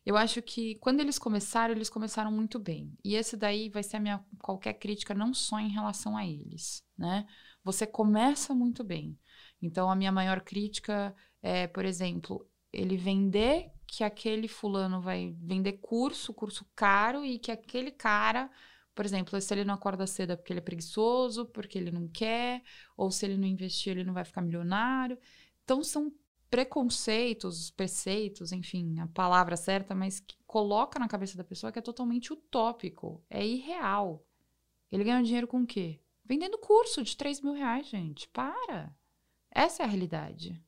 Eu 0.06 0.16
acho 0.16 0.42
que 0.42 0.76
quando 0.76 1.00
eles 1.00 1.18
começaram, 1.20 1.74
eles 1.74 1.90
começaram 1.90 2.32
muito 2.32 2.60
bem. 2.60 2.94
E 3.04 3.16
esse 3.16 3.36
daí 3.36 3.70
vai 3.70 3.84
ser 3.84 3.98
a 3.98 4.00
minha 4.00 4.26
qualquer 4.40 4.74
crítica, 4.74 5.14
não 5.14 5.34
só 5.34 5.60
em 5.60 5.70
relação 5.70 6.16
a 6.18 6.26
eles, 6.26 6.84
né? 6.98 7.28
Você 7.64 7.86
começa 7.86 8.54
muito 8.54 8.84
bem. 8.84 9.18
Então, 9.62 9.90
a 9.90 9.96
minha 9.96 10.12
maior 10.12 10.42
crítica 10.42 11.16
é, 11.48 11.66
por 11.66 11.86
exemplo, 11.86 12.46
ele 12.74 12.98
vender 12.98 13.72
que 13.88 14.04
aquele 14.04 14.50
fulano 14.50 15.00
vai 15.00 15.34
vender 15.40 15.74
curso, 15.82 16.34
curso 16.34 16.66
caro, 16.76 17.24
e 17.24 17.40
que 17.40 17.50
aquele 17.50 17.90
cara, 17.90 18.52
por 18.94 19.06
exemplo, 19.06 19.40
se 19.40 19.54
ele 19.54 19.64
não 19.64 19.76
acorda 19.76 20.06
cedo 20.06 20.34
é 20.34 20.36
porque 20.36 20.52
ele 20.52 20.60
é 20.60 20.62
preguiçoso, 20.62 21.46
porque 21.46 21.78
ele 21.78 21.90
não 21.90 22.06
quer, 22.10 22.62
ou 22.98 23.10
se 23.10 23.26
ele 23.26 23.38
não 23.38 23.48
investir, 23.48 23.94
ele 23.94 24.04
não 24.04 24.14
vai 24.14 24.26
ficar 24.26 24.42
milionário. 24.42 25.18
Então, 25.64 25.82
são 25.86 26.12
preconceitos, 26.50 27.72
preceitos, 27.72 28.52
enfim, 28.52 29.00
a 29.00 29.08
palavra 29.08 29.56
certa, 29.56 29.96
mas 29.96 30.20
que 30.20 30.36
coloca 30.46 31.00
na 31.00 31.08
cabeça 31.08 31.38
da 31.38 31.46
pessoa 31.46 31.72
que 31.72 31.80
é 31.80 31.82
totalmente 31.82 32.34
utópico, 32.34 33.24
é 33.30 33.46
irreal. 33.46 34.22
Ele 34.92 35.06
ganha 35.06 35.24
dinheiro 35.24 35.48
com 35.48 35.62
o 35.62 35.68
quê? 35.68 36.02
Vendendo 36.26 36.58
curso 36.58 37.02
de 37.04 37.16
3 37.16 37.40
mil 37.40 37.54
reais, 37.54 37.88
gente. 37.88 38.28
Para! 38.30 38.94
Essa 39.50 39.84
é 39.84 39.86
a 39.86 39.90
realidade. 39.90 40.62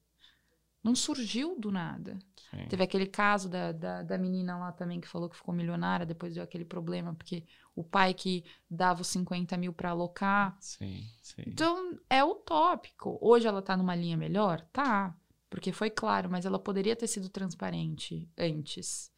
Não 0.84 0.96
surgiu 0.96 1.60
do 1.60 1.72
nada. 1.72 2.18
Sim. 2.50 2.68
Teve 2.68 2.84
aquele 2.84 3.06
caso 3.06 3.50
da, 3.50 3.72
da, 3.72 4.02
da, 4.02 4.18
menina 4.18 4.58
lá 4.58 4.72
também 4.72 5.00
que 5.00 5.08
falou 5.08 5.30
que 5.30 5.36
ficou 5.36 5.54
milionária, 5.54 6.06
depois 6.06 6.34
deu 6.34 6.44
aquele 6.44 6.66
problema, 6.66 7.14
porque 7.14 7.44
o 7.76 7.84
pai 7.84 8.14
que 8.14 8.44
dava 8.70 9.02
os 9.02 9.08
50 9.08 9.56
mil 9.58 9.74
para 9.74 9.92
alocar. 9.92 10.58
Sim, 10.60 11.06
sim. 11.22 11.44
Então, 11.46 12.00
é 12.10 12.24
utópico. 12.24 13.20
Hoje 13.22 13.48
ela 13.48 13.62
tá 13.62 13.76
numa 13.76 13.96
linha 13.96 14.18
melhor? 14.18 14.62
Tá. 14.72 15.16
Porque 15.50 15.72
foi 15.72 15.90
claro, 15.90 16.30
mas 16.30 16.46
ela 16.46 16.60
poderia 16.60 16.96
ter 16.96 17.08
sido 17.08 17.30
transparente 17.30 18.30
antes. 18.38 19.12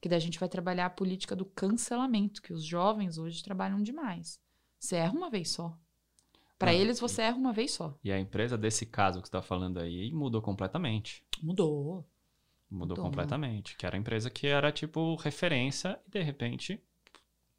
Que 0.00 0.08
daí 0.08 0.16
a 0.16 0.20
gente 0.20 0.38
vai 0.38 0.48
trabalhar 0.48 0.86
a 0.86 0.90
política 0.90 1.36
do 1.36 1.44
cancelamento, 1.44 2.42
que 2.42 2.52
os 2.52 2.64
jovens 2.64 3.18
hoje 3.18 3.42
trabalham 3.42 3.82
demais. 3.82 4.40
Você 4.78 4.96
erra 4.96 5.12
uma 5.12 5.30
vez 5.30 5.50
só. 5.50 5.78
Para 6.58 6.72
eles, 6.72 7.00
você 7.00 7.22
erra 7.22 7.36
uma 7.36 7.52
vez 7.52 7.72
só. 7.72 7.98
E 8.02 8.12
a 8.12 8.18
empresa 8.18 8.56
desse 8.56 8.86
caso 8.86 9.20
que 9.20 9.26
você 9.26 9.30
está 9.30 9.42
falando 9.42 9.78
aí 9.78 10.12
mudou 10.12 10.40
completamente. 10.40 11.24
Mudou. 11.42 12.08
Mudou, 12.70 12.96
mudou 12.96 12.96
completamente. 12.96 13.76
Que 13.76 13.86
era 13.86 13.96
a 13.96 13.98
empresa 13.98 14.30
que 14.30 14.46
era, 14.46 14.70
tipo, 14.72 15.16
referência 15.16 16.00
e, 16.06 16.10
de 16.10 16.22
repente, 16.22 16.80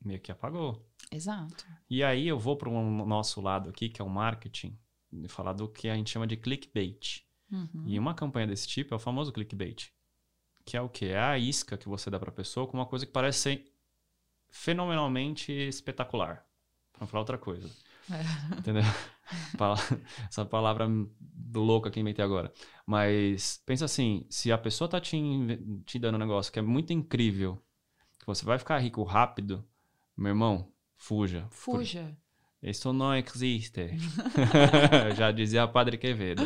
meio 0.04 0.20
que 0.20 0.32
apagou. 0.32 0.86
Exato. 1.12 1.66
E 1.90 2.04
aí 2.04 2.28
eu 2.28 2.40
vou 2.40 2.56
para 2.56 2.70
o 2.70 3.06
nosso 3.06 3.42
lado 3.42 3.70
aqui, 3.70 3.90
que 3.90 4.02
é 4.02 4.06
o 4.06 4.10
marketing, 4.10 4.78
e 5.12 5.28
falar 5.28 5.54
do 5.54 5.68
que 5.68 5.90
a 5.90 5.96
gente 5.96 6.10
chama 6.10 6.28
de 6.28 6.38
clickbait. 6.38 7.24
Uhum. 7.52 7.84
E 7.86 8.00
uma 8.00 8.14
campanha 8.14 8.48
desse 8.48 8.68
tipo 8.68 8.94
é 8.94 8.98
o 8.98 9.00
famoso 9.00 9.32
clickbait. 9.32 9.92
Que 10.64 10.76
é 10.76 10.82
o 10.82 10.90
quê? 10.90 11.08
É 11.08 11.20
a 11.20 11.38
isca 11.38 11.78
que 11.78 11.88
você 11.88 12.10
dá 12.10 12.20
para 12.20 12.30
a 12.30 12.34
pessoa 12.34 12.68
com 12.68 12.76
uma 12.76 12.86
coisa 12.86 13.06
que 13.06 13.12
parece 13.12 13.40
ser 13.40 13.72
fenomenalmente 14.50 15.52
espetacular. 15.52 16.46
Para 16.92 17.02
não 17.02 17.08
falar 17.08 17.22
outra 17.22 17.38
coisa. 17.38 17.70
É. 18.12 18.58
Entendeu? 18.60 18.84
Essa 20.30 20.46
palavra 20.46 20.88
louca 21.54 21.90
que 21.90 22.00
inventei 22.00 22.24
agora. 22.24 22.52
Mas 22.86 23.62
pensa 23.66 23.86
assim, 23.86 24.26
se 24.30 24.52
a 24.52 24.58
pessoa 24.58 24.88
tá 24.88 25.00
te, 25.00 25.18
te 25.86 25.98
dando 25.98 26.16
um 26.16 26.20
negócio 26.20 26.52
que 26.52 26.60
é 26.60 26.62
muito 26.62 26.94
incrível, 26.94 27.62
que 28.20 28.26
você 28.26 28.46
vai 28.46 28.60
ficar 28.60 28.78
rico 28.78 29.04
rápido, 29.04 29.66
meu 30.16 30.30
irmão, 30.30 30.72
fuja. 30.96 31.48
Fuja. 31.50 32.16
Isso 32.62 32.92
não 32.92 33.16
existe. 33.16 33.92
Já 35.16 35.32
dizia 35.32 35.68
Padre 35.68 35.98
Quevedo. 35.98 36.44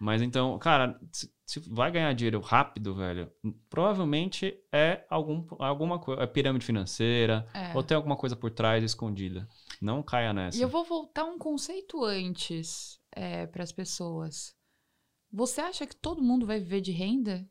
Mas 0.00 0.22
então, 0.22 0.58
cara, 0.58 0.98
se, 1.12 1.30
se, 1.44 1.60
vai 1.68 1.90
ganhar 1.90 2.12
dinheiro 2.14 2.40
rápido, 2.40 2.94
velho, 2.94 3.30
provavelmente 3.68 4.54
é 4.72 5.04
algum, 5.10 5.44
alguma 5.58 5.98
coisa, 5.98 6.22
é 6.22 6.26
pirâmide 6.26 6.64
financeira, 6.64 7.46
é. 7.52 7.72
ou 7.74 7.82
tem 7.82 7.96
alguma 7.96 8.16
coisa 8.16 8.36
por 8.36 8.50
trás 8.50 8.82
escondida. 8.82 9.46
Não 9.80 10.02
caia 10.02 10.32
nessa. 10.32 10.58
E 10.58 10.60
eu 10.60 10.68
vou 10.68 10.84
voltar 10.84 11.24
um 11.24 11.38
conceito 11.38 12.04
antes 12.04 13.00
é, 13.12 13.46
para 13.46 13.62
as 13.62 13.72
pessoas. 13.72 14.54
Você 15.30 15.60
acha 15.60 15.86
que 15.86 15.94
todo 15.94 16.22
mundo 16.22 16.46
vai 16.46 16.58
viver 16.58 16.80
de 16.80 16.90
renda? 16.90 17.48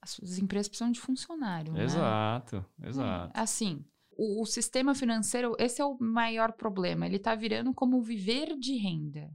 As 0.00 0.38
empresas 0.38 0.68
precisam 0.68 0.90
de 0.90 1.00
funcionário. 1.00 1.76
Exato, 1.76 2.64
né? 2.78 2.88
exato. 2.88 3.36
É, 3.36 3.40
assim, 3.40 3.84
o, 4.12 4.42
o, 4.42 4.46
sistema 4.46 4.94
financeiro, 4.94 5.54
esse 5.58 5.80
é 5.80 5.84
o 5.84 5.98
maior 6.00 6.52
problema. 6.52 7.06
Ele 7.06 7.16
está 7.16 7.34
virando 7.34 7.74
como 7.74 8.02
viver 8.02 8.56
de 8.58 8.76
renda. 8.76 9.30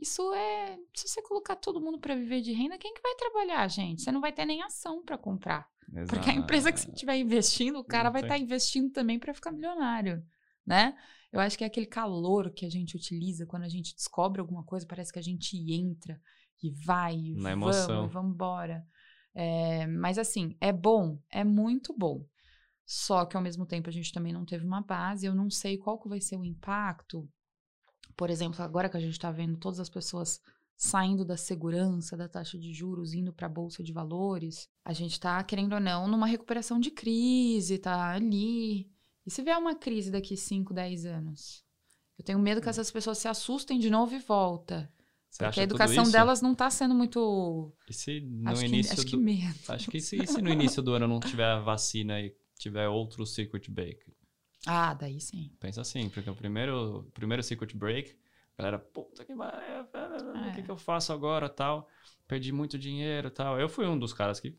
Isso 0.00 0.32
é. 0.32 0.78
Se 0.94 1.08
você 1.08 1.22
colocar 1.22 1.56
todo 1.56 1.80
mundo 1.80 1.98
para 1.98 2.14
viver 2.14 2.40
de 2.40 2.52
renda, 2.52 2.78
quem 2.78 2.94
que 2.94 3.02
vai 3.02 3.14
trabalhar, 3.16 3.66
gente? 3.68 4.02
Você 4.02 4.12
não 4.12 4.20
vai 4.20 4.32
ter 4.32 4.44
nem 4.44 4.62
ação 4.62 5.02
para 5.02 5.18
comprar. 5.18 5.68
Exato. 5.90 6.14
Porque 6.14 6.30
a 6.30 6.34
empresa 6.34 6.70
que 6.70 6.80
você 6.80 6.90
estiver 6.90 7.16
investindo, 7.16 7.78
o 7.78 7.84
cara 7.84 8.10
vai 8.10 8.22
estar 8.22 8.34
tá 8.34 8.38
investindo 8.38 8.92
também 8.92 9.18
para 9.18 9.34
ficar 9.34 9.50
milionário 9.50 10.22
né? 10.68 10.94
Eu 11.32 11.40
acho 11.40 11.56
que 11.56 11.64
é 11.64 11.66
aquele 11.66 11.86
calor 11.86 12.50
que 12.50 12.64
a 12.66 12.70
gente 12.70 12.94
utiliza 12.94 13.46
quando 13.46 13.62
a 13.64 13.68
gente 13.68 13.94
descobre 13.94 14.40
alguma 14.40 14.62
coisa, 14.62 14.86
parece 14.86 15.12
que 15.12 15.18
a 15.18 15.22
gente 15.22 15.56
entra 15.72 16.20
e 16.62 16.70
vai, 16.70 17.16
e 17.16 17.34
Na 17.34 17.50
vamos, 17.50 17.76
emoção. 17.76 18.04
e 18.06 18.08
vamos 18.08 18.34
embora. 18.34 18.86
É, 19.34 19.86
mas 19.86 20.18
assim, 20.18 20.56
é 20.60 20.72
bom, 20.72 21.18
é 21.30 21.42
muito 21.44 21.94
bom. 21.96 22.24
Só 22.84 23.24
que 23.26 23.36
ao 23.36 23.42
mesmo 23.42 23.66
tempo 23.66 23.88
a 23.88 23.92
gente 23.92 24.12
também 24.12 24.32
não 24.32 24.44
teve 24.44 24.64
uma 24.66 24.80
base, 24.82 25.26
eu 25.26 25.34
não 25.34 25.50
sei 25.50 25.76
qual 25.78 25.98
que 25.98 26.08
vai 26.08 26.20
ser 26.20 26.36
o 26.36 26.44
impacto. 26.44 27.28
Por 28.16 28.30
exemplo, 28.30 28.62
agora 28.62 28.88
que 28.88 28.96
a 28.96 29.00
gente 29.00 29.12
está 29.12 29.30
vendo 29.30 29.58
todas 29.58 29.78
as 29.78 29.88
pessoas 29.88 30.40
saindo 30.76 31.24
da 31.24 31.36
segurança 31.36 32.16
da 32.16 32.28
taxa 32.28 32.58
de 32.58 32.72
juros, 32.72 33.12
indo 33.12 33.32
para 33.32 33.46
a 33.46 33.50
bolsa 33.50 33.82
de 33.82 33.92
valores, 33.92 34.68
a 34.84 34.92
gente 34.92 35.12
está 35.12 35.42
querendo 35.42 35.74
ou 35.74 35.80
não 35.80 36.08
numa 36.08 36.26
recuperação 36.26 36.78
de 36.80 36.90
crise, 36.90 37.78
tá 37.78 38.10
ali. 38.12 38.90
E 39.28 39.30
se 39.30 39.42
vier 39.42 39.58
uma 39.58 39.74
crise 39.74 40.10
daqui 40.10 40.38
5, 40.38 40.72
10 40.72 41.04
anos? 41.04 41.62
Eu 42.18 42.24
tenho 42.24 42.38
medo 42.38 42.62
que 42.62 42.66
hum. 42.66 42.70
essas 42.70 42.90
pessoas 42.90 43.18
se 43.18 43.28
assustem 43.28 43.78
de 43.78 43.90
novo 43.90 44.14
e 44.14 44.18
volta. 44.18 44.90
Você 45.28 45.44
porque 45.44 45.60
a 45.60 45.64
educação 45.64 46.10
delas 46.10 46.40
não 46.40 46.52
está 46.52 46.70
sendo 46.70 46.94
muito. 46.94 47.70
E 47.86 47.92
se 47.92 48.22
no 48.22 48.48
acho 48.48 48.64
início 48.64 48.94
que, 48.94 49.00
acho 49.00 49.04
do... 49.04 49.10
que 49.10 49.16
medo. 49.18 49.58
Acho 49.68 49.90
que 49.90 50.00
se, 50.00 50.26
se 50.26 50.40
no 50.40 50.48
início 50.48 50.82
do 50.82 50.94
ano 50.94 51.06
não 51.06 51.20
tiver 51.20 51.60
vacina 51.60 52.18
e 52.18 52.34
tiver 52.58 52.88
outro 52.88 53.26
circuit 53.26 53.70
break. 53.70 54.00
Ah, 54.66 54.94
daí 54.94 55.20
sim. 55.20 55.52
Pensa 55.60 55.82
assim, 55.82 56.08
porque 56.08 56.30
o 56.30 56.34
primeiro, 56.34 57.06
primeiro 57.12 57.42
circuit 57.42 57.76
break, 57.76 58.16
a 58.56 58.62
galera, 58.62 58.78
puta 58.78 59.26
que 59.26 59.34
pariu, 59.34 59.60
é. 59.60 60.48
o 60.48 60.54
que, 60.54 60.62
que 60.62 60.70
eu 60.70 60.78
faço 60.78 61.12
agora 61.12 61.50
tal? 61.50 61.86
Perdi 62.26 62.50
muito 62.50 62.78
dinheiro 62.78 63.30
tal. 63.30 63.60
Eu 63.60 63.68
fui 63.68 63.86
um 63.86 63.98
dos 63.98 64.14
caras 64.14 64.40
que 64.40 64.58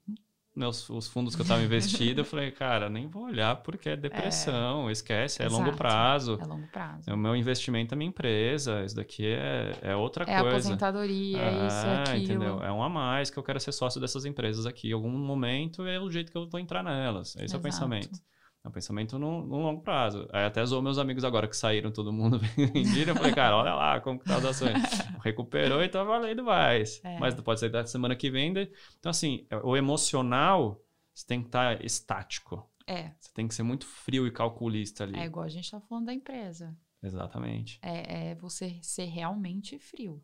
meus, 0.60 0.90
os 0.90 1.08
fundos 1.08 1.36
que 1.36 1.42
eu 1.42 1.44
estava 1.44 1.64
investido, 1.64 2.22
eu 2.22 2.26
falei, 2.26 2.52
cara, 2.52 2.90
nem 2.90 3.08
vou 3.08 3.24
olhar 3.24 3.56
porque 3.58 3.90
é 3.90 3.96
depressão, 3.96 4.90
é, 4.90 4.92
esquece, 4.92 5.42
é 5.42 5.46
exato, 5.46 5.64
longo 5.64 5.76
prazo. 5.76 6.38
É 6.40 6.46
longo 6.46 6.68
prazo. 6.68 7.10
É 7.10 7.14
o 7.14 7.18
meu 7.18 7.36
investimento 7.36 7.96
é 7.96 7.98
minha 7.98 8.10
empresa, 8.10 8.84
isso 8.84 8.96
daqui 8.96 9.26
é, 9.26 9.78
é 9.82 9.96
outra 9.96 10.24
é 10.24 10.26
coisa. 10.26 10.46
É 10.46 10.50
aposentadoria, 10.50 11.38
é 11.40 11.68
isso, 11.68 11.88
é 11.88 12.02
aquilo. 12.02 12.24
Entendeu? 12.24 12.64
É 12.64 12.72
um 12.72 12.84
a 12.84 12.90
mais 12.90 13.30
que 13.30 13.40
eu 13.40 13.44
quero 13.44 13.60
ser 13.60 13.72
sócio 13.72 14.02
dessas 14.02 14.26
empresas 14.26 14.66
aqui. 14.66 14.90
Em 14.90 14.94
algum 14.94 15.10
momento 15.10 15.86
é 15.86 16.00
o 16.00 16.12
jeito 16.12 16.32
que 16.32 16.38
eu 16.38 16.48
vou 16.48 16.60
entrar 16.60 16.84
nelas. 16.84 17.36
Esse 17.36 17.46
exato. 17.46 17.56
é 17.56 17.60
o 17.60 17.64
pensamento. 17.64 18.20
É 18.64 18.68
um 18.68 18.72
pensamento 18.72 19.18
no, 19.18 19.46
no, 19.46 19.62
longo 19.62 19.82
prazo. 19.82 20.28
Aí 20.34 20.44
até 20.44 20.66
zoou 20.66 20.82
meus 20.82 20.98
amigos 20.98 21.24
agora 21.24 21.48
que 21.48 21.56
saíram, 21.56 21.92
todo 21.92 22.12
mundo 22.12 22.40
vendido. 22.58 23.12
Eu 23.12 23.16
falei, 23.16 23.34
cara, 23.34 23.56
olha 23.56 23.74
lá 23.74 24.02
como 24.02 24.20
que 24.20 24.26
tá 24.26 24.36
as 24.36 24.44
ações. 24.46 24.84
Recuperou 25.20 25.84
e 25.84 25.90
tá 25.90 26.04
valendo 26.04 26.44
mais. 26.44 27.04
É. 27.04 27.20
Mas 27.20 27.34
pode 27.36 27.60
ser 27.60 27.70
da 27.70 27.86
semana 27.86 28.16
que 28.16 28.30
vem. 28.30 28.54
Então, 29.00 29.10
assim, 29.10 29.48
o 29.64 29.76
emocional, 29.76 30.82
você 31.14 31.26
tem 31.26 31.42
que 31.42 31.48
estar 31.48 31.78
tá 31.78 31.84
estático. 31.84 32.70
É. 32.88 33.14
Você 33.20 33.32
tem 33.34 33.48
que 33.48 33.54
ser 33.54 33.64
muito 33.64 33.86
frio 33.86 34.26
e 34.26 34.32
calculista 34.32 35.04
ali. 35.04 35.20
É 35.20 35.26
igual 35.26 35.46
a 35.46 35.50
gente 35.50 35.70
tá 35.70 35.80
falando 35.80 36.08
da 36.08 36.14
empresa. 36.14 36.76
Exatamente. 37.02 37.80
É, 37.82 38.32
é 38.32 38.36
você 38.36 38.80
ser 38.82 39.06
realmente 39.06 39.78
frio. 39.78 40.24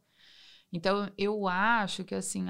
Então, 0.72 1.10
eu 1.18 1.48
acho 1.48 2.04
que, 2.04 2.16
assim, 2.16 2.46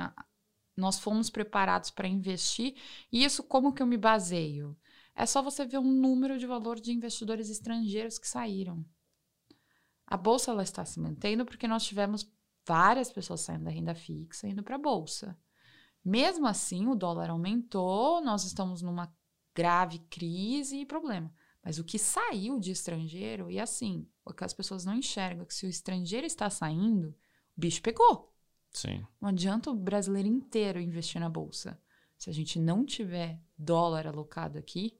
nós 0.75 0.99
fomos 0.99 1.29
preparados 1.29 1.91
para 1.91 2.07
investir. 2.07 2.75
E 3.11 3.23
isso, 3.23 3.43
como 3.43 3.73
que 3.73 3.81
eu 3.81 3.87
me 3.87 3.97
baseio? 3.97 4.75
É 5.15 5.25
só 5.25 5.41
você 5.41 5.65
ver 5.65 5.77
um 5.77 5.91
número 5.91 6.37
de 6.37 6.45
valor 6.45 6.79
de 6.79 6.91
investidores 6.91 7.49
estrangeiros 7.49 8.17
que 8.17 8.27
saíram. 8.27 8.85
A 10.05 10.17
bolsa 10.17 10.51
ela 10.51 10.61
está 10.61 10.83
se 10.85 10.99
mantendo 10.99 11.45
porque 11.45 11.67
nós 11.67 11.85
tivemos 11.85 12.29
várias 12.65 13.11
pessoas 13.11 13.41
saindo 13.41 13.65
da 13.65 13.69
renda 13.69 13.93
fixa 13.95 14.47
indo 14.47 14.63
para 14.63 14.75
a 14.75 14.79
bolsa. 14.79 15.37
Mesmo 16.03 16.47
assim, 16.47 16.87
o 16.87 16.95
dólar 16.95 17.29
aumentou, 17.29 18.21
nós 18.21 18.43
estamos 18.43 18.81
numa 18.81 19.13
grave 19.55 19.99
crise 20.09 20.77
e 20.77 20.85
problema. 20.85 21.33
Mas 21.63 21.79
o 21.79 21.83
que 21.83 21.97
saiu 21.97 22.59
de 22.59 22.71
estrangeiro, 22.71 23.49
e 23.49 23.59
assim, 23.59 24.07
o 24.23 24.31
que 24.31 24.43
as 24.43 24.53
pessoas 24.53 24.85
não 24.85 24.93
enxergam 24.93 25.43
é 25.43 25.45
que 25.45 25.53
se 25.53 25.65
o 25.65 25.69
estrangeiro 25.69 26.27
está 26.27 26.49
saindo, 26.49 27.09
o 27.57 27.61
bicho 27.61 27.81
pegou. 27.81 28.31
Sim. 28.71 29.03
Não 29.19 29.29
adianta 29.29 29.71
o 29.71 29.75
brasileiro 29.75 30.27
inteiro 30.27 30.79
investir 30.79 31.19
na 31.19 31.29
bolsa. 31.29 31.79
Se 32.17 32.29
a 32.29 32.33
gente 32.33 32.59
não 32.59 32.85
tiver 32.85 33.41
dólar 33.57 34.05
alocado 34.05 34.59
aqui. 34.59 34.97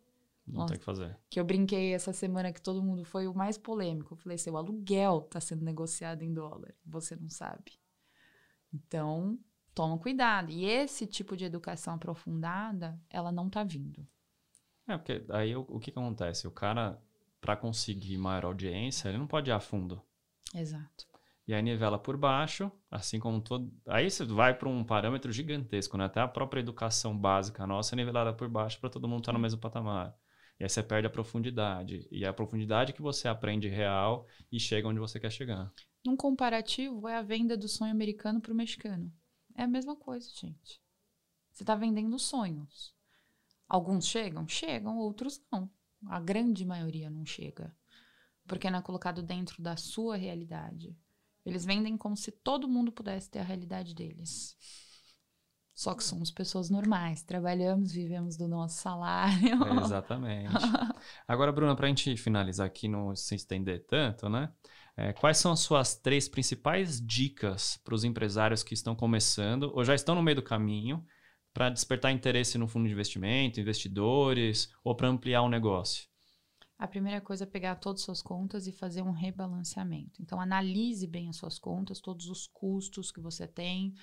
Não 0.47 0.61
nossa, 0.61 0.73
tem 0.73 0.79
que 0.79 0.85
fazer. 0.85 1.17
Que 1.29 1.39
eu 1.39 1.43
brinquei 1.43 1.93
essa 1.93 2.13
semana 2.13 2.53
que 2.53 2.61
todo 2.61 2.83
mundo 2.83 3.03
foi 3.03 3.27
o 3.27 3.33
mais 3.33 3.57
polêmico. 3.57 4.13
Eu 4.13 4.17
falei, 4.17 4.37
seu 4.37 4.55
aluguel 4.55 5.23
está 5.25 5.39
sendo 5.39 5.63
negociado 5.63 6.23
em 6.23 6.33
dólar. 6.33 6.75
Você 6.85 7.15
não 7.15 7.29
sabe. 7.29 7.79
Então, 8.71 9.39
toma 9.73 9.97
cuidado. 9.97 10.51
E 10.51 10.65
esse 10.65 11.07
tipo 11.07 11.35
de 11.35 11.45
educação 11.45 11.95
aprofundada, 11.95 12.99
ela 13.09 13.31
não 13.31 13.47
está 13.47 13.63
vindo. 13.63 14.07
É, 14.87 14.97
porque 14.97 15.25
aí 15.29 15.55
o, 15.55 15.65
o 15.67 15.79
que, 15.79 15.91
que 15.91 15.97
acontece? 15.97 16.47
O 16.47 16.51
cara, 16.51 17.01
para 17.41 17.57
conseguir 17.57 18.17
maior 18.17 18.45
audiência, 18.45 19.09
ele 19.09 19.17
não 19.17 19.27
pode 19.27 19.49
ir 19.49 19.53
a 19.53 19.59
fundo. 19.59 20.01
Exato. 20.53 21.07
E 21.47 21.53
aí 21.53 21.61
nivela 21.61 21.99
por 21.99 22.17
baixo, 22.17 22.71
assim 22.89 23.19
como 23.19 23.39
todo. 23.39 23.71
Aí 23.87 24.09
você 24.09 24.25
vai 24.25 24.53
para 24.53 24.67
um 24.67 24.83
parâmetro 24.83 25.31
gigantesco, 25.31 25.95
né? 25.97 26.05
Até 26.05 26.19
a 26.19 26.27
própria 26.27 26.59
educação 26.59 27.15
básica 27.15 27.67
nossa 27.67 27.93
é 27.93 27.97
nivelada 27.97 28.33
por 28.33 28.49
baixo 28.49 28.79
para 28.79 28.89
todo 28.89 29.07
mundo 29.07 29.19
estar 29.19 29.31
tá 29.31 29.37
no 29.37 29.41
mesmo 29.41 29.59
patamar. 29.59 30.15
E 30.59 30.63
aí 30.63 30.69
você 30.69 30.81
perde 30.81 31.07
a 31.07 31.09
profundidade. 31.09 32.07
E 32.11 32.23
é 32.23 32.27
a 32.27 32.33
profundidade 32.33 32.93
que 32.93 33.01
você 33.01 33.27
aprende 33.27 33.67
real 33.67 34.25
e 34.51 34.59
chega 34.59 34.87
onde 34.87 34.99
você 34.99 35.19
quer 35.19 35.31
chegar. 35.31 35.71
Num 36.05 36.15
comparativo, 36.15 37.07
é 37.07 37.15
a 37.17 37.21
venda 37.21 37.57
do 37.57 37.67
sonho 37.67 37.91
americano 37.91 38.39
para 38.39 38.53
o 38.53 38.55
mexicano. 38.55 39.11
É 39.55 39.63
a 39.63 39.67
mesma 39.67 39.95
coisa, 39.95 40.29
gente. 40.29 40.81
Você 41.51 41.63
está 41.63 41.75
vendendo 41.75 42.17
sonhos. 42.19 42.93
Alguns 43.67 44.07
chegam? 44.07 44.47
Chegam, 44.47 44.97
outros 44.97 45.41
não. 45.51 45.69
A 46.07 46.19
grande 46.19 46.63
maioria 46.63 47.09
não 47.09 47.25
chega. 47.25 47.75
Porque 48.47 48.69
não 48.69 48.79
é 48.79 48.81
colocado 48.81 49.23
dentro 49.23 49.61
da 49.61 49.75
sua 49.75 50.15
realidade. 50.15 50.95
Eles 51.45 51.65
vendem 51.65 51.97
como 51.97 52.15
se 52.15 52.31
todo 52.31 52.67
mundo 52.67 52.91
pudesse 52.91 53.29
ter 53.29 53.39
a 53.39 53.43
realidade 53.43 53.93
deles. 53.93 54.57
Só 55.75 55.93
que 55.93 56.05
somos 56.05 56.31
pessoas 56.31 56.69
normais, 56.69 57.21
trabalhamos, 57.21 57.91
vivemos 57.91 58.37
do 58.37 58.47
nosso 58.47 58.81
salário. 58.81 59.61
É, 59.61 59.83
exatamente. 59.83 60.53
Agora, 61.27 61.51
Bruna, 61.51 61.75
para 61.75 61.87
a 61.87 61.89
gente 61.89 62.15
finalizar 62.15 62.65
aqui, 62.65 62.87
não 62.87 63.13
se 63.13 63.35
estender 63.35 63.85
tanto, 63.85 64.29
né? 64.29 64.53
É, 64.95 65.11
quais 65.11 65.37
são 65.37 65.51
as 65.51 65.59
suas 65.59 65.93
três 65.93 66.29
principais 66.29 67.05
dicas 67.05 67.77
para 67.83 67.93
os 67.93 68.05
empresários 68.05 68.63
que 68.63 68.73
estão 68.73 68.95
começando 68.95 69.69
ou 69.75 69.83
já 69.83 69.93
estão 69.93 70.15
no 70.15 70.23
meio 70.23 70.37
do 70.37 70.41
caminho 70.41 71.05
para 71.53 71.69
despertar 71.69 72.13
interesse 72.13 72.57
no 72.57 72.69
fundo 72.69 72.87
de 72.87 72.93
investimento, 72.93 73.59
investidores 73.59 74.73
ou 74.81 74.95
para 74.95 75.09
ampliar 75.09 75.41
o 75.41 75.49
negócio? 75.49 76.07
A 76.79 76.87
primeira 76.87 77.19
coisa 77.19 77.43
é 77.43 77.47
pegar 77.47 77.75
todas 77.75 78.01
as 78.01 78.05
suas 78.05 78.21
contas 78.21 78.65
e 78.65 78.71
fazer 78.71 79.01
um 79.01 79.11
rebalanceamento. 79.11 80.21
Então, 80.21 80.39
analise 80.39 81.05
bem 81.05 81.27
as 81.27 81.35
suas 81.35 81.59
contas, 81.59 81.99
todos 81.99 82.27
os 82.27 82.47
custos 82.47 83.11
que 83.11 83.19
você 83.19 83.45
tem, 83.45 83.93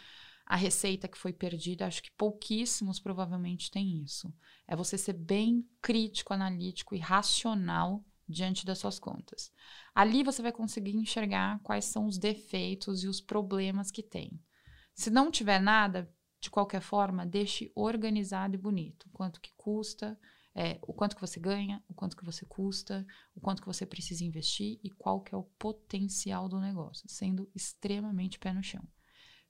a 0.52 0.56
receita 0.56 1.08
que 1.08 1.16
foi 1.16 1.32
perdida. 1.32 1.86
Acho 1.86 2.02
que 2.02 2.10
pouquíssimos 2.10 3.00
provavelmente 3.00 3.70
têm 3.70 4.02
isso. 4.02 4.30
É 4.68 4.76
você 4.76 4.98
ser 4.98 5.14
bem 5.14 5.66
crítico, 5.80 6.34
analítico 6.34 6.94
e 6.94 6.98
racional 6.98 8.04
diante 8.28 8.66
das 8.66 8.76
suas 8.76 8.98
contas. 8.98 9.50
Ali 9.94 10.22
você 10.22 10.42
vai 10.42 10.52
conseguir 10.52 10.94
enxergar 10.94 11.58
quais 11.62 11.86
são 11.86 12.04
os 12.04 12.18
defeitos 12.18 13.02
e 13.02 13.08
os 13.08 13.18
problemas 13.18 13.90
que 13.90 14.02
tem. 14.02 14.38
Se 14.94 15.08
não 15.08 15.30
tiver 15.30 15.58
nada, 15.58 16.14
de 16.38 16.50
qualquer 16.50 16.82
forma, 16.82 17.24
deixe 17.24 17.72
organizado 17.74 18.54
e 18.54 18.58
bonito. 18.58 19.08
Quanto 19.10 19.40
que 19.40 19.54
custa, 19.56 20.20
é, 20.54 20.78
o 20.82 20.92
quanto 20.92 21.16
que 21.16 21.22
você 21.22 21.40
ganha, 21.40 21.82
o 21.88 21.94
quanto 21.94 22.14
que 22.14 22.26
você 22.26 22.44
custa, 22.44 23.06
o 23.34 23.40
quanto 23.40 23.62
que 23.62 23.68
você 23.68 23.86
precisa 23.86 24.22
investir 24.22 24.78
e 24.84 24.90
qual 24.90 25.22
que 25.22 25.34
é 25.34 25.38
o 25.38 25.44
potencial 25.58 26.46
do 26.46 26.60
negócio, 26.60 27.08
sendo 27.08 27.50
extremamente 27.54 28.38
pé 28.38 28.52
no 28.52 28.62
chão. 28.62 28.86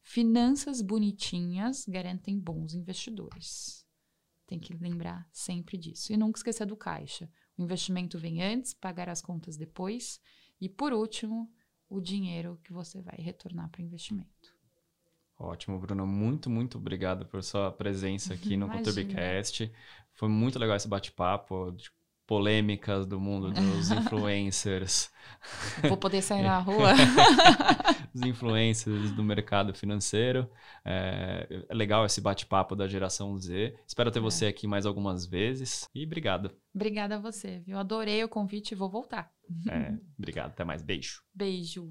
Finanças 0.02 0.82
bonitinhas 0.82 1.86
garantem 1.86 2.38
bons 2.38 2.74
investidores. 2.74 3.86
Tem 4.46 4.58
que 4.58 4.74
lembrar 4.74 5.28
sempre 5.32 5.78
disso. 5.78 6.12
E 6.12 6.16
nunca 6.16 6.38
esquecer 6.38 6.66
do 6.66 6.76
caixa. 6.76 7.30
O 7.56 7.62
investimento 7.62 8.18
vem 8.18 8.42
antes, 8.42 8.74
pagar 8.74 9.08
as 9.08 9.22
contas 9.22 9.56
depois. 9.56 10.20
E 10.60 10.68
por 10.68 10.92
último, 10.92 11.50
o 11.88 12.00
dinheiro 12.00 12.60
que 12.64 12.72
você 12.72 13.00
vai 13.00 13.16
retornar 13.16 13.70
para 13.70 13.80
o 13.80 13.84
investimento. 13.84 14.54
Ótimo, 15.38 15.78
Bruno. 15.78 16.06
Muito, 16.06 16.50
muito 16.50 16.78
obrigado 16.78 17.26
por 17.26 17.42
sua 17.42 17.72
presença 17.72 18.34
aqui 18.34 18.56
no 18.56 18.68
ConturbiCast. 18.70 19.72
Foi 20.12 20.28
muito 20.28 20.58
legal 20.58 20.76
esse 20.76 20.88
bate-papo 20.88 21.72
polêmicas 22.26 23.06
do 23.06 23.20
mundo 23.20 23.50
dos 23.50 23.90
influencers. 23.92 25.10
Vou 25.88 25.96
poder 25.96 26.22
sair 26.22 26.42
na 26.42 26.58
rua. 26.58 26.92
Os 28.14 28.22
influencers 28.22 29.10
do 29.10 29.24
mercado 29.24 29.74
financeiro. 29.74 30.48
É, 30.84 31.64
é 31.68 31.74
legal 31.74 32.04
esse 32.04 32.20
bate-papo 32.20 32.76
da 32.76 32.86
geração 32.86 33.36
Z. 33.38 33.74
Espero 33.86 34.10
ter 34.10 34.20
é. 34.20 34.22
você 34.22 34.46
aqui 34.46 34.66
mais 34.66 34.86
algumas 34.86 35.26
vezes. 35.26 35.88
E 35.94 36.04
obrigado. 36.04 36.50
Obrigada 36.74 37.16
a 37.16 37.18
você, 37.18 37.60
viu? 37.60 37.78
Adorei 37.78 38.22
o 38.22 38.28
convite 38.28 38.72
e 38.72 38.76
vou 38.76 38.88
voltar. 38.88 39.30
É, 39.68 39.94
obrigado. 40.18 40.50
Até 40.50 40.64
mais. 40.64 40.82
Beijo. 40.82 41.22
Beijo. 41.34 41.90